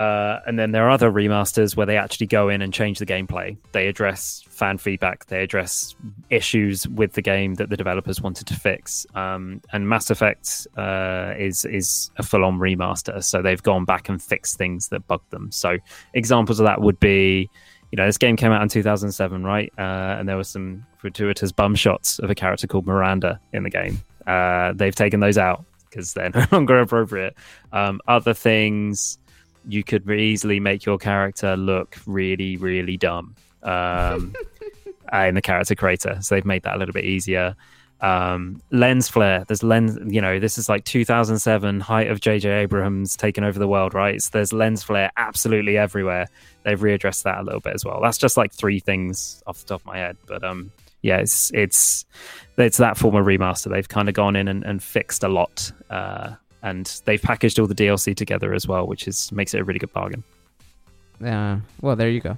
Uh, 0.00 0.40
and 0.46 0.58
then 0.58 0.72
there 0.72 0.86
are 0.86 0.90
other 0.90 1.12
remasters 1.12 1.76
where 1.76 1.84
they 1.84 1.98
actually 1.98 2.26
go 2.26 2.48
in 2.48 2.62
and 2.62 2.72
change 2.72 2.98
the 2.98 3.04
gameplay. 3.04 3.54
They 3.72 3.86
address 3.86 4.42
fan 4.48 4.78
feedback. 4.78 5.26
They 5.26 5.42
address 5.42 5.94
issues 6.30 6.88
with 6.88 7.12
the 7.12 7.20
game 7.20 7.56
that 7.56 7.68
the 7.68 7.76
developers 7.76 8.22
wanted 8.22 8.46
to 8.46 8.54
fix. 8.54 9.06
Um, 9.14 9.60
and 9.74 9.90
Mass 9.90 10.08
Effect 10.08 10.66
uh, 10.78 11.34
is 11.38 11.66
is 11.66 12.10
a 12.16 12.22
full 12.22 12.46
on 12.46 12.58
remaster, 12.58 13.22
so 13.22 13.42
they've 13.42 13.62
gone 13.62 13.84
back 13.84 14.08
and 14.08 14.22
fixed 14.22 14.56
things 14.56 14.88
that 14.88 15.06
bugged 15.06 15.30
them. 15.32 15.52
So 15.52 15.76
examples 16.14 16.60
of 16.60 16.64
that 16.64 16.80
would 16.80 16.98
be, 16.98 17.50
you 17.92 17.96
know, 17.96 18.06
this 18.06 18.16
game 18.16 18.36
came 18.36 18.52
out 18.52 18.62
in 18.62 18.70
2007, 18.70 19.44
right? 19.44 19.70
Uh, 19.76 20.16
and 20.18 20.26
there 20.26 20.38
were 20.38 20.44
some 20.44 20.86
gratuitous 21.02 21.52
bum 21.52 21.74
shots 21.74 22.18
of 22.20 22.30
a 22.30 22.34
character 22.34 22.66
called 22.66 22.86
Miranda 22.86 23.38
in 23.52 23.64
the 23.64 23.70
game. 23.70 24.00
Uh, 24.26 24.72
they've 24.72 24.94
taken 24.94 25.20
those 25.20 25.36
out 25.36 25.62
because 25.90 26.14
they're 26.14 26.30
no 26.34 26.46
longer 26.52 26.78
appropriate. 26.80 27.36
Um, 27.72 28.00
other 28.08 28.32
things 28.32 29.18
you 29.68 29.84
could 29.84 30.08
easily 30.10 30.60
make 30.60 30.84
your 30.84 30.98
character 30.98 31.56
look 31.56 31.96
really, 32.06 32.56
really 32.56 32.96
dumb 32.96 33.34
um, 33.62 34.34
in 35.12 35.34
the 35.34 35.42
character 35.42 35.74
creator. 35.74 36.18
So 36.20 36.34
they've 36.34 36.44
made 36.44 36.62
that 36.62 36.76
a 36.76 36.78
little 36.78 36.92
bit 36.92 37.04
easier. 37.04 37.56
Um, 38.00 38.62
lens 38.70 39.08
flare. 39.08 39.44
There's 39.46 39.62
lens. 39.62 39.98
You 40.06 40.22
know, 40.22 40.38
this 40.38 40.56
is 40.56 40.68
like 40.68 40.84
2007 40.84 41.80
height 41.80 42.10
of 42.10 42.20
J.J. 42.20 42.48
Abrams 42.48 43.14
taking 43.16 43.44
over 43.44 43.58
the 43.58 43.68
world, 43.68 43.92
right? 43.92 44.20
So 44.22 44.30
there's 44.32 44.52
lens 44.52 44.82
flare 44.82 45.10
absolutely 45.16 45.76
everywhere. 45.76 46.26
They've 46.64 46.80
readdressed 46.80 47.24
that 47.24 47.38
a 47.38 47.42
little 47.42 47.60
bit 47.60 47.74
as 47.74 47.84
well. 47.84 48.00
That's 48.00 48.18
just 48.18 48.36
like 48.36 48.52
three 48.52 48.80
things 48.80 49.42
off 49.46 49.60
the 49.60 49.66
top 49.66 49.82
of 49.82 49.86
my 49.86 49.98
head, 49.98 50.16
but 50.26 50.42
um, 50.42 50.72
yeah, 51.02 51.18
it's 51.18 51.50
it's 51.54 52.04
it's 52.56 52.78
that 52.78 52.98
form 52.98 53.14
of 53.14 53.24
remaster. 53.24 53.70
They've 53.70 53.88
kind 53.88 54.08
of 54.08 54.14
gone 54.14 54.36
in 54.36 54.48
and, 54.48 54.64
and 54.64 54.82
fixed 54.82 55.24
a 55.24 55.28
lot, 55.28 55.72
uh, 55.88 56.34
and 56.62 57.00
they've 57.04 57.22
packaged 57.22 57.58
all 57.58 57.66
the 57.66 57.74
DLC 57.74 58.14
together 58.14 58.54
as 58.54 58.66
well, 58.66 58.86
which 58.86 59.08
is 59.08 59.30
makes 59.32 59.54
it 59.54 59.60
a 59.60 59.64
really 59.64 59.78
good 59.78 59.92
bargain. 59.92 60.24
Uh, 61.24 61.58
well, 61.80 61.96
there 61.96 62.10
you 62.10 62.20
go. 62.20 62.36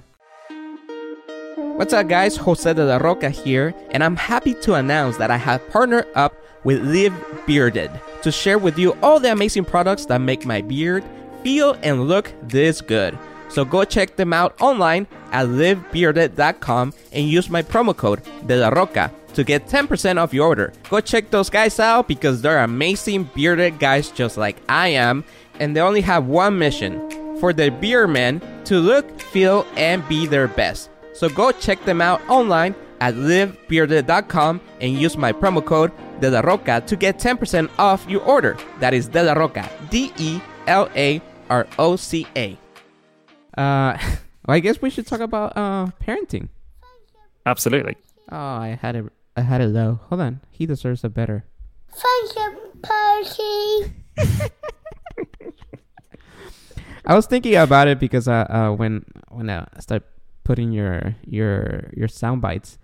What's 1.55 1.93
up, 1.93 2.07
guys? 2.07 2.35
Jose 2.35 2.71
de 2.71 2.85
la 2.85 2.97
Roca 2.97 3.29
here, 3.29 3.73
and 3.91 4.03
I'm 4.03 4.15
happy 4.15 4.53
to 4.61 4.75
announce 4.75 5.17
that 5.17 5.31
I 5.31 5.37
have 5.37 5.67
partnered 5.69 6.07
up 6.13 6.35
with 6.63 6.83
Live 6.85 7.13
Bearded 7.45 7.91
to 8.21 8.31
share 8.31 8.57
with 8.57 8.77
you 8.77 8.95
all 9.01 9.19
the 9.19 9.31
amazing 9.31 9.65
products 9.65 10.05
that 10.05 10.21
make 10.21 10.45
my 10.45 10.61
beard 10.61 11.03
feel 11.43 11.77
and 11.81 12.07
look 12.07 12.31
this 12.43 12.79
good. 12.79 13.17
So 13.49 13.65
go 13.65 13.83
check 13.83 14.15
them 14.15 14.33
out 14.33 14.59
online 14.61 15.07
at 15.31 15.47
livebearded.com 15.47 16.93
and 17.11 17.27
use 17.27 17.49
my 17.49 17.61
promo 17.61 17.95
code 17.95 18.21
De 18.47 18.55
La 18.55 18.69
Roca 18.69 19.11
to 19.33 19.43
get 19.43 19.67
10% 19.67 20.17
off 20.17 20.33
your 20.33 20.47
order. 20.47 20.73
Go 20.89 20.99
check 20.99 21.29
those 21.29 21.49
guys 21.49 21.79
out 21.79 22.07
because 22.07 22.41
they're 22.41 22.63
amazing 22.63 23.29
bearded 23.35 23.79
guys 23.79 24.09
just 24.09 24.37
like 24.37 24.57
I 24.69 24.89
am, 24.89 25.23
and 25.59 25.75
they 25.75 25.81
only 25.81 26.01
have 26.01 26.25
one 26.27 26.57
mission 26.57 27.37
for 27.39 27.53
the 27.53 27.69
beer 27.69 28.07
men 28.07 28.41
to 28.65 28.79
look, 28.79 29.19
feel, 29.19 29.65
and 29.75 30.07
be 30.07 30.25
their 30.27 30.47
best. 30.47 30.89
So 31.13 31.29
go 31.29 31.51
check 31.51 31.83
them 31.85 32.01
out 32.01 32.21
online 32.29 32.75
at 32.99 33.15
livebearded.com 33.15 34.61
and 34.79 34.93
use 34.93 35.17
my 35.17 35.33
promo 35.33 35.63
code 35.63 35.91
De 36.21 36.29
La 36.29 36.39
Roca 36.39 36.81
to 36.87 36.95
get 36.95 37.19
10% 37.19 37.69
off 37.77 38.05
your 38.07 38.21
order. 38.21 38.57
That 38.79 38.93
is 38.93 39.07
De 39.07 39.21
La 39.21 39.33
Roca, 39.33 39.69
D 39.89 40.13
E 40.17 40.39
L 40.67 40.89
A 40.95 41.21
R 41.49 41.67
O 41.77 41.95
C 41.95 42.25
A. 42.35 42.57
Uh, 43.57 43.97
well, 44.45 44.55
I 44.55 44.59
guess 44.59 44.81
we 44.81 44.89
should 44.89 45.05
talk 45.05 45.19
about 45.19 45.55
uh 45.57 45.87
parenting. 46.01 46.49
Absolutely. 47.45 47.97
Oh, 48.31 48.37
I 48.37 48.79
had 48.81 48.95
it. 48.95 49.05
I 49.35 49.41
had 49.41 49.61
it 49.61 49.67
low. 49.67 49.99
Hold 50.09 50.21
on. 50.21 50.41
He 50.51 50.65
deserves 50.65 51.03
a 51.03 51.09
better. 51.09 51.45
Thank 51.91 52.35
you, 52.35 52.71
party. 52.81 53.93
I 57.05 57.15
was 57.15 57.25
thinking 57.25 57.55
about 57.55 57.87
it 57.87 57.99
because 57.99 58.27
uh, 58.27 58.45
uh 58.49 58.71
when 58.71 59.05
when 59.29 59.49
I 59.49 59.67
start 59.79 60.03
putting 60.43 60.71
your 60.71 61.15
your 61.25 61.89
your 61.93 62.07
sound 62.07 62.41
bites, 62.41 62.77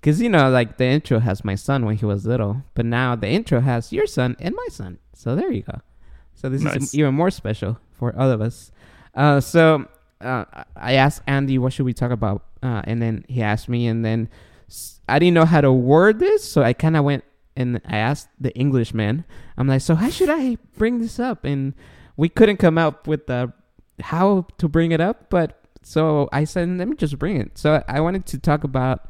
because 0.00 0.20
you 0.20 0.28
know 0.28 0.50
like 0.50 0.76
the 0.78 0.86
intro 0.86 1.20
has 1.20 1.44
my 1.44 1.54
son 1.54 1.84
when 1.84 1.96
he 1.96 2.04
was 2.04 2.26
little, 2.26 2.62
but 2.74 2.84
now 2.86 3.14
the 3.14 3.28
intro 3.28 3.60
has 3.60 3.92
your 3.92 4.06
son 4.06 4.36
and 4.40 4.54
my 4.54 4.66
son. 4.70 4.98
So 5.14 5.36
there 5.36 5.52
you 5.52 5.62
go. 5.62 5.80
So 6.34 6.48
this 6.48 6.62
Nice. 6.62 6.76
is 6.76 6.94
even 6.94 7.14
more 7.14 7.30
special 7.30 7.78
for 7.92 8.16
all 8.18 8.30
of 8.30 8.40
us. 8.40 8.72
Uh, 9.14 9.40
so 9.40 9.86
uh, 10.20 10.44
I 10.76 10.94
asked 10.94 11.22
Andy 11.26 11.58
what 11.58 11.72
should 11.72 11.86
we 11.86 11.92
talk 11.94 12.10
about, 12.10 12.44
uh, 12.62 12.82
and 12.84 13.00
then 13.00 13.24
he 13.28 13.40
asked 13.42 13.68
me, 13.68 13.86
and 13.86 14.04
then 14.04 14.28
s- 14.32 14.34
I 15.10 15.18
didn't 15.18 15.34
know 15.34 15.44
how 15.44 15.60
to 15.60 15.72
word 15.72 16.18
this, 16.18 16.44
so 16.44 16.62
I 16.62 16.72
kind 16.72 16.96
of 16.96 17.04
went 17.04 17.24
and 17.56 17.80
I 17.84 17.96
asked 17.96 18.28
the 18.40 18.54
Englishman. 18.56 19.24
I'm 19.58 19.66
like, 19.66 19.80
so 19.82 19.94
how 19.94 20.08
should 20.08 20.30
I 20.30 20.56
bring 20.76 21.00
this 21.00 21.18
up? 21.18 21.44
And 21.44 21.74
we 22.16 22.28
couldn't 22.28 22.56
come 22.56 22.78
up 22.78 23.06
with 23.06 23.26
the 23.26 23.52
how 24.00 24.46
to 24.58 24.68
bring 24.68 24.92
it 24.92 25.00
up, 25.00 25.28
but 25.28 25.62
so 25.82 26.28
I 26.32 26.44
said, 26.44 26.68
let 26.78 26.88
me 26.88 26.96
just 26.96 27.18
bring 27.18 27.36
it. 27.36 27.58
So 27.58 27.82
I 27.88 28.00
wanted 28.00 28.26
to 28.26 28.38
talk 28.38 28.64
about 28.64 29.08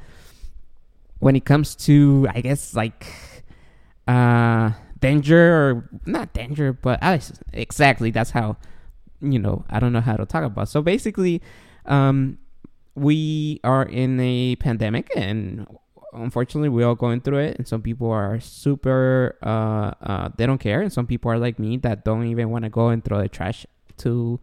when 1.18 1.36
it 1.36 1.44
comes 1.44 1.76
to, 1.76 2.26
I 2.34 2.40
guess, 2.40 2.74
like 2.74 3.07
uh 4.09 4.72
danger 5.01 5.55
or 5.55 5.88
not 6.07 6.32
danger, 6.32 6.72
but 6.72 7.03
I, 7.03 7.20
exactly 7.53 8.11
that's 8.11 8.30
how 8.30 8.57
you 9.20 9.38
know 9.38 9.64
I 9.70 9.80
don't 9.80 9.92
know 9.92 10.01
how 10.01 10.16
to 10.16 10.26
talk 10.26 10.44
about. 10.44 10.68
So 10.68 10.82
basically, 10.82 11.42
um, 11.86 12.38
we 12.94 13.61
are 13.64 13.84
in 13.84 14.18
a 14.20 14.57
pandemic 14.57 15.11
and 15.16 15.66
unfortunately 16.12 16.68
we're 16.68 16.86
all 16.86 16.94
going 16.94 17.20
through 17.20 17.38
it 17.38 17.56
and 17.56 17.66
some 17.66 17.82
people 17.82 18.11
are 18.11 18.40
super 18.40 19.36
uh, 19.42 19.92
uh 20.02 20.28
they 20.36 20.46
don't 20.46 20.58
care 20.58 20.80
and 20.80 20.92
some 20.92 21.06
people 21.06 21.30
are 21.30 21.38
like 21.38 21.58
me 21.58 21.76
that 21.76 22.04
don't 22.04 22.26
even 22.26 22.50
want 22.50 22.64
to 22.64 22.70
go 22.70 22.88
and 22.88 23.04
throw 23.04 23.20
the 23.20 23.28
trash 23.28 23.66
to 23.96 24.40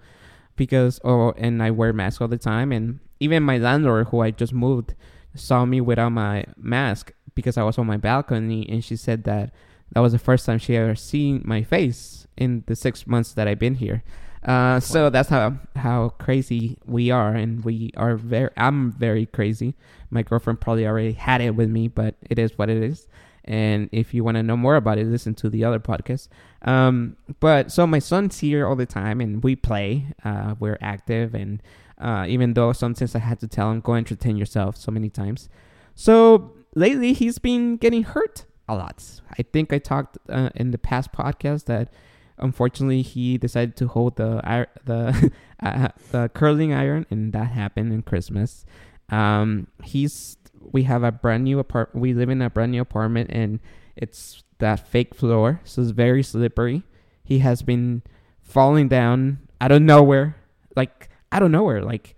because 0.56 1.00
oh 1.04 1.32
and 1.38 1.62
I 1.62 1.72
wear 1.72 1.94
masks 1.94 2.22
all 2.22 2.28
the 2.28 2.38
time 2.38 2.72
and 2.72 3.00
even 3.20 3.44
my 3.44 3.58
landlord 3.58 4.08
who 4.10 4.22
I 4.22 4.32
just 4.32 4.54
moved 4.54 4.96
saw 5.36 5.66
me 5.66 5.82
without 5.82 6.12
my 6.12 6.46
mask 6.56 7.12
because 7.36 7.58
I 7.58 7.64
was 7.64 7.78
on 7.78 7.88
my 7.88 7.98
balcony 7.98 8.68
and 8.70 8.84
she 8.84 8.96
said 8.96 9.24
that 9.26 9.54
that 9.94 10.00
was 10.02 10.12
the 10.12 10.20
first 10.20 10.46
time 10.46 10.60
she 10.60 10.76
ever 10.76 10.96
seen 10.96 11.42
my 11.46 11.64
face 11.64 12.28
in 12.36 12.64
the 12.68 12.76
six 12.76 13.08
months 13.08 13.34
that 13.34 13.48
I've 13.48 13.60
been 13.60 13.76
here. 13.76 14.04
Uh, 14.44 14.80
so 14.80 15.10
that's 15.10 15.30
how 15.30 15.58
how 15.76 16.10
crazy 16.10 16.78
we 16.86 17.12
are, 17.12 17.34
and 17.34 17.66
we 17.66 17.92
are 17.98 18.16
very. 18.16 18.50
I'm 18.56 18.92
very 18.92 19.26
crazy. 19.26 19.76
My 20.10 20.24
girlfriend 20.24 20.62
probably 20.62 20.88
already 20.88 21.14
had 21.14 21.42
it 21.42 21.56
with 21.56 21.70
me, 21.70 21.88
but 21.88 22.16
it 22.30 22.40
is 22.40 22.58
what 22.58 22.70
it 22.70 22.82
is. 22.82 23.08
And 23.46 23.90
if 23.92 24.14
you 24.14 24.24
want 24.24 24.36
to 24.36 24.44
know 24.44 24.58
more 24.58 24.76
about 24.76 24.98
it, 24.98 25.08
listen 25.08 25.34
to 25.36 25.50
the 25.50 25.64
other 25.64 25.80
podcast. 25.80 26.28
Um, 26.64 27.16
but 27.40 27.72
so 27.72 27.88
my 27.88 28.00
son's 28.00 28.40
here 28.40 28.68
all 28.68 28.76
the 28.76 28.86
time, 28.86 29.22
and 29.22 29.42
we 29.42 29.56
play. 29.56 30.08
Uh, 30.24 30.56
we're 30.60 30.78
active, 30.82 31.34
and 31.34 31.62
uh, 31.98 32.26
even 32.28 32.54
though 32.54 32.74
sometimes 32.74 33.16
I 33.16 33.20
had 33.20 33.40
to 33.40 33.48
tell 33.48 33.72
him 33.72 33.80
go 33.80 33.96
entertain 33.96 34.36
yourself 34.36 34.76
so 34.76 34.92
many 34.92 35.10
times. 35.10 35.50
So 35.96 36.52
lately 36.76 37.14
he's 37.14 37.40
been 37.40 37.78
getting 37.78 38.04
hurt 38.04 38.46
a 38.68 38.76
lot. 38.76 39.04
I 39.38 39.44
think 39.44 39.72
I 39.72 39.80
talked 39.80 40.18
uh, 40.30 40.50
in 40.56 40.72
the 40.72 40.78
past 40.78 41.12
podcast 41.14 41.66
that 41.66 41.92
unfortunately 42.38 43.02
he 43.02 43.38
decided 43.38 43.76
to 43.78 43.88
hold 43.88 44.18
the 44.18 44.68
the 44.86 45.32
uh, 45.64 45.90
the 46.12 46.30
curling 46.34 46.74
iron, 46.74 47.06
and 47.10 47.34
that 47.34 47.48
happened 47.48 47.94
in 47.94 48.02
Christmas. 48.04 48.66
Um, 49.10 49.68
he's 49.84 50.38
we 50.72 50.84
have 50.84 51.04
a 51.04 51.12
brand 51.12 51.44
new 51.44 51.60
apart. 51.60 51.92
We 51.94 52.14
live 52.14 52.30
in 52.30 52.42
a 52.42 52.50
brand 52.50 52.72
new 52.72 52.82
apartment, 52.82 53.30
and 53.32 53.60
it's 53.96 54.44
that 54.60 54.88
fake 54.88 55.16
floor, 55.16 55.62
so 55.64 55.82
it's 55.82 55.92
very 55.92 56.24
slippery. 56.24 56.84
He 57.24 57.40
has 57.40 57.62
been 57.62 58.04
falling 58.42 58.88
down 58.88 59.40
out 59.62 59.72
of 59.72 59.82
nowhere, 59.82 60.36
like 60.76 61.10
out 61.32 61.44
of 61.44 61.52
nowhere. 61.52 61.82
Like 61.82 62.16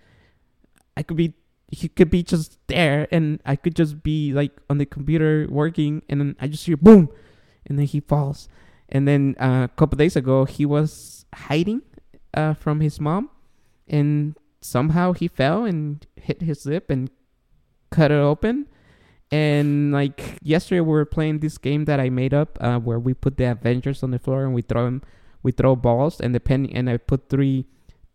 I 0.97 1.03
could 1.03 1.17
be, 1.17 1.33
he 1.71 1.87
could 1.87 2.09
be 2.09 2.23
just 2.23 2.57
there, 2.67 3.07
and 3.11 3.39
I 3.45 3.55
could 3.55 3.75
just 3.75 4.03
be 4.03 4.33
like 4.33 4.51
on 4.69 4.77
the 4.77 4.85
computer 4.85 5.47
working, 5.49 6.01
and 6.09 6.19
then 6.19 6.35
I 6.39 6.47
just 6.47 6.65
hear 6.65 6.77
boom, 6.77 7.09
and 7.65 7.77
then 7.77 7.85
he 7.85 7.99
falls. 7.99 8.47
And 8.89 9.07
then 9.07 9.35
uh, 9.39 9.67
a 9.69 9.73
couple 9.75 9.97
days 9.97 10.15
ago, 10.15 10.45
he 10.45 10.65
was 10.65 11.25
hiding 11.33 11.83
uh, 12.33 12.55
from 12.55 12.79
his 12.81 12.99
mom, 12.99 13.29
and 13.87 14.35
somehow 14.61 15.13
he 15.13 15.27
fell 15.27 15.65
and 15.65 16.05
hit 16.15 16.41
his 16.41 16.65
lip 16.65 16.89
and 16.89 17.09
cut 17.89 18.11
it 18.11 18.15
open. 18.15 18.67
And 19.31 19.91
like 19.91 20.39
yesterday, 20.41 20.81
we 20.81 20.89
were 20.89 21.05
playing 21.05 21.39
this 21.39 21.57
game 21.57 21.85
that 21.85 21.99
I 21.99 22.09
made 22.09 22.33
up, 22.33 22.57
uh, 22.59 22.79
where 22.79 22.99
we 22.99 23.13
put 23.13 23.37
the 23.37 23.51
Avengers 23.51 24.01
on 24.01 24.11
the 24.11 24.19
floor 24.19 24.43
and 24.43 24.53
we 24.53 24.61
throw 24.63 24.85
them, 24.85 25.03
we 25.43 25.51
throw 25.51 25.75
balls, 25.75 26.19
and 26.19 26.33
depending, 26.33 26.75
and 26.75 26.89
I 26.89 26.97
put 26.97 27.29
three 27.29 27.65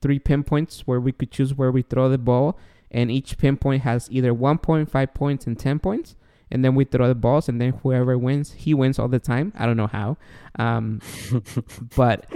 three 0.02 0.18
pinpoints 0.18 0.80
where 0.86 1.00
we 1.00 1.12
could 1.12 1.30
choose 1.30 1.54
where 1.54 1.72
we 1.72 1.82
throw 1.82 2.08
the 2.10 2.18
ball, 2.18 2.58
and 2.90 3.10
each 3.10 3.38
pinpoint 3.38 3.82
has 3.82 4.08
either 4.10 4.34
one 4.34 4.58
point, 4.58 4.90
five 4.90 5.14
points, 5.14 5.46
and 5.46 5.58
ten 5.58 5.78
points. 5.78 6.16
And 6.50 6.64
then 6.64 6.74
we 6.74 6.84
throw 6.84 7.08
the 7.08 7.14
balls, 7.14 7.48
and 7.48 7.60
then 7.60 7.72
whoever 7.82 8.18
wins, 8.18 8.52
he 8.52 8.74
wins 8.74 8.98
all 8.98 9.08
the 9.08 9.18
time. 9.18 9.52
I 9.56 9.66
don't 9.66 9.78
know 9.78 9.86
how, 9.86 10.18
um, 10.58 11.00
but 11.96 12.26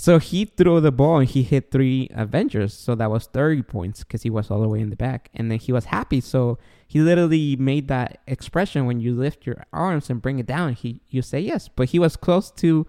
so 0.00 0.18
he 0.18 0.46
threw 0.46 0.80
the 0.80 0.90
ball 0.90 1.18
and 1.18 1.28
he 1.28 1.42
hit 1.42 1.70
three 1.70 2.08
Avengers. 2.14 2.72
So 2.72 2.94
that 2.94 3.10
was 3.10 3.26
30 3.26 3.60
points 3.64 4.02
because 4.02 4.22
he 4.22 4.30
was 4.30 4.50
all 4.50 4.62
the 4.62 4.66
way 4.66 4.80
in 4.80 4.88
the 4.88 4.96
back. 4.96 5.28
And 5.34 5.50
then 5.50 5.58
he 5.58 5.72
was 5.72 5.84
happy. 5.84 6.22
So 6.22 6.58
he 6.88 7.00
literally 7.00 7.54
made 7.56 7.88
that 7.88 8.22
expression 8.26 8.86
when 8.86 9.00
you 9.00 9.14
lift 9.14 9.44
your 9.44 9.62
arms 9.74 10.08
and 10.08 10.22
bring 10.22 10.38
it 10.38 10.46
down. 10.46 10.72
He 10.72 11.02
you 11.10 11.20
say 11.20 11.40
yes, 11.40 11.68
but 11.68 11.90
he 11.90 11.98
was 11.98 12.16
close 12.16 12.50
to 12.52 12.86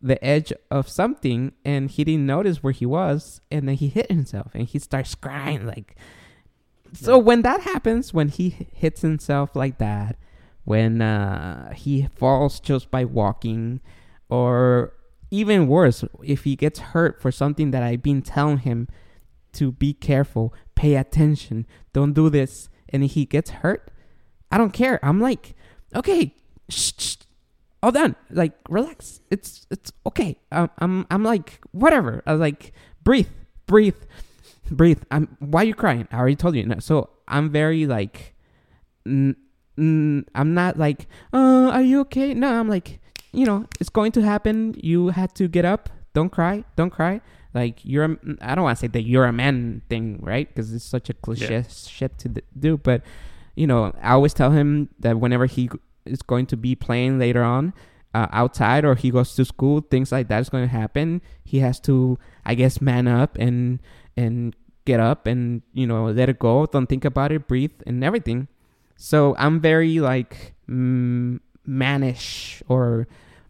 the 0.00 0.24
edge 0.24 0.52
of 0.70 0.88
something 0.88 1.54
and 1.64 1.90
he 1.90 2.04
didn't 2.04 2.26
notice 2.26 2.62
where 2.62 2.72
he 2.72 2.86
was. 2.86 3.40
And 3.50 3.68
then 3.68 3.74
he 3.74 3.88
hit 3.88 4.08
himself 4.08 4.54
and 4.54 4.68
he 4.68 4.78
starts 4.78 5.16
crying 5.16 5.66
like. 5.66 5.96
So 6.92 7.18
when 7.18 7.42
that 7.42 7.62
happens, 7.62 8.14
when 8.14 8.28
he 8.28 8.50
hits 8.72 9.00
himself 9.00 9.56
like 9.56 9.78
that, 9.78 10.16
when 10.62 11.02
uh, 11.02 11.72
he 11.72 12.06
falls 12.14 12.60
just 12.60 12.92
by 12.92 13.04
walking, 13.04 13.80
or 14.28 14.92
even 15.34 15.66
worse, 15.66 16.04
if 16.22 16.44
he 16.44 16.54
gets 16.56 16.78
hurt 16.78 17.20
for 17.20 17.32
something 17.32 17.70
that 17.72 17.82
I've 17.82 18.02
been 18.02 18.22
telling 18.22 18.58
him 18.58 18.88
to 19.54 19.72
be 19.72 19.92
careful, 19.92 20.54
pay 20.74 20.94
attention, 20.96 21.66
don't 21.92 22.12
do 22.12 22.30
this, 22.30 22.68
and 22.88 23.04
he 23.04 23.24
gets 23.24 23.50
hurt, 23.50 23.90
I 24.50 24.58
don't 24.58 24.72
care. 24.72 25.00
I'm 25.02 25.20
like, 25.20 25.54
okay, 25.94 26.34
shh, 26.68 26.92
shh, 26.98 27.16
all 27.82 27.90
done. 27.90 28.16
Like, 28.30 28.52
relax. 28.68 29.20
It's 29.30 29.66
it's 29.70 29.92
okay. 30.06 30.38
I'm 30.50 30.70
I'm, 30.78 31.06
I'm 31.10 31.22
like, 31.22 31.60
whatever. 31.72 32.22
I 32.26 32.32
was 32.32 32.40
like, 32.40 32.72
breathe, 33.02 33.28
breathe, 33.66 34.00
breathe. 34.70 35.02
I'm. 35.10 35.36
Why 35.40 35.62
are 35.62 35.66
you 35.66 35.74
crying? 35.74 36.08
I 36.10 36.16
already 36.16 36.36
told 36.36 36.54
you. 36.56 36.64
No. 36.64 36.78
So 36.78 37.10
I'm 37.28 37.50
very 37.50 37.86
like, 37.86 38.34
I'm 39.06 39.34
not 40.54 40.78
like, 40.78 41.06
uh, 41.32 41.70
are 41.72 41.82
you 41.82 42.00
okay? 42.00 42.32
No, 42.32 42.58
I'm 42.58 42.68
like, 42.68 43.00
you 43.34 43.44
know, 43.46 43.66
it's 43.80 43.90
going 43.90 44.12
to 44.12 44.22
happen. 44.22 44.74
You 44.82 45.08
had 45.08 45.34
to 45.36 45.48
get 45.48 45.64
up. 45.64 45.88
Don't 46.14 46.30
cry. 46.30 46.64
Don't 46.76 46.90
cry. 46.90 47.20
Like 47.52 47.84
you're, 47.84 48.04
a, 48.04 48.16
I 48.40 48.54
don't 48.54 48.64
want 48.64 48.78
to 48.78 48.80
say 48.80 48.88
that 48.88 49.02
you're 49.02 49.26
a 49.26 49.32
man 49.32 49.82
thing, 49.88 50.18
right? 50.22 50.48
Because 50.48 50.72
it's 50.72 50.84
such 50.84 51.10
a 51.10 51.14
cliche 51.14 51.54
Yeah. 51.56 51.62
shit 51.68 52.18
to 52.18 52.28
do. 52.58 52.76
But 52.76 53.02
you 53.54 53.66
know, 53.66 53.92
I 54.02 54.12
always 54.12 54.34
tell 54.34 54.50
him 54.50 54.88
that 54.98 55.20
whenever 55.20 55.46
he 55.46 55.70
is 56.04 56.22
going 56.22 56.46
to 56.46 56.56
be 56.56 56.74
playing 56.74 57.18
later 57.18 57.42
on 57.42 57.72
uh, 58.12 58.26
outside 58.32 58.84
or 58.84 58.94
he 58.96 59.10
goes 59.10 59.34
to 59.36 59.44
school, 59.44 59.80
things 59.80 60.10
like 60.10 60.26
that 60.28 60.40
is 60.40 60.48
going 60.48 60.64
to 60.64 60.70
happen. 60.72 61.22
He 61.44 61.60
has 61.60 61.78
to, 61.80 62.18
I 62.44 62.54
guess, 62.54 62.80
man 62.80 63.06
up 63.06 63.36
and 63.38 63.78
and 64.16 64.54
get 64.84 65.00
up 65.00 65.26
and 65.26 65.62
you 65.72 65.86
know 65.86 66.06
let 66.06 66.28
it 66.28 66.38
go. 66.38 66.66
Don't 66.66 66.86
think 66.88 67.04
about 67.04 67.30
it. 67.32 67.46
Breathe 67.46 67.72
and 67.86 68.02
everything. 68.02 68.48
So 68.96 69.34
I'm 69.38 69.60
very 69.60 69.98
like 70.00 70.54
mm, 70.68 71.38
mannish 71.66 72.62
or 72.68 73.06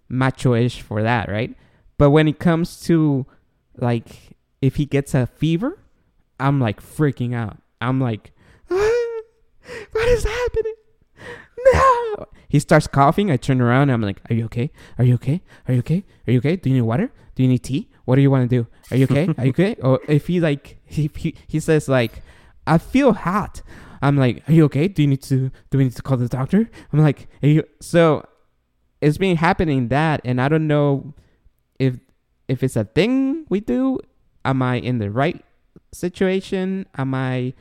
macho-ish 0.09 0.81
for 0.81 1.03
that, 1.03 1.29
right? 1.29 1.55
But 1.99 2.11
when 2.11 2.29
it 2.29 2.39
comes 2.39 2.81
to 2.83 3.27
like 3.77 4.37
if 4.61 4.77
he 4.77 4.87
gets 4.87 5.15
a 5.15 5.27
fever, 5.27 5.79
I'm 6.41 6.61
like 6.61 6.83
freaking 6.83 7.35
out. 7.35 7.59
I'm 7.81 8.01
like, 8.01 8.33
"Ah, 8.71 8.75
what 9.93 10.09
is 10.09 10.25
happening? 10.25 10.75
No. 11.73 12.27
He 12.49 12.59
starts 12.59 12.87
coughing. 12.87 13.31
I 13.31 13.37
turn 13.37 13.61
around. 13.61 13.91
I'm 13.91 14.03
like, 14.03 14.21
Are 14.31 14.35
you 14.35 14.45
okay? 14.47 14.71
Are 14.99 15.05
you 15.05 15.15
okay? 15.15 15.43
Are 15.67 15.75
you 15.75 15.81
okay? 15.81 16.05
Are 16.27 16.33
you 16.33 16.39
okay? 16.39 16.57
Do 16.57 16.71
you 16.71 16.77
need 16.77 16.83
water? 16.83 17.11
Do 17.35 17.43
you 17.43 17.49
need 17.49 17.63
tea? 17.63 17.91
What 18.05 18.17
do 18.17 18.23
you 18.23 18.31
want 18.31 18.49
to 18.49 18.57
do? 18.57 18.67
Are 18.91 18.97
you 18.97 19.05
okay? 19.05 19.29
Are 19.39 19.45
you 19.45 19.51
okay? 19.51 19.77
Or 19.83 20.01
if 20.09 20.27
he 20.27 20.41
like 20.41 20.79
he 20.85 21.11
he, 21.17 21.35
he 21.47 21.61
says 21.61 21.89
like, 21.89 22.23
I 22.67 22.79
feel 22.79 23.13
hot. 23.13 23.63
I'm 24.03 24.17
like, 24.17 24.49
Are 24.49 24.53
you 24.53 24.65
okay? 24.65 24.89
Do 24.89 25.03
you 25.03 25.09
need 25.09 25.23
to 25.23 25.51
do 25.71 25.79
we 25.79 25.85
need 25.85 25.97
to 25.97 26.03
call 26.03 26.17
the 26.17 26.29
doctor? 26.29 26.71
I'm 26.93 27.01
like, 27.01 27.29
Are 27.43 27.49
you 27.49 27.65
so 27.81 28.27
it's 29.05 29.19
been 29.19 29.37
happening 29.37 29.89
that 29.89 30.23
and 30.25 30.41
I 30.41 30.49
don't 30.49 30.67
know 30.67 31.13
if 31.79 31.99
if 32.49 32.63
it's 32.63 32.77
a 32.77 32.85
thing 32.85 33.45
we 33.51 33.61
do. 33.61 33.99
Am 34.47 34.63
I 34.63 34.77
in 34.77 34.99
the 34.99 35.11
right 35.11 35.45
situation? 35.93 36.87
Am 36.97 37.15
I 37.15 37.53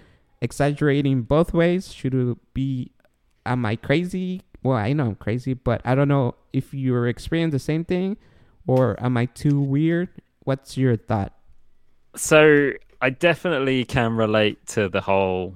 exaggerating 0.42 1.24
both 1.24 1.54
ways? 1.54 1.94
Should 1.94 2.14
it 2.14 2.38
be 2.54 2.92
am 3.46 3.66
I 3.66 3.76
crazy? 3.76 4.42
Well, 4.64 4.78
I 4.78 4.94
know 4.94 5.08
I'm 5.08 5.16
crazy, 5.16 5.54
but 5.54 5.82
I 5.84 5.96
don't 5.96 6.08
know 6.08 6.36
if 6.54 6.74
you're 6.74 7.08
experiencing 7.08 7.52
the 7.52 7.60
same 7.60 7.84
thing 7.84 8.16
or 8.66 9.02
am 9.04 9.18
I 9.18 9.26
too 9.26 9.60
weird? 9.60 10.10
What's 10.46 10.78
your 10.78 10.96
thought? 10.96 11.34
So 12.16 12.72
I 13.02 13.10
definitely 13.10 13.84
can 13.84 14.16
relate 14.16 14.66
to 14.68 14.88
the 14.88 15.02
whole 15.02 15.56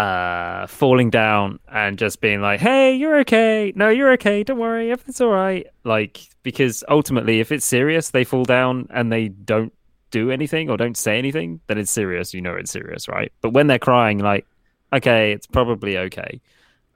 uh 0.00 0.66
falling 0.66 1.10
down 1.10 1.58
and 1.70 1.98
just 1.98 2.20
being 2.20 2.40
like, 2.40 2.60
"Hey, 2.60 2.94
you're 2.94 3.18
okay. 3.20 3.72
No, 3.76 3.88
you're 3.90 4.12
okay. 4.12 4.42
Don't 4.42 4.58
worry. 4.58 4.90
Everything's 4.90 5.20
all 5.20 5.28
right." 5.30 5.66
Like 5.84 6.20
because 6.42 6.82
ultimately 6.88 7.40
if 7.40 7.52
it's 7.52 7.66
serious, 7.66 8.10
they 8.10 8.24
fall 8.24 8.44
down 8.44 8.86
and 8.90 9.12
they 9.12 9.28
don't 9.28 9.72
do 10.10 10.30
anything 10.30 10.70
or 10.70 10.76
don't 10.76 10.96
say 10.96 11.18
anything, 11.18 11.60
then 11.66 11.76
it's 11.78 11.90
serious. 11.90 12.32
You 12.32 12.40
know 12.40 12.54
it's 12.54 12.70
serious, 12.70 13.08
right? 13.08 13.30
But 13.42 13.50
when 13.50 13.66
they're 13.66 13.78
crying 13.78 14.18
like, 14.18 14.46
"Okay, 14.92 15.32
it's 15.32 15.46
probably 15.46 15.98
okay." 15.98 16.40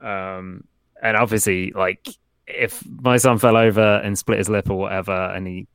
Um 0.01 0.63
and 1.01 1.15
obviously 1.15 1.71
like 1.71 2.07
if 2.47 2.83
my 3.01 3.17
son 3.17 3.37
fell 3.37 3.57
over 3.57 4.01
and 4.03 4.17
split 4.17 4.39
his 4.39 4.49
lip 4.49 4.69
or 4.69 4.77
whatever 4.77 5.31
and 5.35 5.47
he 5.47 5.67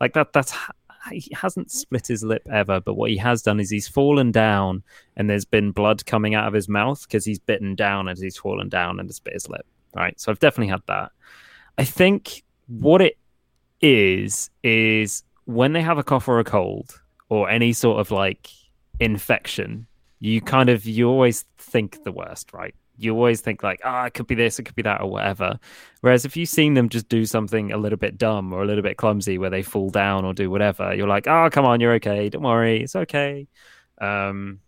like 0.00 0.14
that 0.14 0.32
that's 0.32 0.56
he 1.12 1.30
hasn't 1.34 1.70
split 1.70 2.06
his 2.06 2.22
lip 2.22 2.46
ever 2.50 2.80
but 2.80 2.94
what 2.94 3.10
he 3.10 3.16
has 3.16 3.42
done 3.42 3.60
is 3.60 3.70
he's 3.70 3.88
fallen 3.88 4.30
down 4.32 4.82
and 5.16 5.28
there's 5.28 5.44
been 5.44 5.70
blood 5.70 6.04
coming 6.06 6.34
out 6.34 6.46
of 6.46 6.52
his 6.52 6.68
mouth 6.68 7.02
because 7.02 7.24
he's 7.24 7.38
bitten 7.38 7.74
down 7.74 8.08
as 8.08 8.20
he's 8.20 8.36
fallen 8.36 8.68
down 8.68 8.98
and 9.00 9.08
has 9.08 9.20
bit 9.20 9.34
his 9.34 9.48
lip 9.48 9.66
right? 9.94 10.18
So 10.20 10.30
i've 10.30 10.38
definitely 10.38 10.70
had 10.70 10.82
that. 10.86 11.12
I 11.78 11.84
think 11.84 12.42
what 12.66 13.00
it 13.00 13.16
is 13.80 14.50
is 14.62 15.22
when 15.44 15.72
they 15.72 15.82
have 15.82 15.98
a 15.98 16.04
cough 16.04 16.28
or 16.28 16.40
a 16.40 16.44
cold 16.44 17.00
or 17.28 17.48
any 17.48 17.72
sort 17.72 18.00
of 18.00 18.10
like 18.10 18.50
infection 19.00 19.86
you 20.20 20.40
kind 20.40 20.68
of 20.68 20.84
you 20.84 21.08
always 21.08 21.44
think 21.58 22.02
the 22.04 22.12
worst 22.12 22.52
right 22.52 22.74
you 22.98 23.14
always 23.14 23.40
think 23.40 23.62
like 23.62 23.80
ah 23.84 24.06
it 24.06 24.14
could 24.14 24.26
be 24.26 24.34
this 24.34 24.58
it 24.58 24.64
could 24.64 24.74
be 24.74 24.82
that 24.82 25.00
or 25.00 25.10
whatever. 25.10 25.58
Whereas 26.00 26.24
if 26.24 26.36
you've 26.36 26.48
seen 26.48 26.74
them 26.74 26.88
just 26.88 27.08
do 27.08 27.24
something 27.24 27.72
a 27.72 27.78
little 27.78 27.96
bit 27.96 28.18
dumb 28.18 28.52
or 28.52 28.62
a 28.62 28.66
little 28.66 28.82
bit 28.82 28.96
clumsy 28.96 29.38
where 29.38 29.50
they 29.50 29.62
fall 29.62 29.88
down 29.88 30.24
or 30.24 30.34
do 30.34 30.50
whatever 30.50 30.94
you're 30.94 31.08
like 31.08 31.26
oh 31.26 31.48
come 31.50 31.64
on 31.64 31.80
you're 31.80 31.94
okay 31.94 32.28
don't 32.28 32.42
worry 32.42 32.82
it's 32.82 32.96
okay. 32.96 33.46
Um 34.00 34.60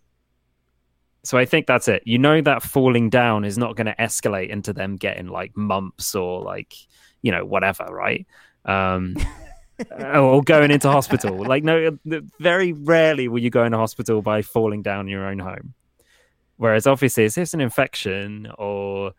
so 1.23 1.37
i 1.37 1.45
think 1.45 1.67
that's 1.67 1.87
it. 1.87 2.03
You 2.05 2.17
know 2.17 2.41
that 2.41 2.63
falling 2.63 3.09
down 3.09 3.45
is 3.45 3.57
not 3.57 3.75
going 3.75 3.87
to 3.87 3.95
escalate 3.95 4.49
into 4.49 4.73
them 4.73 4.95
getting 4.95 5.27
like 5.27 5.55
mumps 5.55 6.15
or 6.15 6.41
like 6.41 6.73
you 7.21 7.31
know 7.31 7.45
whatever 7.45 7.85
right? 7.91 8.25
Um 8.65 9.15
or 9.99 10.41
going 10.43 10.71
into 10.71 10.89
hospital. 10.89 11.37
Like 11.43 11.63
no 11.63 11.97
very 12.39 12.71
rarely 12.71 13.27
will 13.27 13.39
you 13.39 13.49
go 13.49 13.65
into 13.65 13.77
hospital 13.77 14.21
by 14.21 14.41
falling 14.41 14.81
down 14.81 15.01
in 15.01 15.07
your 15.07 15.27
own 15.27 15.39
home 15.39 15.73
Whereas 16.61 16.85
obviously, 16.85 17.25
if 17.25 17.39
it's 17.39 17.55
an 17.55 17.59
infection 17.59 18.47
or 18.59 19.13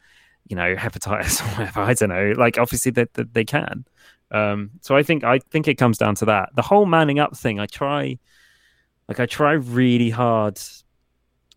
you 0.46 0.54
know 0.54 0.76
hepatitis 0.76 1.42
or 1.42 1.58
whatever, 1.58 1.80
I 1.80 1.92
don't 1.92 2.10
know. 2.10 2.34
Like 2.36 2.56
obviously 2.56 2.92
they 2.92 3.06
they, 3.14 3.24
they 3.24 3.44
can. 3.44 3.84
Um, 4.30 4.70
so 4.80 4.94
I 4.94 5.02
think 5.02 5.24
I 5.24 5.40
think 5.50 5.66
it 5.66 5.74
comes 5.74 5.98
down 5.98 6.14
to 6.16 6.24
that. 6.26 6.50
The 6.54 6.62
whole 6.62 6.86
manning 6.86 7.18
up 7.18 7.36
thing. 7.36 7.58
I 7.58 7.66
try, 7.66 8.16
like 9.08 9.18
I 9.18 9.26
try 9.26 9.54
really 9.54 10.08
hard 10.08 10.60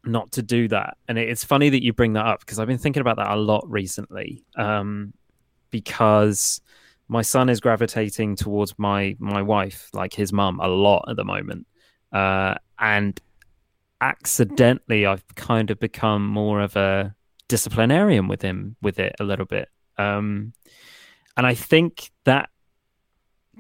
not 0.04 0.32
to 0.32 0.42
do 0.42 0.68
that. 0.70 0.98
And 1.08 1.20
it, 1.20 1.30
it's 1.30 1.44
funny 1.44 1.70
that 1.70 1.84
you 1.84 1.94
bring 1.94 2.14
that 2.14 2.26
up 2.26 2.40
because 2.40 2.58
I've 2.58 2.68
been 2.68 2.80
thinking 2.80 3.02
about 3.02 3.18
that 3.18 3.30
a 3.30 3.36
lot 3.36 3.64
recently. 3.70 4.44
Um, 4.58 5.14
because 5.70 6.62
my 7.10 7.22
son 7.22 7.48
is 7.48 7.60
gravitating 7.60 8.38
towards 8.38 8.74
my 8.80 9.16
my 9.20 9.44
wife, 9.44 9.92
like 9.94 10.16
his 10.16 10.34
mum, 10.34 10.60
a 10.60 10.68
lot 10.68 11.06
at 11.10 11.16
the 11.16 11.26
moment. 11.26 11.68
Uh, 12.12 12.56
and 12.80 13.22
accidentally 14.02 15.06
I've 15.06 15.26
kind 15.36 15.72
of 15.72 15.80
become 15.80 16.28
more 16.28 16.62
of 16.62 16.76
a 16.76 17.16
disciplinarian 17.48 18.28
with 18.28 18.42
him 18.42 18.76
with 18.82 19.00
it 19.00 19.16
a 19.20 19.24
little 19.24 19.46
bit. 19.46 19.70
Um, 19.98 20.54
and 21.38 21.46
I 21.46 21.54
think 21.54 22.12
that 22.26 22.50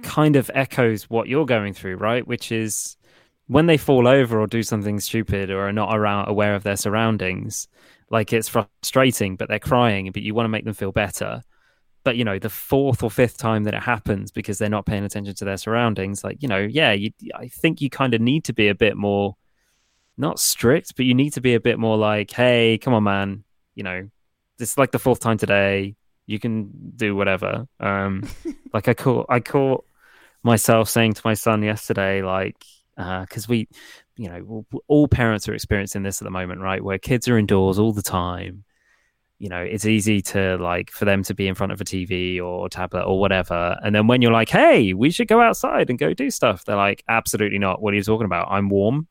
kind 0.03 0.35
of 0.35 0.51
echoes 0.53 1.09
what 1.09 1.27
you're 1.27 1.45
going 1.45 1.73
through, 1.73 1.97
right? 1.97 2.25
Which 2.25 2.51
is 2.51 2.97
when 3.47 3.67
they 3.67 3.77
fall 3.77 4.07
over 4.07 4.39
or 4.39 4.47
do 4.47 4.63
something 4.63 4.99
stupid 4.99 5.49
or 5.49 5.67
are 5.67 5.73
not 5.73 5.95
around 5.95 6.27
aware 6.27 6.55
of 6.55 6.63
their 6.63 6.75
surroundings, 6.75 7.67
like 8.09 8.33
it's 8.33 8.49
frustrating, 8.49 9.35
but 9.35 9.49
they're 9.49 9.59
crying, 9.59 10.11
but 10.11 10.23
you 10.23 10.33
want 10.33 10.45
to 10.45 10.49
make 10.49 10.65
them 10.65 10.73
feel 10.73 10.91
better. 10.91 11.41
But 12.03 12.17
you 12.17 12.23
know, 12.23 12.39
the 12.39 12.49
fourth 12.49 13.03
or 13.03 13.09
fifth 13.09 13.37
time 13.37 13.63
that 13.63 13.73
it 13.73 13.83
happens 13.83 14.31
because 14.31 14.57
they're 14.57 14.69
not 14.69 14.85
paying 14.85 15.03
attention 15.03 15.33
to 15.35 15.45
their 15.45 15.57
surroundings, 15.57 16.23
like 16.23 16.41
you 16.41 16.47
know, 16.47 16.59
yeah, 16.59 16.91
you, 16.91 17.11
I 17.35 17.47
think 17.47 17.81
you 17.81 17.89
kind 17.89 18.13
of 18.13 18.21
need 18.21 18.43
to 18.45 18.53
be 18.53 18.67
a 18.67 18.75
bit 18.75 18.95
more 18.95 19.35
not 20.17 20.39
strict, 20.39 20.95
but 20.95 21.05
you 21.05 21.13
need 21.13 21.33
to 21.33 21.41
be 21.41 21.55
a 21.55 21.59
bit 21.59 21.77
more 21.77 21.97
like, 21.97 22.31
hey, 22.31 22.77
come 22.77 22.93
on, 22.93 23.03
man, 23.03 23.43
you 23.73 23.83
know, 23.83 24.09
this 24.57 24.71
is 24.71 24.77
like 24.77 24.91
the 24.91 24.99
fourth 24.99 25.19
time 25.19 25.37
today. 25.37 25.95
You 26.25 26.39
can 26.39 26.71
do 26.95 27.15
whatever. 27.15 27.67
Um, 27.79 28.27
like 28.73 28.87
I 28.87 28.93
caught, 28.93 29.27
I 29.29 29.39
caught 29.39 29.85
myself 30.43 30.89
saying 30.89 31.13
to 31.13 31.21
my 31.25 31.33
son 31.33 31.63
yesterday, 31.63 32.21
like, 32.21 32.63
because 32.95 33.47
we, 33.47 33.67
you 34.15 34.29
know, 34.29 34.65
all 34.87 35.07
parents 35.07 35.49
are 35.49 35.53
experiencing 35.53 36.03
this 36.03 36.21
at 36.21 36.25
the 36.25 36.31
moment, 36.31 36.61
right? 36.61 36.83
Where 36.83 36.97
kids 36.97 37.27
are 37.27 37.37
indoors 37.37 37.77
all 37.77 37.91
the 37.91 38.01
time. 38.01 38.63
You 39.37 39.49
know, 39.49 39.61
it's 39.61 39.85
easy 39.85 40.21
to 40.21 40.55
like 40.57 40.89
for 40.91 41.03
them 41.03 41.21
to 41.23 41.33
be 41.33 41.45
in 41.45 41.55
front 41.55 41.73
of 41.73 41.81
a 41.81 41.83
TV 41.83 42.41
or 42.41 42.69
tablet 42.69 43.03
or 43.03 43.19
whatever. 43.19 43.77
And 43.83 43.93
then 43.93 44.07
when 44.07 44.21
you're 44.21 44.31
like, 44.31 44.47
hey, 44.47 44.93
we 44.93 45.11
should 45.11 45.27
go 45.27 45.41
outside 45.41 45.89
and 45.89 45.99
go 45.99 46.13
do 46.13 46.31
stuff, 46.31 46.63
they're 46.63 46.77
like, 46.77 47.03
absolutely 47.09 47.59
not. 47.59 47.81
What 47.81 47.93
are 47.93 47.97
you 47.97 48.03
talking 48.03 48.25
about? 48.25 48.47
I'm 48.49 48.69
warm 48.69 49.09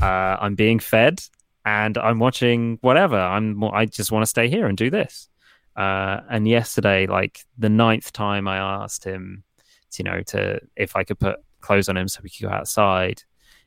uh, 0.00 0.36
I'm 0.40 0.54
being 0.54 0.78
fed 0.78 1.20
and 1.64 1.98
I'm 1.98 2.18
watching 2.18 2.78
whatever. 2.80 3.18
I'm 3.18 3.62
I 3.64 3.86
just 3.86 4.12
want 4.12 4.22
to 4.22 4.26
stay 4.26 4.48
here 4.48 4.66
and 4.66 4.76
do 4.76 4.90
this. 4.90 5.28
Uh, 5.76 6.20
and 6.28 6.48
yesterday, 6.48 7.06
like 7.06 7.44
the 7.56 7.68
ninth 7.68 8.12
time, 8.12 8.48
I 8.48 8.56
asked 8.56 9.04
him, 9.04 9.44
to, 9.92 10.02
you 10.02 10.10
know, 10.10 10.22
to 10.22 10.60
if 10.76 10.96
I 10.96 11.04
could 11.04 11.18
put 11.18 11.38
clothes 11.60 11.88
on 11.88 11.96
him 11.96 12.08
so 12.08 12.20
we 12.22 12.30
could 12.30 12.48
go 12.48 12.52
outside. 12.52 13.22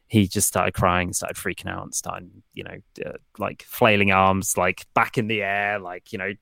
He 0.07 0.28
just 0.28 0.47
started 0.47 0.74
crying, 0.74 1.13
started 1.13 1.38
freaking 1.38 1.69
out, 1.69 1.84
and 1.84 1.95
started, 1.95 2.30
you 2.53 2.65
know, 2.65 2.78
uh, 3.05 3.13
like 3.38 3.63
flailing 3.63 4.11
arms, 4.11 4.57
like 4.57 4.86
back 4.93 5.17
in 5.17 5.28
the 5.28 5.41
air, 5.41 5.80
like 5.80 6.11
you 6.11 6.17
know, 6.17 6.34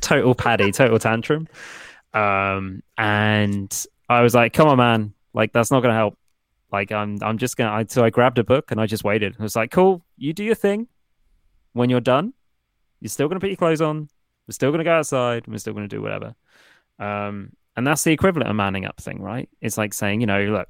total 0.00 0.34
paddy, 0.34 0.70
total 0.72 0.98
tantrum. 1.00 1.48
Um, 2.14 2.82
and 2.96 3.86
I 4.08 4.20
was 4.20 4.34
like, 4.34 4.52
"Come 4.52 4.68
on, 4.68 4.76
man! 4.76 5.14
Like 5.34 5.52
that's 5.52 5.72
not 5.72 5.80
going 5.80 5.92
to 5.92 5.96
help." 5.96 6.16
Like 6.72 6.92
I'm 6.92 7.18
I'm 7.22 7.38
just 7.38 7.56
gonna 7.56 7.70
I, 7.70 7.84
so 7.88 8.04
I 8.04 8.10
grabbed 8.10 8.38
a 8.38 8.44
book 8.44 8.70
and 8.70 8.80
I 8.80 8.86
just 8.86 9.04
waited. 9.04 9.36
I 9.38 9.42
was 9.42 9.56
like, 9.56 9.70
cool, 9.70 10.02
you 10.16 10.32
do 10.32 10.44
your 10.44 10.54
thing. 10.54 10.88
When 11.72 11.90
you're 11.90 12.00
done, 12.00 12.32
you're 13.00 13.08
still 13.08 13.28
gonna 13.28 13.40
put 13.40 13.50
your 13.50 13.56
clothes 13.56 13.80
on. 13.80 14.08
We're 14.48 14.52
still 14.52 14.70
gonna 14.70 14.84
go 14.84 14.92
outside. 14.94 15.46
We're 15.46 15.58
still 15.58 15.74
gonna 15.74 15.88
do 15.88 16.02
whatever. 16.02 16.34
Um, 16.98 17.52
and 17.76 17.86
that's 17.86 18.04
the 18.04 18.12
equivalent 18.12 18.48
of 18.48 18.56
manning 18.56 18.86
up 18.86 19.00
thing, 19.00 19.20
right? 19.20 19.48
It's 19.60 19.76
like 19.76 19.92
saying, 19.92 20.22
you 20.22 20.26
know, 20.26 20.42
look, 20.44 20.68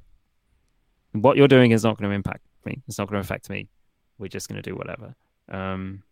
what 1.13 1.37
you're 1.37 1.47
doing 1.47 1.71
is 1.71 1.85
not 1.85 1.97
going 1.97 2.09
to 2.09 2.13
impact 2.13 2.45
me. 2.65 2.83
It's 2.85 2.97
not 2.97 3.07
going 3.07 3.15
to 3.15 3.25
affect 3.25 3.49
me. 3.49 3.69
We're 4.17 4.27
just 4.27 4.49
going 4.49 4.61
to 4.61 4.69
do 4.69 4.75
whatever. 4.75 5.15
Um, 5.49 6.03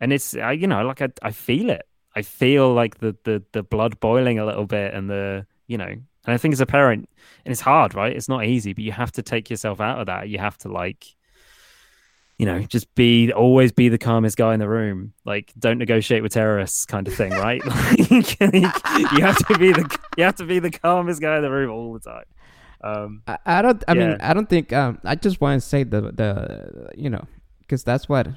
and 0.00 0.12
it's 0.12 0.34
I, 0.34 0.52
you 0.52 0.66
know 0.66 0.82
like 0.82 1.02
I, 1.02 1.08
I 1.22 1.30
feel 1.30 1.70
it 1.70 1.82
i 2.16 2.22
feel 2.22 2.72
like 2.72 2.98
the, 2.98 3.16
the 3.24 3.42
the 3.52 3.62
blood 3.62 4.00
boiling 4.00 4.38
a 4.38 4.46
little 4.46 4.66
bit 4.66 4.94
and 4.94 5.08
the 5.08 5.46
you 5.66 5.78
know 5.78 5.94
and 6.26 6.34
i 6.34 6.36
think 6.36 6.52
as 6.52 6.60
a 6.60 6.66
parent 6.66 7.08
and 7.44 7.52
it's 7.52 7.60
hard 7.60 7.94
right 7.94 8.14
it's 8.14 8.28
not 8.28 8.44
easy 8.44 8.72
but 8.72 8.84
you 8.84 8.92
have 8.92 9.12
to 9.12 9.22
take 9.22 9.50
yourself 9.50 9.80
out 9.80 10.00
of 10.00 10.06
that 10.06 10.28
you 10.28 10.38
have 10.38 10.56
to 10.58 10.68
like 10.68 11.06
you 12.38 12.46
know 12.46 12.60
just 12.60 12.92
be 12.94 13.32
always 13.32 13.72
be 13.72 13.88
the 13.88 13.98
calmest 13.98 14.36
guy 14.36 14.54
in 14.54 14.60
the 14.60 14.68
room 14.68 15.12
like 15.24 15.52
don't 15.58 15.78
negotiate 15.78 16.22
with 16.22 16.32
terrorists 16.32 16.86
kind 16.86 17.06
of 17.06 17.14
thing 17.14 17.32
right 17.32 17.64
like, 17.66 18.40
you 18.40 19.20
have 19.20 19.38
to 19.46 19.58
be 19.58 19.72
the 19.72 19.98
you 20.16 20.24
have 20.24 20.36
to 20.36 20.44
be 20.44 20.58
the 20.58 20.70
calmest 20.70 21.20
guy 21.20 21.36
in 21.36 21.42
the 21.42 21.50
room 21.50 21.70
all 21.70 21.92
the 21.92 22.00
time 22.00 22.24
um 22.82 23.22
I, 23.26 23.38
I 23.44 23.62
don't. 23.62 23.84
I 23.88 23.92
mean, 23.94 24.16
I 24.20 24.32
don't 24.32 24.48
think. 24.48 24.72
Um, 24.72 24.98
I 25.04 25.14
just 25.14 25.38
want 25.40 25.60
to 25.60 25.68
say 25.68 25.84
the 25.84 26.00
the 26.00 26.90
you 26.96 27.10
know, 27.10 27.26
because 27.60 27.84
that's 27.84 28.08
what 28.08 28.28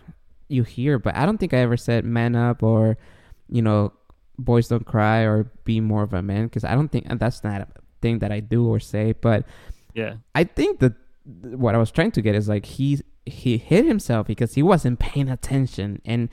you 0.49 0.63
hear. 0.63 0.99
But 0.99 1.15
I 1.15 1.25
don't 1.25 1.37
think 1.37 1.53
I 1.53 1.59
ever 1.59 1.77
said 1.77 2.05
man 2.05 2.35
up 2.35 2.61
or, 2.61 2.97
you 3.49 3.61
know, 3.61 3.93
boys 4.37 4.67
don't 4.67 4.85
cry 4.85 5.21
or 5.21 5.51
be 5.63 5.79
more 5.79 6.03
of 6.03 6.13
a 6.13 6.21
man. 6.21 6.45
Because 6.45 6.63
I 6.63 6.75
don't 6.75 6.89
think 6.89 7.05
and 7.09 7.19
that's 7.19 7.43
not 7.43 7.61
a 7.61 7.67
thing 8.01 8.19
that 8.19 8.31
I 8.31 8.39
do 8.39 8.67
or 8.67 8.79
say. 8.79 9.13
But 9.13 9.45
yeah 9.93 10.15
I 10.35 10.43
think 10.43 10.79
that 10.79 10.93
what 11.25 11.75
I 11.75 11.77
was 11.77 11.91
trying 11.91 12.11
to 12.11 12.21
get 12.21 12.35
is 12.35 12.49
like 12.49 12.65
he 12.65 13.01
he 13.25 13.57
hit 13.57 13.85
himself 13.85 14.27
because 14.27 14.55
he 14.55 14.63
wasn't 14.63 14.99
paying 14.99 15.29
attention 15.29 16.01
and. 16.05 16.29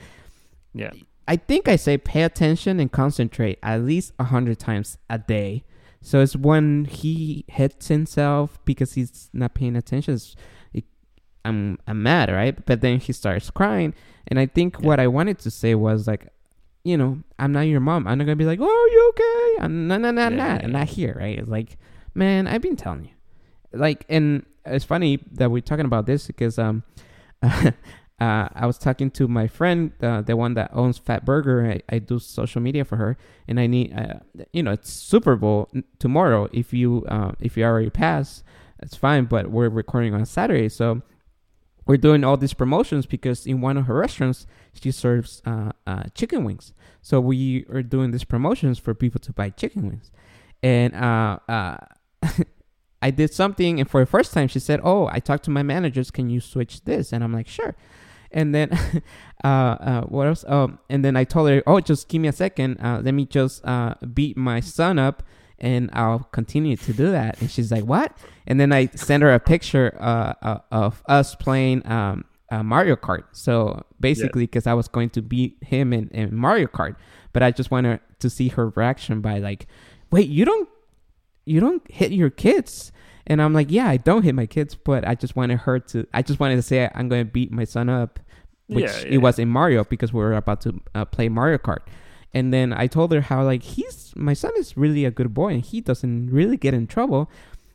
yeah 0.73 0.91
I 1.27 1.37
think 1.37 1.69
I 1.69 1.77
say 1.77 1.97
pay 1.97 2.23
attention 2.23 2.79
and 2.79 2.91
concentrate 2.91 3.59
at 3.63 3.83
least 3.83 4.11
a 4.19 4.25
hundred 4.25 4.59
times 4.59 4.97
a 5.09 5.17
day. 5.17 5.63
So 6.01 6.19
it's 6.19 6.35
when 6.35 6.85
he 6.85 7.45
hits 7.47 7.87
himself 7.87 8.59
because 8.65 8.93
he's 8.93 9.29
not 9.31 9.53
paying 9.53 9.75
attention. 9.77 10.19
It, 10.73 10.83
I'm 11.45 11.77
I'm 11.87 12.01
mad, 12.03 12.29
right? 12.31 12.65
But 12.65 12.81
then 12.81 12.99
he 12.99 13.13
starts 13.13 13.49
crying, 13.49 13.93
and 14.27 14.39
I 14.39 14.47
think 14.47 14.81
what 14.81 14.99
I 14.99 15.07
wanted 15.07 15.39
to 15.39 15.51
say 15.51 15.75
was 15.75 16.07
like, 16.07 16.27
you 16.83 16.97
know, 16.97 17.19
I'm 17.39 17.51
not 17.51 17.61
your 17.61 17.79
mom. 17.79 18.07
I'm 18.07 18.17
not 18.17 18.25
gonna 18.25 18.35
be 18.35 18.45
like, 18.45 18.59
oh, 18.61 18.65
are 18.65 18.89
you 18.89 19.09
okay? 19.09 19.63
I'm 19.65 19.87
no, 19.87 19.97
no, 19.97 20.11
no, 20.11 20.29
no. 20.29 20.43
I'm 20.43 20.71
not 20.71 20.87
here, 20.87 21.15
right? 21.19 21.39
It's 21.39 21.49
like, 21.49 21.77
man, 22.13 22.47
I've 22.47 22.61
been 22.61 22.75
telling 22.75 23.05
you, 23.05 23.11
like, 23.73 24.05
and 24.09 24.45
it's 24.65 24.85
funny 24.85 25.19
that 25.33 25.51
we're 25.51 25.61
talking 25.61 25.85
about 25.85 26.05
this 26.05 26.27
because 26.27 26.57
um. 26.59 26.83
Uh, 28.21 28.47
I 28.53 28.67
was 28.67 28.77
talking 28.77 29.09
to 29.11 29.27
my 29.27 29.47
friend, 29.47 29.93
uh, 29.99 30.21
the 30.21 30.37
one 30.37 30.53
that 30.53 30.69
owns 30.73 30.99
Fat 30.99 31.25
Burger. 31.25 31.65
I, 31.71 31.95
I 31.95 31.97
do 31.97 32.19
social 32.19 32.61
media 32.61 32.85
for 32.85 32.95
her, 32.97 33.17
and 33.47 33.59
I 33.59 33.65
need, 33.65 33.97
uh, 33.97 34.19
you 34.53 34.61
know, 34.61 34.73
it's 34.73 34.93
Super 34.93 35.35
Bowl 35.35 35.71
tomorrow. 35.97 36.47
If 36.53 36.71
you 36.71 37.03
uh, 37.07 37.31
if 37.39 37.57
you 37.57 37.63
already 37.63 37.89
passed, 37.89 38.43
it's 38.77 38.95
fine. 38.95 39.25
But 39.25 39.49
we're 39.49 39.69
recording 39.69 40.13
on 40.13 40.23
Saturday, 40.25 40.69
so 40.69 41.01
we're 41.91 41.97
doing 41.97 42.23
all 42.23 42.37
these 42.37 42.53
promotions 42.53 43.05
because 43.05 43.45
in 43.45 43.59
one 43.59 43.75
of 43.75 43.85
her 43.85 43.95
restaurants 43.95 44.47
she 44.71 44.91
serves 44.91 45.41
uh, 45.45 45.73
uh, 45.85 46.03
chicken 46.15 46.45
wings. 46.45 46.71
So 47.01 47.19
we 47.19 47.65
are 47.69 47.83
doing 47.83 48.11
these 48.11 48.23
promotions 48.23 48.79
for 48.79 48.93
people 48.93 49.19
to 49.19 49.33
buy 49.33 49.49
chicken 49.49 49.89
wings, 49.89 50.09
and 50.63 50.95
uh, 50.95 51.39
uh, 51.49 51.75
I 53.01 53.11
did 53.11 53.33
something, 53.33 53.81
and 53.81 53.89
for 53.89 53.99
the 53.99 54.05
first 54.05 54.31
time 54.31 54.47
she 54.47 54.59
said, 54.59 54.79
"Oh, 54.85 55.09
I 55.11 55.19
talked 55.19 55.43
to 55.45 55.51
my 55.51 55.63
managers. 55.63 56.11
Can 56.11 56.29
you 56.29 56.39
switch 56.39 56.85
this?" 56.85 57.11
And 57.11 57.25
I'm 57.25 57.33
like, 57.33 57.49
"Sure." 57.49 57.75
And 58.31 58.55
then, 58.55 58.71
uh, 59.43 59.47
uh, 59.47 60.01
what 60.03 60.27
else? 60.27 60.45
Oh, 60.47 60.77
and 60.89 61.03
then 61.03 61.17
I 61.17 61.25
told 61.25 61.49
her, 61.49 61.61
"Oh, 61.67 61.81
just 61.81 62.07
give 62.07 62.21
me 62.21 62.29
a 62.29 62.33
second. 62.45 62.77
Let 62.81 63.13
me 63.13 63.25
just 63.25 63.65
beat 64.13 64.37
my 64.37 64.61
son 64.61 64.97
up." 64.97 65.23
And 65.61 65.89
I'll 65.93 66.27
continue 66.33 66.75
to 66.75 66.91
do 66.91 67.11
that. 67.11 67.39
And 67.39 67.49
she's 67.49 67.71
like, 67.71 67.83
"What?" 67.85 68.17
And 68.47 68.59
then 68.59 68.73
I 68.73 68.87
send 68.95 69.23
her 69.23 69.31
a 69.33 69.39
picture 69.39 69.95
uh, 69.99 70.33
uh, 70.41 70.57
of 70.71 71.01
us 71.07 71.35
playing 71.35 71.85
um, 71.87 72.25
uh, 72.51 72.63
Mario 72.63 72.95
Kart. 72.95 73.23
So 73.31 73.85
basically, 73.99 74.43
because 74.47 74.65
I 74.67 74.73
was 74.73 74.87
going 74.89 75.11
to 75.11 75.21
beat 75.21 75.57
him 75.61 75.93
in, 75.93 76.09
in 76.09 76.35
Mario 76.35 76.67
Kart, 76.67 76.95
but 77.31 77.43
I 77.43 77.51
just 77.51 77.69
wanted 77.71 77.99
to 78.19 78.29
see 78.29 78.47
her 78.49 78.69
reaction 78.69 79.21
by 79.21 79.37
like, 79.39 79.67
"Wait, 80.11 80.27
you 80.27 80.43
don't 80.45 80.67
you 81.45 81.59
don't 81.59 81.89
hit 81.91 82.11
your 82.11 82.29
kids 82.29 82.91
and 83.25 83.41
i'm 83.41 83.51
like 83.51 83.71
yeah 83.71 83.87
i 83.89 83.97
don't 83.97 84.21
hit 84.21 84.35
my 84.35 84.45
kids 84.45 84.75
but 84.75 85.07
i 85.07 85.15
just 85.15 85.35
wanted 85.35 85.57
her 85.59 85.79
to 85.79 86.05
i 86.13 86.21
just 86.21 86.39
wanted 86.39 86.55
to 86.55 86.61
say 86.61 86.87
i'm 86.93 87.09
going 87.09 87.25
to 87.25 87.31
beat 87.31 87.51
my 87.51 87.63
son 87.63 87.89
up 87.89 88.19
which 88.67 88.85
Yeah, 88.85 88.99
yeah. 88.99 89.13
it 89.15 89.17
was 89.17 89.39
in 89.39 89.49
mario 89.49 89.83
because 89.83 90.13
we 90.13 90.19
were 90.21 90.33
about 90.33 90.61
to 90.61 90.79
uh, 90.93 91.03
play 91.05 91.29
mario 91.29 91.57
kart 91.57 91.79
and 92.33 92.53
then 92.53 92.71
i 92.73 92.87
told 92.87 93.11
her 93.11 93.21
how 93.21 93.43
like 93.43 93.63
he's 93.63 94.13
my 94.15 94.33
son 94.33 94.51
is 94.57 94.77
really 94.77 95.05
a 95.05 95.11
good 95.11 95.33
boy 95.33 95.53
and 95.53 95.65
he 95.65 95.81
doesn't 95.81 96.29
really 96.29 96.57
get 96.57 96.73
in 96.73 96.87
trouble. 96.87 97.29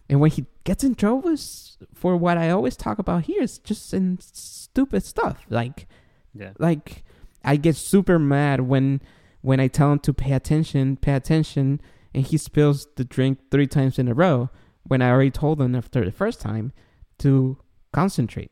And 0.08 0.20
when 0.20 0.30
he 0.30 0.46
gets 0.62 0.84
in 0.84 0.94
trouble 0.94 1.30
is 1.30 1.78
for 1.92 2.16
what 2.16 2.38
i 2.38 2.50
always 2.50 2.76
talk 2.76 2.98
about 2.98 3.24
here 3.24 3.42
is 3.42 3.58
just 3.58 3.92
in 3.92 4.18
stupid 4.20 5.04
stuff. 5.04 5.44
Like 5.50 5.88
yeah. 6.34 6.52
like 6.58 7.04
I 7.44 7.56
get 7.56 7.76
super 7.76 8.18
mad 8.18 8.60
when 8.62 9.00
when 9.40 9.60
I 9.60 9.68
tell 9.68 9.92
him 9.92 10.00
to 10.00 10.12
pay 10.12 10.32
attention, 10.32 10.96
pay 10.96 11.14
attention, 11.14 11.80
and 12.12 12.26
he 12.26 12.36
spills 12.36 12.88
the 12.96 13.04
drink 13.04 13.38
three 13.50 13.68
times 13.68 13.98
in 13.98 14.08
a 14.08 14.14
row 14.14 14.50
when 14.82 15.00
I 15.00 15.10
already 15.10 15.30
told 15.30 15.60
him 15.60 15.76
after 15.76 16.04
the 16.04 16.10
first 16.10 16.40
time 16.40 16.72
to 17.18 17.56
concentrate, 17.92 18.50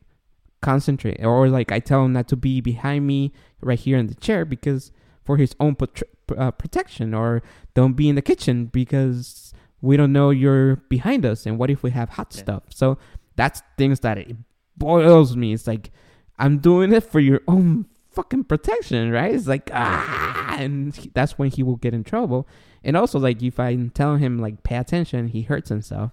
concentrate, 0.61 1.23
or 1.23 1.49
like 1.49 1.71
I 1.71 1.79
tell 1.79 2.05
him 2.05 2.13
not 2.13 2.29
to 2.29 2.37
be 2.37 2.61
behind 2.61 3.05
me 3.05 3.33
right 3.61 3.77
here 3.77 3.97
in 3.97 4.07
the 4.07 4.15
chair 4.15 4.45
because 4.45 4.91
for 5.25 5.37
his 5.37 5.55
own 5.59 5.75
pot- 5.75 6.01
uh, 6.37 6.51
protection, 6.51 7.13
or 7.13 7.41
don't 7.73 7.93
be 7.93 8.07
in 8.07 8.15
the 8.15 8.21
kitchen 8.21 8.65
because 8.67 9.51
we 9.81 9.97
don't 9.97 10.13
know 10.13 10.29
you're 10.29 10.77
behind 10.89 11.25
us, 11.25 11.45
and 11.45 11.57
what 11.59 11.69
if 11.69 11.83
we 11.83 11.91
have 11.91 12.09
hot 12.09 12.33
Yeah. 12.35 12.41
stuff? 12.41 12.63
So 12.69 12.97
that's 13.35 13.61
things 13.77 13.99
that 14.01 14.17
it 14.17 14.35
boils 14.77 15.35
me. 15.35 15.51
It's 15.53 15.67
like 15.67 15.91
I'm 16.39 16.59
doing 16.59 16.93
it 16.93 17.03
for 17.03 17.19
your 17.19 17.41
own 17.47 17.85
fucking 18.11 18.45
protection, 18.45 19.11
right? 19.11 19.33
It's 19.33 19.47
like 19.47 19.69
ah, 19.73 20.55
and 20.57 20.95
he- 20.95 21.11
that's 21.13 21.37
when 21.37 21.49
he 21.49 21.63
will 21.63 21.75
get 21.77 21.93
in 21.93 22.03
trouble. 22.03 22.47
And 22.83 22.95
also, 22.95 23.17
like 23.19 23.41
if 23.41 23.59
I'm 23.59 23.89
telling 23.89 24.19
him 24.19 24.39
like 24.39 24.63
pay 24.63 24.77
attention, 24.77 25.27
he 25.29 25.41
hurts 25.41 25.69
himself. 25.69 26.11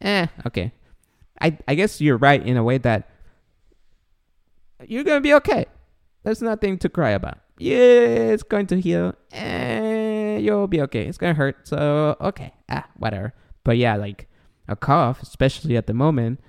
Eh, 0.00 0.26
okay. 0.46 0.72
I 1.40 1.58
I 1.66 1.74
guess 1.74 2.00
you're 2.00 2.16
right 2.18 2.44
in 2.44 2.56
a 2.56 2.62
way 2.64 2.78
that 2.78 3.08
you're 4.86 5.04
gonna 5.04 5.20
be 5.20 5.34
okay. 5.34 5.66
There's 6.24 6.42
nothing 6.42 6.78
to 6.78 6.88
cry 6.88 7.10
about. 7.10 7.38
Yeah, 7.62 8.34
it's 8.34 8.42
going 8.42 8.66
to 8.68 8.80
heal. 8.80 9.14
Eh, 9.30 10.38
you'll 10.38 10.66
be 10.66 10.80
okay. 10.82 11.06
It's 11.06 11.16
gonna 11.16 11.34
hurt. 11.34 11.68
So 11.68 12.16
okay, 12.20 12.52
ah, 12.68 12.88
whatever. 12.96 13.34
But 13.62 13.76
yeah, 13.76 13.94
like 13.94 14.28
a 14.66 14.74
cough, 14.74 15.22
especially 15.22 15.76
at 15.76 15.86
the 15.86 15.94
moment. 15.94 16.40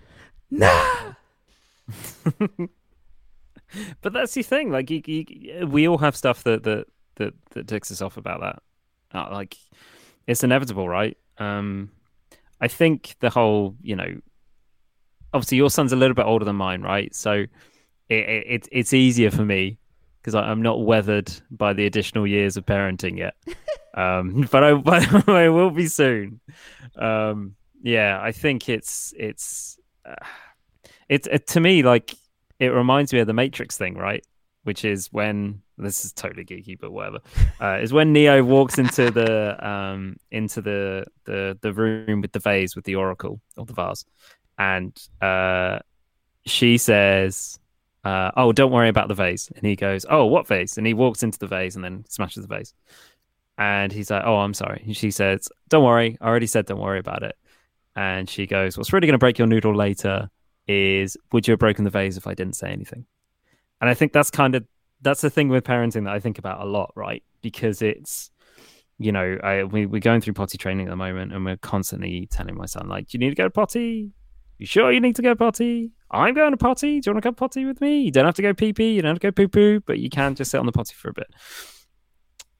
Nah. 0.49 1.13
but 4.01 4.11
that's 4.11 4.33
the 4.33 4.41
thing. 4.41 4.71
Like, 4.71 4.89
you, 4.89 5.03
you, 5.05 5.67
we 5.67 5.87
all 5.87 5.99
have 5.99 6.15
stuff 6.15 6.43
that 6.45 6.63
that 6.63 6.87
that 7.17 7.33
that 7.51 7.67
ticks 7.67 7.91
us 7.91 8.01
off 8.01 8.17
about 8.17 8.41
that. 8.41 8.63
Uh, 9.15 9.29
like, 9.31 9.55
it's 10.25 10.43
inevitable, 10.43 10.89
right? 10.89 11.15
Um, 11.37 11.91
I 12.59 12.67
think 12.67 13.17
the 13.19 13.29
whole, 13.29 13.75
you 13.83 13.95
know, 13.95 14.19
obviously 15.31 15.57
your 15.57 15.69
son's 15.69 15.93
a 15.93 15.95
little 15.95 16.15
bit 16.15 16.25
older 16.25 16.45
than 16.45 16.55
mine, 16.55 16.81
right? 16.81 17.13
So 17.13 17.33
it, 17.33 17.49
it 18.09 18.45
it's 18.47 18.69
it's 18.71 18.93
easier 18.93 19.29
for 19.29 19.45
me 19.45 19.77
because 20.23 20.35
I'm 20.35 20.61
not 20.61 20.85
weathered 20.85 21.29
by 21.51 21.73
the 21.73 21.85
additional 21.85 22.25
years 22.25 22.55
of 22.55 22.65
parenting 22.65 23.17
yet. 23.17 23.35
um, 23.93 24.47
but 24.51 24.63
I 24.63 24.73
but 24.75 25.29
I 25.29 25.49
will 25.49 25.69
be 25.69 25.87
soon. 25.87 26.39
Um, 26.95 27.55
yeah, 27.81 28.19
I 28.21 28.31
think 28.31 28.69
it's 28.69 29.13
it's 29.17 29.77
uh, 30.05 30.15
it's 31.09 31.27
it, 31.27 31.47
to 31.47 31.59
me 31.59 31.83
like 31.83 32.15
it 32.59 32.69
reminds 32.69 33.11
me 33.11 33.19
of 33.19 33.27
the 33.27 33.33
Matrix 33.33 33.77
thing, 33.77 33.95
right? 33.95 34.25
Which 34.63 34.85
is 34.85 35.11
when 35.11 35.61
this 35.77 36.05
is 36.05 36.13
totally 36.13 36.45
geeky, 36.45 36.79
but 36.79 36.91
whatever. 36.91 37.19
Uh, 37.59 37.79
is 37.81 37.91
when 37.91 38.13
Neo 38.13 38.41
walks 38.43 38.77
into 38.77 39.11
the 39.11 39.67
um 39.67 40.15
into 40.31 40.61
the 40.61 41.05
the 41.25 41.57
the 41.61 41.73
room 41.73 42.21
with 42.21 42.31
the 42.31 42.39
vase 42.39 42.75
with 42.75 42.85
the 42.85 42.95
oracle 42.95 43.41
or 43.57 43.65
the 43.65 43.73
vase, 43.73 44.05
and 44.57 44.97
uh, 45.21 45.79
she 46.45 46.77
says, 46.77 47.59
uh, 48.03 48.31
"Oh, 48.35 48.51
don't 48.51 48.71
worry 48.71 48.89
about 48.89 49.07
the 49.07 49.13
vase," 49.13 49.49
and 49.55 49.65
he 49.65 49.75
goes, 49.75 50.05
"Oh, 50.09 50.25
what 50.25 50.47
vase?" 50.47 50.77
And 50.77 50.85
he 50.85 50.93
walks 50.93 51.23
into 51.23 51.39
the 51.39 51.47
vase 51.47 51.75
and 51.75 51.83
then 51.83 52.05
smashes 52.09 52.45
the 52.45 52.55
vase. 52.55 52.73
And 53.57 53.91
he's 53.91 54.09
like, 54.11 54.23
"Oh, 54.25 54.37
I'm 54.37 54.53
sorry." 54.53 54.81
And 54.85 54.95
she 54.95 55.11
says, 55.11 55.49
"Don't 55.69 55.83
worry. 55.83 56.17
I 56.21 56.27
already 56.27 56.47
said 56.47 56.65
don't 56.65 56.79
worry 56.79 56.99
about 56.99 57.23
it." 57.23 57.35
And 57.95 58.29
she 58.29 58.47
goes, 58.47 58.77
"What's 58.77 58.93
really 58.93 59.07
going 59.07 59.13
to 59.13 59.19
break 59.19 59.37
your 59.37 59.47
noodle 59.47 59.75
later 59.75 60.29
is 60.67 61.17
would 61.31 61.47
you 61.47 61.51
have 61.51 61.59
broken 61.59 61.83
the 61.83 61.89
vase 61.89 62.17
if 62.17 62.27
I 62.27 62.33
didn't 62.33 62.55
say 62.55 62.71
anything?" 62.71 63.05
And 63.81 63.89
I 63.89 63.93
think 63.93 64.13
that's 64.13 64.31
kind 64.31 64.55
of 64.55 64.65
that's 65.01 65.21
the 65.21 65.29
thing 65.29 65.49
with 65.49 65.65
parenting 65.65 66.05
that 66.05 66.13
I 66.13 66.19
think 66.19 66.39
about 66.39 66.61
a 66.61 66.65
lot, 66.65 66.91
right? 66.95 67.23
Because 67.41 67.81
it's 67.81 68.31
you 68.99 69.11
know, 69.11 69.37
I 69.43 69.63
we, 69.63 69.85
we're 69.85 69.99
going 69.99 70.21
through 70.21 70.33
potty 70.33 70.57
training 70.57 70.87
at 70.87 70.89
the 70.89 70.95
moment, 70.95 71.33
and 71.33 71.43
we're 71.45 71.57
constantly 71.57 72.27
telling 72.27 72.55
my 72.55 72.65
son, 72.65 72.87
like, 72.87 73.07
"Do 73.07 73.17
you 73.17 73.19
need 73.19 73.29
to 73.29 73.35
go 73.35 73.43
to 73.45 73.49
potty? 73.49 74.11
You 74.63 74.67
sure 74.67 74.93
you 74.93 75.01
need 75.01 75.17
to 75.17 75.21
go 75.21 75.35
potty? 75.35 75.91
I'm 76.09 76.33
going 76.33 76.51
to 76.51 76.57
potty. 76.57 77.01
Do 77.01 77.09
you 77.09 77.13
want 77.13 77.21
to 77.21 77.29
go 77.31 77.33
potty 77.33 77.65
with 77.65 77.81
me? 77.81 77.99
You 77.99 78.11
don't 78.11 78.23
have 78.23 78.35
to 78.35 78.41
go 78.41 78.53
pee 78.53 78.71
pee. 78.71 78.93
You 78.93 79.01
don't 79.01 79.09
have 79.09 79.19
to 79.19 79.27
go 79.27 79.31
poo 79.33 79.49
poo, 79.49 79.81
but 79.81 79.99
you 79.99 80.09
can 80.09 80.35
just 80.35 80.51
sit 80.51 80.57
on 80.57 80.65
the 80.65 80.71
potty 80.71 80.93
for 80.93 81.09
a 81.09 81.13
bit." 81.13 81.27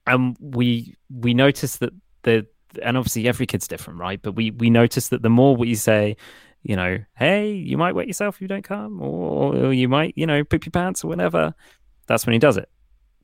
And 0.06 0.36
we 0.38 0.96
we 1.08 1.32
notice 1.32 1.78
that 1.78 1.94
the 2.24 2.46
and 2.82 2.98
obviously 2.98 3.26
every 3.26 3.46
kid's 3.46 3.66
different, 3.66 4.00
right? 4.00 4.20
But 4.20 4.32
we 4.32 4.50
we 4.50 4.68
notice 4.68 5.08
that 5.08 5.22
the 5.22 5.30
more 5.30 5.56
we 5.56 5.74
say, 5.74 6.18
you 6.62 6.76
know, 6.76 6.98
hey, 7.16 7.52
you 7.52 7.78
might 7.78 7.94
wet 7.94 8.06
yourself 8.06 8.34
if 8.34 8.42
you 8.42 8.48
don't 8.48 8.64
come, 8.64 9.00
or, 9.00 9.56
or 9.56 9.72
you 9.72 9.88
might, 9.88 10.12
you 10.14 10.26
know, 10.26 10.44
poop 10.44 10.66
your 10.66 10.72
pants 10.72 11.04
or 11.04 11.08
whatever. 11.08 11.54
That's 12.06 12.26
when 12.26 12.34
he 12.34 12.38
does 12.38 12.58
it 12.58 12.68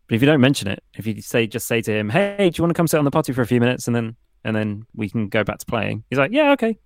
But 0.08 0.14
if 0.14 0.22
you 0.22 0.26
don't 0.26 0.40
mention 0.40 0.68
it, 0.68 0.82
if 0.94 1.06
you 1.06 1.20
say 1.20 1.46
just 1.46 1.66
say 1.66 1.82
to 1.82 1.92
him, 1.92 2.08
"Hey, 2.08 2.48
do 2.48 2.56
you 2.58 2.64
want 2.64 2.70
to 2.70 2.74
come 2.74 2.86
sit 2.88 2.96
on 2.96 3.04
the 3.04 3.10
potty 3.10 3.34
for 3.34 3.42
a 3.42 3.46
few 3.46 3.60
minutes 3.60 3.86
and 3.88 3.94
then 3.94 4.16
and 4.42 4.56
then 4.56 4.86
we 4.94 5.10
can 5.10 5.28
go 5.28 5.44
back 5.44 5.58
to 5.58 5.66
playing?" 5.66 6.04
He's 6.08 6.18
like, 6.18 6.32
"Yeah, 6.32 6.52
okay," 6.52 6.78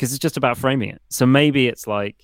because 0.00 0.14
it's 0.14 0.18
just 0.18 0.38
about 0.38 0.56
framing 0.56 0.88
it. 0.88 1.02
So 1.10 1.26
maybe 1.26 1.68
it's 1.68 1.86
like, 1.86 2.16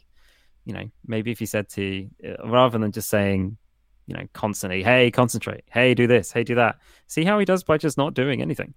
you 0.65 0.73
know, 0.73 0.91
maybe 1.07 1.31
if 1.31 1.43
you 1.43 1.47
said 1.47 1.69
to 1.71 2.09
uh, 2.27 2.49
rather 2.49 2.79
than 2.79 2.91
just 2.91 3.11
saying, 3.11 3.59
you 4.07 4.17
know, 4.17 4.27
constantly, 4.33 4.83
"Hey, 4.83 5.11
concentrate," 5.11 5.65
"Hey, 5.71 5.93
do 5.93 6.07
this," 6.07 6.33
"Hey, 6.33 6.43
do 6.43 6.55
that," 6.55 6.79
see 7.07 7.23
how 7.25 7.39
he 7.39 7.45
does 7.45 7.65
by 7.65 7.77
just 7.77 7.99
not 7.99 8.15
doing 8.15 8.41
anything, 8.41 8.73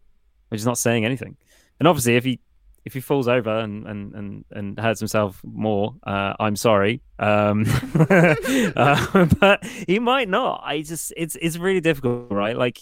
or 0.52 0.58
just 0.58 0.66
not 0.66 0.78
saying 0.78 1.06
anything. 1.06 1.38
And 1.80 1.88
obviously, 1.88 2.18
if 2.18 2.26
he 2.26 2.42
if 2.84 2.94
he 2.94 3.00
falls 3.00 3.30
over 3.30 3.60
and 3.60 3.88
and 3.88 4.14
and, 4.16 4.46
and 4.52 4.80
hurts 4.80 5.00
himself 5.00 5.40
more, 5.46 5.96
uh, 6.04 6.34
I'm 6.38 6.58
sorry. 6.58 7.02
Um, 7.20 7.64
uh, 7.96 9.26
but 9.40 9.64
he 9.66 10.00
might 10.00 10.28
not. 10.28 10.62
I 10.66 10.82
just 10.82 11.14
it's 11.16 11.38
it's 11.42 11.56
really 11.56 11.82
difficult, 11.82 12.32
right? 12.32 12.58
Like 12.58 12.80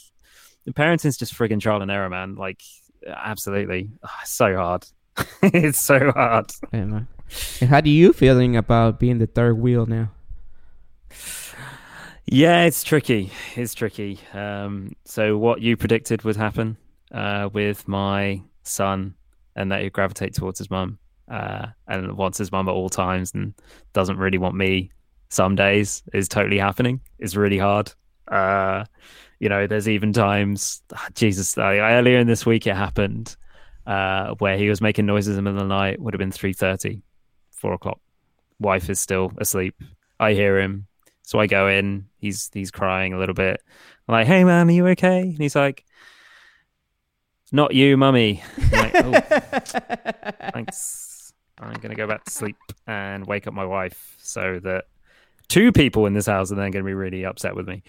parenting's 0.74 1.18
just 1.18 1.36
friggin' 1.36 1.60
trial 1.60 1.84
and 1.84 1.92
error, 1.92 2.10
man. 2.10 2.36
Like 2.36 2.62
absolutely, 3.06 3.92
Ah, 4.04 4.22
so 4.26 4.56
hard. 4.56 4.88
it's 5.44 5.80
so 5.80 6.12
hard. 6.12 6.52
And, 6.72 7.08
how 7.68 7.82
do 7.82 7.90
you 7.90 8.14
feeling 8.14 8.56
about 8.56 9.00
being 9.00 9.18
the 9.18 9.28
third 9.28 9.58
wheel 9.58 9.86
now? 9.86 10.12
Yeah, 12.26 12.64
it's 12.64 12.84
tricky. 12.84 13.32
It's 13.56 13.74
tricky. 13.74 14.20
Um, 14.34 14.96
so 15.06 15.38
what 15.38 15.62
you 15.62 15.78
predicted 15.78 16.24
would 16.24 16.36
happen 16.36 16.78
uh, 17.12 17.50
with 17.52 17.88
my 17.88 18.42
son, 18.64 19.16
and 19.56 19.72
that 19.72 19.82
he'd 19.82 19.94
gravitate 19.94 20.34
towards 20.34 20.60
his 20.60 20.70
mum, 20.70 21.00
uh, 21.30 21.68
and 21.88 22.18
wants 22.18 22.38
his 22.38 22.52
mum 22.52 22.68
at 22.68 22.74
all 22.74 22.90
times, 22.90 23.34
and 23.34 23.54
doesn't 23.94 24.18
really 24.18 24.38
want 24.38 24.56
me 24.56 24.92
some 25.30 25.56
days, 25.56 26.04
is 26.14 26.28
totally 26.28 26.58
happening. 26.58 27.00
It's 27.20 27.36
really 27.36 27.58
hard. 27.58 27.94
Uh, 28.28 28.86
you 29.40 29.48
know, 29.48 29.68
there's 29.68 29.88
even 29.88 30.12
times, 30.12 30.82
ah, 30.94 31.08
Jesus, 31.14 31.58
uh, 31.58 31.62
earlier 31.62 32.20
in 32.20 32.28
this 32.28 32.46
week 32.46 32.68
it 32.68 32.76
happened 32.76 33.38
uh, 33.88 34.36
where 34.40 34.58
he 34.58 34.70
was 34.70 34.82
making 34.82 35.06
noises 35.06 35.30
in 35.30 35.36
the 35.38 35.42
middle 35.42 35.64
of 35.64 35.70
the 35.70 35.74
night. 35.74 36.00
Would 36.00 36.14
have 36.14 36.20
been 36.20 36.32
3.30, 36.32 37.02
4 37.52 37.74
o'clock. 37.74 38.00
Wife 38.60 38.90
is 38.90 39.00
still 39.00 39.32
asleep. 39.40 39.76
I 40.20 40.34
hear 40.34 40.60
him. 40.60 40.88
So 41.24 41.40
I 41.40 41.48
go 41.48 41.68
in. 41.68 42.08
He's 42.20 42.50
he's 42.54 42.72
crying 42.72 43.14
a 43.14 43.20
little 43.20 43.36
bit. 43.36 43.62
I'm 44.08 44.14
like, 44.14 44.28
"Hey 44.28 44.46
man, 44.46 44.70
are 44.70 44.72
you 44.72 44.88
okay?" 44.88 45.20
And 45.20 45.38
he's 45.38 45.58
like, 45.58 45.84
"Not 47.52 47.76
you, 47.76 47.98
mummy." 47.98 48.42
Like, 48.72 48.94
"Oh, 48.96 49.12
thanks. 50.54 51.34
I'm 51.60 51.74
gonna 51.74 51.96
go 51.96 52.08
back 52.08 52.24
to 52.24 52.32
sleep 52.32 52.56
and 52.88 53.28
wake 53.28 53.46
up 53.46 53.54
my 53.54 53.66
wife 53.66 54.16
so 54.20 54.60
that 54.64 54.86
two 55.50 55.74
people 55.74 56.06
in 56.06 56.14
this 56.14 56.28
house 56.28 56.50
are 56.50 56.56
then 56.56 56.72
gonna 56.72 56.86
be 56.86 56.94
really 56.94 57.26
upset 57.26 57.58
with 57.58 57.68
me." 57.68 57.84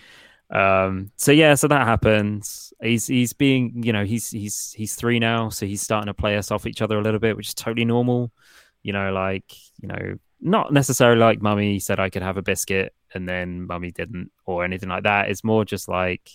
Um, 0.51 1.11
so 1.17 1.33
yeah, 1.33 1.55
so 1.55 1.69
that 1.69 1.87
happens. 1.87 2.73
He's 2.83 3.07
he's 3.07 3.33
being, 3.33 3.83
you 3.83 3.93
know, 3.93 4.05
he's 4.05 4.31
he's 4.31 4.73
he's 4.77 4.95
three 4.95 5.19
now, 5.19 5.51
so 5.51 5.67
he's 5.67 5.83
starting 5.83 6.07
to 6.07 6.15
play 6.15 6.37
us 6.37 6.51
off 6.51 6.67
each 6.67 6.83
other 6.83 6.99
a 6.99 7.03
little 7.03 7.21
bit, 7.21 7.37
which 7.37 7.49
is 7.49 7.55
totally 7.55 7.85
normal. 7.85 8.31
You 8.83 8.93
know, 8.93 9.13
like 9.13 9.45
you 9.81 9.89
know, 9.89 10.19
not 10.41 10.73
necessarily 10.73 11.21
like 11.21 11.43
mummy 11.43 11.79
said 11.79 12.01
I 12.01 12.11
could 12.11 12.23
have 12.23 12.37
a 12.37 12.43
biscuit 12.43 12.95
and 13.15 13.29
then 13.29 13.67
mummy 13.67 13.91
didn't 13.91 14.31
or 14.45 14.65
anything 14.65 14.89
like 14.89 15.05
that. 15.05 15.31
It's 15.31 15.45
more 15.45 15.65
just 15.65 15.89
like, 15.89 16.31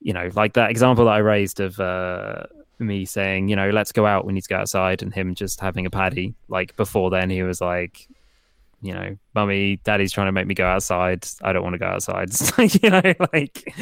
you 0.00 0.12
know, 0.12 0.28
like 0.34 0.54
that 0.54 0.70
example 0.70 1.06
that 1.06 1.12
I 1.12 1.18
raised 1.18 1.60
of 1.60 1.78
uh, 1.80 2.44
me 2.78 3.04
saying, 3.04 3.48
you 3.48 3.56
know, 3.56 3.70
let's 3.70 3.92
go 3.92 4.06
out. 4.06 4.26
We 4.26 4.32
need 4.32 4.42
to 4.42 4.48
go 4.48 4.56
outside, 4.56 5.02
and 5.02 5.12
him 5.12 5.34
just 5.34 5.60
having 5.60 5.86
a 5.86 5.90
paddy. 5.90 6.34
Like 6.48 6.76
before 6.76 7.10
then, 7.10 7.30
he 7.30 7.42
was 7.42 7.60
like, 7.60 8.08
you 8.82 8.92
know, 8.92 9.16
mummy, 9.32 9.76
daddy's 9.84 10.12
trying 10.12 10.26
to 10.26 10.32
make 10.32 10.48
me 10.48 10.54
go 10.54 10.66
outside. 10.66 11.24
I 11.40 11.52
don't 11.52 11.62
want 11.62 11.74
to 11.74 11.78
go 11.78 11.86
outside. 11.86 12.30
You 12.82 12.90
know, 12.90 13.14
like, 13.32 13.74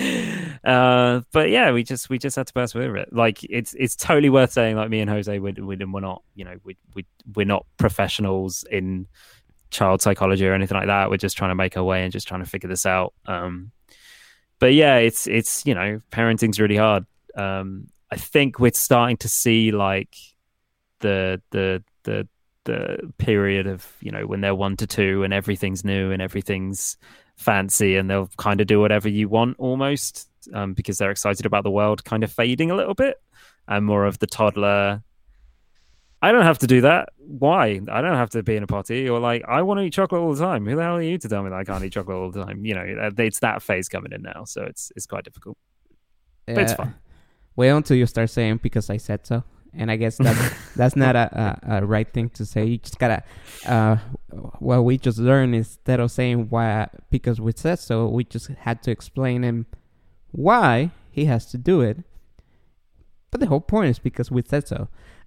uh, 0.62 1.22
but 1.32 1.48
yeah, 1.48 1.72
we 1.72 1.82
just 1.82 2.10
we 2.10 2.18
just 2.18 2.36
had 2.36 2.46
to 2.48 2.52
persevere 2.52 2.96
it. 2.96 3.12
Like, 3.12 3.42
it's 3.44 3.74
it's 3.78 3.96
totally 3.96 4.28
worth 4.28 4.52
saying. 4.52 4.76
Like 4.76 4.90
me 4.90 5.00
and 5.00 5.08
Jose, 5.08 5.38
we 5.38 5.52
we 5.52 5.76
we're 5.76 6.00
not, 6.00 6.22
you 6.34 6.44
know, 6.44 6.56
we 6.64 6.76
we 6.94 7.06
we're 7.34 7.46
not 7.46 7.64
professionals 7.78 8.64
in 8.70 9.06
child 9.70 10.02
psychology 10.02 10.46
or 10.46 10.52
anything 10.52 10.76
like 10.76 10.88
that. 10.88 11.08
We're 11.08 11.16
just 11.16 11.36
trying 11.36 11.50
to 11.50 11.54
make 11.54 11.76
our 11.76 11.84
way 11.84 12.02
and 12.02 12.12
just 12.12 12.28
trying 12.28 12.44
to 12.44 12.48
figure 12.48 12.68
this 12.68 12.84
out. 12.84 13.14
Um, 13.26 13.72
but 14.58 14.74
yeah, 14.74 14.96
it's 14.96 15.26
it's 15.26 15.64
you 15.64 15.74
know, 15.74 16.00
parenting's 16.10 16.60
really 16.60 16.76
hard. 16.76 17.06
Um, 17.34 17.88
I 18.10 18.16
think 18.16 18.58
we're 18.58 18.72
starting 18.74 19.16
to 19.18 19.28
see 19.28 19.72
like 19.72 20.14
the 21.00 21.40
the 21.50 21.82
the 22.02 22.28
the 22.64 23.12
period 23.18 23.66
of 23.66 23.86
you 24.00 24.10
know 24.10 24.26
when 24.26 24.40
they're 24.40 24.54
one 24.54 24.76
to 24.76 24.86
two 24.86 25.22
and 25.22 25.32
everything's 25.32 25.84
new 25.84 26.10
and 26.10 26.20
everything's 26.20 26.96
fancy 27.36 27.96
and 27.96 28.10
they'll 28.10 28.28
kind 28.36 28.60
of 28.60 28.66
do 28.66 28.78
whatever 28.80 29.08
you 29.08 29.28
want 29.28 29.56
almost 29.58 30.28
um, 30.52 30.74
because 30.74 30.98
they're 30.98 31.10
excited 31.10 31.46
about 31.46 31.64
the 31.64 31.70
world 31.70 32.04
kind 32.04 32.22
of 32.22 32.30
fading 32.30 32.70
a 32.70 32.76
little 32.76 32.94
bit 32.94 33.16
and 33.66 33.86
more 33.86 34.04
of 34.04 34.18
the 34.18 34.26
toddler 34.26 35.02
I 36.22 36.32
don't 36.32 36.42
have 36.42 36.58
to 36.58 36.66
do 36.66 36.82
that. 36.82 37.08
Why? 37.16 37.80
I 37.90 38.02
don't 38.02 38.14
have 38.16 38.28
to 38.30 38.42
be 38.42 38.54
in 38.54 38.62
a 38.62 38.66
potty 38.66 39.08
or 39.08 39.18
like 39.18 39.42
I 39.48 39.62
want 39.62 39.80
to 39.80 39.84
eat 39.84 39.94
chocolate 39.94 40.20
all 40.20 40.34
the 40.34 40.44
time. 40.44 40.66
Who 40.66 40.76
the 40.76 40.82
hell 40.82 40.96
are 40.96 41.02
you 41.02 41.16
to 41.16 41.28
tell 41.30 41.42
me 41.42 41.48
that 41.48 41.56
I 41.56 41.64
can't 41.64 41.82
eat 41.82 41.94
chocolate 41.94 42.14
all 42.14 42.30
the 42.30 42.44
time? 42.44 42.62
You 42.62 42.74
know, 42.74 42.84
it's 43.16 43.40
that 43.40 43.62
phase 43.62 43.88
coming 43.88 44.12
in 44.12 44.20
now, 44.20 44.44
so 44.44 44.60
it's 44.64 44.92
it's 44.94 45.06
quite 45.06 45.24
difficult. 45.24 45.56
But 46.44 46.58
it's 46.58 46.72
Yeah. 46.72 46.76
fun. 46.76 46.94
Wait 47.56 47.70
until 47.70 47.96
you 47.96 48.04
start 48.04 48.28
saying 48.28 48.60
because 48.62 48.90
I 48.90 48.98
said 48.98 49.26
so. 49.26 49.44
And 49.72 49.90
I 49.90 49.96
guess 49.96 50.16
that's 50.16 50.54
that's 50.76 50.96
not 50.96 51.16
a, 51.16 51.58
a, 51.62 51.76
a 51.76 51.86
right 51.86 52.10
thing 52.10 52.30
to 52.30 52.44
say. 52.44 52.64
You 52.64 52.78
just 52.78 52.98
gotta. 52.98 53.22
Uh, 53.66 53.96
what 54.58 54.84
we 54.84 54.98
just 54.98 55.18
learned 55.18 55.54
instead 55.54 56.00
of 56.00 56.10
saying 56.10 56.48
why 56.50 56.88
because 57.10 57.40
we 57.40 57.52
said 57.54 57.78
so, 57.78 58.08
we 58.08 58.24
just 58.24 58.48
had 58.48 58.82
to 58.84 58.90
explain 58.90 59.42
him 59.42 59.66
why 60.32 60.90
he 61.10 61.26
has 61.26 61.46
to 61.46 61.58
do 61.58 61.80
it. 61.80 61.98
But 63.30 63.40
the 63.40 63.46
whole 63.46 63.60
point 63.60 63.90
is 63.90 63.98
because 63.98 64.30
we 64.30 64.42
said 64.42 64.66
so. 64.66 64.88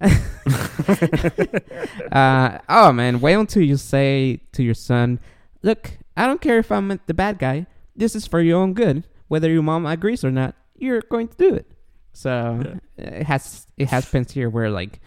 uh, 2.12 2.58
oh 2.68 2.92
man, 2.92 3.20
wait 3.20 3.34
until 3.34 3.62
you 3.62 3.76
say 3.76 4.40
to 4.52 4.62
your 4.62 4.74
son, 4.74 5.20
"Look, 5.62 5.98
I 6.16 6.26
don't 6.26 6.40
care 6.40 6.58
if 6.58 6.70
I'm 6.70 7.00
the 7.06 7.14
bad 7.14 7.38
guy. 7.38 7.66
This 7.96 8.14
is 8.14 8.26
for 8.26 8.40
your 8.40 8.60
own 8.60 8.74
good. 8.74 9.04
Whether 9.28 9.50
your 9.50 9.62
mom 9.62 9.86
agrees 9.86 10.24
or 10.24 10.30
not, 10.30 10.54
you're 10.76 11.00
going 11.00 11.28
to 11.28 11.36
do 11.36 11.54
it." 11.54 11.73
So 12.14 12.78
it 12.96 13.24
has 13.24 13.66
it 13.76 13.88
has 13.90 14.06
been 14.10 14.24
here 14.24 14.48
where 14.48 14.70
like, 14.70 15.00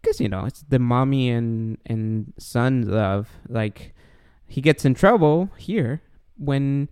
because 0.00 0.20
you 0.20 0.28
know 0.28 0.44
it's 0.44 0.62
the 0.68 0.78
mommy 0.78 1.30
and 1.30 1.78
and 1.86 2.32
son 2.38 2.82
love. 2.88 3.28
Like 3.48 3.94
he 4.46 4.60
gets 4.60 4.84
in 4.84 4.94
trouble 4.94 5.50
here 5.56 6.02
when 6.36 6.88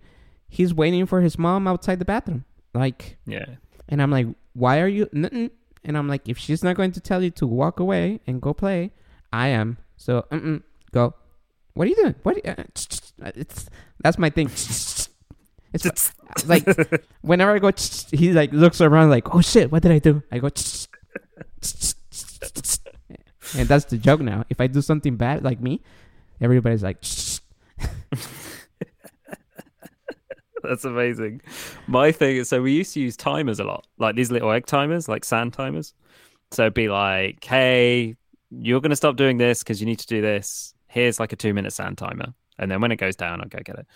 he's 0.49 0.73
waiting 0.73 1.05
for 1.05 1.21
his 1.21 1.37
mom 1.37 1.67
outside 1.67 1.99
the 1.99 2.05
bathroom. 2.05 2.43
Like 2.73 3.17
Yeah. 3.25 3.45
and 3.87 4.01
I'm 4.01 4.11
like, 4.11 4.27
why 4.53 4.81
are 4.81 4.87
you? 4.87 5.07
N-n-n. 5.13 5.51
And 5.83 5.97
I'm 5.97 6.07
like, 6.07 6.27
if 6.27 6.37
she's 6.37 6.63
not 6.63 6.75
going 6.75 6.91
to 6.93 6.99
tell 6.99 7.23
you 7.23 7.29
to 7.31 7.47
walk 7.47 7.79
away 7.79 8.19
and 8.27 8.41
go 8.41 8.53
play, 8.53 8.91
I 9.33 9.47
am. 9.47 9.77
So, 9.97 10.25
go. 10.91 11.13
What 11.73 11.85
are 11.85 11.89
you 11.89 11.95
doing? 11.95 12.15
What? 12.23 12.35
Are 12.35 12.41
you, 12.43 12.53
uh, 13.23 13.31
it's 13.35 13.69
that's 14.03 14.17
my 14.17 14.29
thing. 14.29 14.49
It's 15.73 16.13
like 16.45 16.65
whenever 17.21 17.53
I 17.53 17.59
go, 17.59 17.71
he 18.11 18.33
like 18.33 18.51
looks 18.51 18.81
around 18.81 19.09
like, 19.09 19.33
oh 19.33 19.41
shit, 19.41 19.71
what 19.71 19.83
did 19.83 19.91
I 19.91 19.99
do? 19.99 20.21
I 20.31 20.39
go, 20.39 20.49
and 23.57 23.67
that's 23.67 23.85
the 23.85 23.97
joke 23.97 24.21
now. 24.21 24.45
If 24.49 24.61
I 24.61 24.67
do 24.67 24.81
something 24.81 25.15
bad 25.15 25.43
like 25.43 25.61
me, 25.61 25.81
everybody's 26.39 26.83
like, 26.83 27.03
That's 30.63 30.85
amazing. 30.85 31.41
My 31.87 32.11
thing 32.11 32.37
is, 32.37 32.49
so 32.49 32.61
we 32.61 32.73
used 32.73 32.93
to 32.93 32.99
use 32.99 33.17
timers 33.17 33.59
a 33.59 33.63
lot, 33.63 33.87
like 33.97 34.15
these 34.15 34.31
little 34.31 34.51
egg 34.51 34.67
timers, 34.67 35.09
like 35.09 35.25
sand 35.25 35.53
timers. 35.53 35.93
So 36.51 36.63
it'd 36.63 36.73
be 36.73 36.87
like, 36.87 37.43
hey, 37.43 38.15
you're 38.51 38.81
going 38.81 38.91
to 38.91 38.95
stop 38.95 39.15
doing 39.15 39.37
this 39.37 39.63
because 39.63 39.79
you 39.79 39.87
need 39.87 39.99
to 39.99 40.07
do 40.07 40.21
this. 40.21 40.73
Here's 40.87 41.19
like 41.19 41.33
a 41.33 41.35
two 41.35 41.53
minute 41.53 41.73
sand 41.73 41.97
timer. 41.97 42.33
And 42.59 42.69
then 42.69 42.81
when 42.81 42.91
it 42.91 42.97
goes 42.97 43.15
down, 43.15 43.41
I'll 43.41 43.47
go 43.47 43.59
get 43.63 43.79
it. 43.79 43.87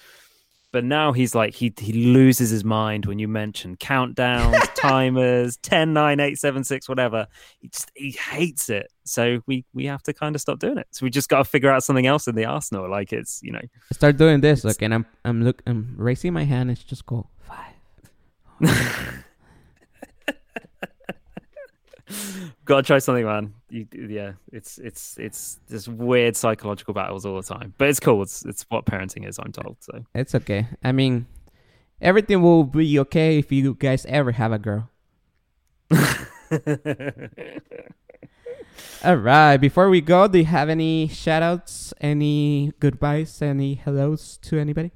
But 0.76 0.84
now 0.84 1.14
he's 1.14 1.34
like, 1.34 1.54
he, 1.54 1.74
he 1.80 1.94
loses 1.94 2.50
his 2.50 2.66
mind 2.66 3.06
when 3.06 3.18
you 3.18 3.30
mention 3.30 3.78
countdowns, 3.78 4.60
timers, 4.76 5.56
10, 5.62 5.94
9, 5.94 6.20
8, 6.20 6.38
7, 6.38 6.66
6, 6.66 6.90
whatever. 6.90 7.28
He 7.60 7.70
just, 7.70 7.90
he 7.96 8.12
hates 8.12 8.70
it. 8.70 8.92
So 9.06 9.40
we, 9.46 9.64
we 9.74 9.86
have 9.86 10.04
to 10.04 10.12
kind 10.14 10.36
of 10.36 10.42
stop 10.42 10.60
doing 10.60 10.78
it. 10.78 10.88
So 10.92 11.06
we 11.06 11.10
just 11.10 11.30
got 11.30 11.38
to 11.38 11.46
figure 11.46 11.72
out 11.72 11.86
something 11.86 12.06
else 12.06 12.28
in 12.28 12.36
the 12.36 12.44
arsenal. 12.44 12.90
Like 12.90 13.14
it's, 13.14 13.42
you 13.42 13.54
know, 13.54 13.62
start 13.94 14.18
doing 14.18 14.42
this. 14.42 14.66
Look, 14.66 14.82
and 14.82 14.94
I'm 14.94 15.06
I'm 15.24 15.46
look 15.46 15.62
I'm 15.66 15.96
raising 15.96 16.34
my 16.34 16.44
hand. 16.44 16.70
It's 16.70 16.84
just 16.84 17.06
go 17.06 17.26
five. 17.40 17.72
Got 22.66 22.78
to 22.78 22.84
try 22.84 22.98
something, 22.98 23.26
man. 23.26 23.54
You, 23.70 23.88
yeah, 24.10 24.34
it's 24.52 24.80
it's 24.80 25.18
it's 25.20 25.60
just 25.70 25.88
weird 25.88 26.36
psychological 26.36 26.94
battles 26.94 27.26
all 27.26 27.36
the 27.36 27.44
time, 27.44 27.74
but 27.78 27.90
it's 27.90 28.00
cool. 28.00 28.22
It's 28.24 28.44
it's 28.44 28.66
what 28.70 28.86
parenting 28.86 29.28
is, 29.28 29.38
I'm 29.38 29.52
told. 29.52 29.78
So 29.80 30.04
It's 30.16 30.34
okay. 30.34 30.68
I 30.84 30.92
mean, 30.92 31.28
everything 32.02 32.42
will 32.42 32.64
be 32.64 33.00
okay 33.00 33.38
if 33.38 33.52
you 33.52 33.76
guys 33.76 34.06
ever 34.08 34.32
have 34.32 34.52
a 34.52 34.60
girl. 34.60 34.90
All 39.04 39.16
right. 39.16 39.58
Before 39.58 39.90
we 39.90 40.02
go, 40.02 40.28
do 40.28 40.40
you 40.40 40.46
have 40.46 40.68
any 40.68 41.08
shout 41.08 41.44
outs, 41.44 41.94
any 42.02 42.74
goodbyes, 42.80 43.42
any 43.42 43.76
hellos 43.76 44.38
to 44.44 44.58
anybody? 44.58 44.92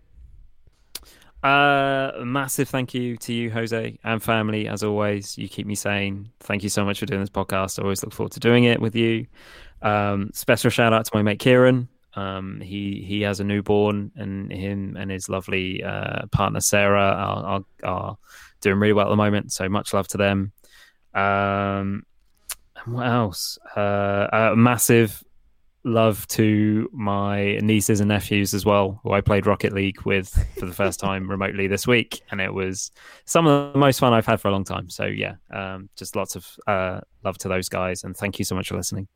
Uh, 1.42 2.12
massive 2.24 2.68
thank 2.68 2.94
you 2.94 3.16
to 3.18 3.34
you, 3.34 3.50
Jose, 3.50 3.98
and 4.04 4.22
family. 4.22 4.68
As 4.68 4.84
always, 4.84 5.38
you 5.38 5.48
keep 5.48 5.66
me 5.66 5.76
sane. 5.76 6.30
Thank 6.42 6.64
you 6.64 6.70
so 6.70 6.84
much 6.84 7.00
for 7.00 7.06
doing 7.06 7.22
this 7.22 7.30
podcast. 7.30 7.80
I 7.80 7.84
always 7.84 8.04
look 8.04 8.14
forward 8.14 8.34
to 8.34 8.40
doing 8.40 8.66
it 8.66 8.82
with 8.82 8.96
you. 8.96 9.26
Um, 9.82 10.32
special 10.34 10.70
shout 10.70 10.92
out 10.92 11.06
to 11.06 11.12
my 11.14 11.22
mate 11.22 11.40
Kieran. 11.40 11.88
Um, 12.16 12.60
he 12.60 13.04
he 13.08 13.22
has 13.22 13.40
a 13.40 13.46
newborn, 13.46 14.12
and 14.16 14.52
him 14.52 14.98
and 15.00 15.10
his 15.10 15.30
lovely 15.30 15.82
uh, 15.82 16.26
partner 16.32 16.60
Sarah 16.60 17.02
are, 17.02 17.44
are 17.46 17.66
are 17.84 18.18
doing 18.60 18.80
really 18.80 18.94
well 18.94 19.08
at 19.08 19.10
the 19.10 19.16
moment. 19.16 19.54
So 19.54 19.70
much 19.70 19.94
love 19.94 20.08
to 20.10 20.18
them. 20.18 20.52
Um, 21.14 22.04
and 22.76 22.94
what 22.94 23.08
else? 23.08 23.58
Uh, 23.78 24.28
a 24.32 24.56
massive 24.56 25.24
love 25.90 26.28
to 26.30 26.90
my 26.94 27.58
nieces 27.62 28.00
and 28.00 28.10
nephews 28.10 28.54
as 28.54 28.66
well, 28.66 29.00
who 29.04 29.12
I 29.12 29.22
played 29.22 29.46
Rocket 29.46 29.74
League 29.74 30.02
with 30.04 30.30
for 30.58 30.66
the 30.66 30.74
first 30.74 31.00
time 31.00 31.30
remotely 31.30 31.68
this 31.68 31.86
week, 31.86 32.22
and 32.32 32.40
it 32.40 32.54
was 32.54 32.92
some 33.26 33.48
of 33.48 33.74
the 33.74 33.80
most 33.80 34.00
fun 34.00 34.14
I've 34.14 34.26
had 34.26 34.40
for 34.40 34.48
a 34.48 34.52
long 34.52 34.64
time. 34.64 34.90
So 34.90 35.06
yeah, 35.06 35.36
um, 35.54 35.90
just 35.96 36.16
lots 36.16 36.36
of 36.36 36.48
uh, 36.68 37.02
love 37.24 37.38
to 37.40 37.48
those 37.48 37.70
guys, 37.70 38.04
and 38.04 38.16
thank 38.16 38.40
you 38.40 38.46
so 38.46 38.56
much 38.56 38.70
for 38.70 38.76
listening. 38.76 39.08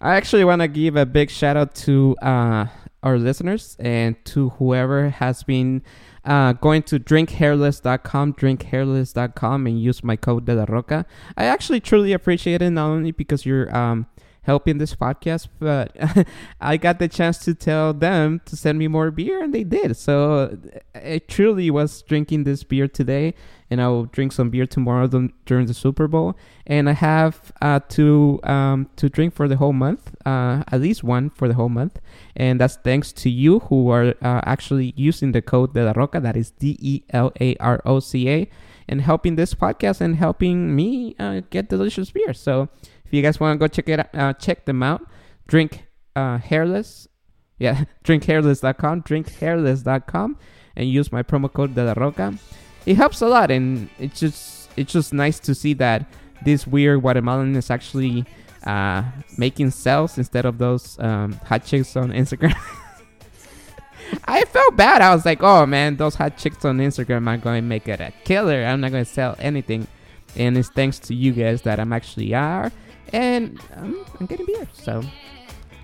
I 0.00 0.16
actually 0.16 0.44
want 0.44 0.62
to 0.62 0.68
give 0.68 0.96
a 0.96 1.04
big 1.04 1.30
shout 1.30 1.56
out 1.56 1.74
to 1.76 2.16
uh, 2.22 2.66
our 3.02 3.18
listeners 3.18 3.76
and 3.78 4.16
to 4.26 4.50
whoever 4.50 5.10
has 5.10 5.42
been 5.42 5.82
uh, 6.24 6.54
going 6.54 6.82
to 6.84 6.98
drinkhairless.com, 6.98 8.34
drinkhairless.com, 8.34 9.66
and 9.66 9.80
use 9.80 10.02
my 10.02 10.16
code 10.16 10.46
De 10.46 10.54
La 10.54 10.64
Roca. 10.68 11.04
I 11.36 11.44
actually 11.44 11.80
truly 11.80 12.12
appreciate 12.12 12.62
it, 12.62 12.70
not 12.70 12.88
only 12.88 13.10
because 13.10 13.44
you're 13.44 13.74
um, 13.76 14.06
helping 14.42 14.78
this 14.78 14.94
podcast, 14.94 15.48
but 15.58 15.96
I 16.60 16.76
got 16.76 16.98
the 16.98 17.08
chance 17.08 17.38
to 17.38 17.54
tell 17.54 17.92
them 17.92 18.40
to 18.46 18.56
send 18.56 18.78
me 18.78 18.88
more 18.88 19.10
beer, 19.10 19.42
and 19.42 19.54
they 19.54 19.64
did. 19.64 19.96
So 19.96 20.58
I 20.94 21.20
truly 21.28 21.70
was 21.70 22.02
drinking 22.02 22.44
this 22.44 22.64
beer 22.64 22.88
today, 22.88 23.34
and 23.70 23.80
I 23.80 23.88
will 23.88 24.06
drink 24.06 24.32
some 24.32 24.50
beer 24.50 24.66
tomorrow 24.66 25.06
during 25.46 25.66
the 25.66 25.74
Super 25.74 26.08
Bowl. 26.08 26.36
And 26.66 26.88
I 26.88 26.92
have 26.92 27.52
uh, 27.60 27.80
to 27.90 28.40
um, 28.44 28.88
to 28.96 29.08
drink 29.08 29.34
for 29.34 29.46
the 29.46 29.56
whole 29.56 29.72
month, 29.72 30.14
uh, 30.24 30.64
at 30.72 30.80
least 30.80 31.04
one 31.04 31.30
for 31.30 31.46
the 31.46 31.54
whole 31.54 31.68
month, 31.68 32.00
and 32.34 32.60
that's 32.60 32.76
thanks 32.76 33.12
to 33.12 33.30
you 33.30 33.60
who 33.60 33.90
are 33.90 34.14
uh, 34.22 34.40
actually 34.44 34.94
using 34.96 35.32
the 35.32 35.42
code 35.42 35.74
De 35.74 35.84
La 35.84 35.92
Roca. 35.92 36.20
That 36.20 36.36
is 36.36 36.50
D 36.52 36.76
E 36.80 37.02
L 37.10 37.32
A 37.40 37.56
R 37.56 37.80
O 37.84 38.00
C 38.00 38.28
A. 38.28 38.50
And 38.88 39.02
helping 39.02 39.36
this 39.36 39.54
podcast 39.54 40.00
and 40.00 40.16
helping 40.16 40.74
me 40.74 41.14
uh, 41.16 41.42
get 41.50 41.68
delicious 41.68 42.10
beer. 42.10 42.34
So, 42.34 42.68
if 43.10 43.14
you 43.14 43.22
guys 43.22 43.40
want 43.40 43.58
to 43.58 43.58
go 43.58 43.66
check 43.66 43.88
it 43.88 43.98
out, 43.98 44.14
uh, 44.14 44.32
check 44.34 44.66
them 44.66 44.84
out. 44.84 45.02
Drink 45.48 45.84
uh, 46.14 46.38
hairless, 46.38 47.08
yeah, 47.58 47.86
drinkhairless.com, 48.04 49.02
drinkhairless.com, 49.02 50.38
and 50.76 50.88
use 50.88 51.10
my 51.10 51.24
promo 51.24 51.52
code 51.52 51.74
De 51.74 51.82
La 51.82 51.94
Roca. 51.96 52.38
It 52.86 52.96
helps 52.96 53.20
a 53.20 53.26
lot, 53.26 53.50
and 53.50 53.90
it's 53.98 54.20
just 54.20 54.70
it's 54.76 54.92
just 54.92 55.12
nice 55.12 55.40
to 55.40 55.56
see 55.56 55.74
that 55.74 56.06
this 56.44 56.68
weird 56.68 57.00
Guatemalan 57.00 57.56
is 57.56 57.68
actually 57.68 58.24
uh, 58.62 59.02
making 59.36 59.72
sales 59.72 60.16
instead 60.16 60.46
of 60.46 60.58
those 60.58 60.96
um, 61.00 61.32
hot 61.44 61.64
chicks 61.64 61.96
on 61.96 62.12
Instagram. 62.12 62.54
I 64.24 64.44
felt 64.44 64.76
bad. 64.76 65.02
I 65.02 65.12
was 65.12 65.26
like, 65.26 65.42
oh 65.42 65.66
man, 65.66 65.96
those 65.96 66.14
hot 66.14 66.38
chicks 66.38 66.64
on 66.64 66.78
Instagram 66.78 67.26
are 67.26 67.38
going 67.38 67.62
to 67.64 67.68
make 67.68 67.88
it 67.88 68.00
a 68.00 68.12
killer. 68.22 68.64
I'm 68.64 68.80
not 68.80 68.92
going 68.92 69.04
to 69.04 69.10
sell 69.10 69.34
anything. 69.40 69.88
And 70.36 70.56
it's 70.56 70.68
thanks 70.68 71.00
to 71.00 71.14
you 71.14 71.32
guys 71.32 71.62
that 71.62 71.80
I'm 71.80 71.92
actually 71.92 72.32
are. 72.34 72.70
And 73.12 73.60
um, 73.76 74.04
I'm 74.18 74.26
getting 74.26 74.46
beer. 74.46 74.66
So 74.72 75.02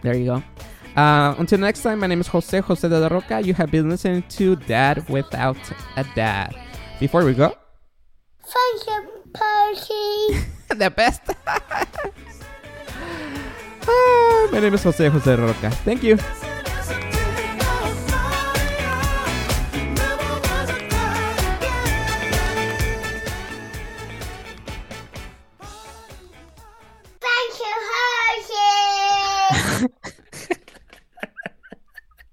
there 0.02 0.16
you 0.16 0.26
go. 0.26 0.42
Uh, 1.00 1.34
until 1.38 1.58
next 1.58 1.82
time, 1.82 1.98
my 2.00 2.06
name 2.06 2.20
is 2.20 2.26
Jose 2.28 2.58
Jose 2.60 2.88
de 2.88 2.98
la 2.98 3.08
Roca. 3.08 3.40
You 3.40 3.52
have 3.54 3.70
been 3.70 3.90
listening 3.90 4.22
to 4.30 4.56
Dad 4.56 5.06
Without 5.08 5.58
a 5.96 6.04
Dad. 6.14 6.56
Before 6.98 7.24
we 7.24 7.34
go, 7.34 7.54
Friendship 8.40 9.32
party. 9.34 10.46
the 10.76 10.92
best. 10.94 11.22
Ah, 13.88 14.48
my 14.50 14.58
name 14.58 14.74
is 14.74 14.82
Jose 14.82 15.08
Jose 15.08 15.36
Roca. 15.36 15.70
Thank 15.84 16.02
you. 16.02 16.18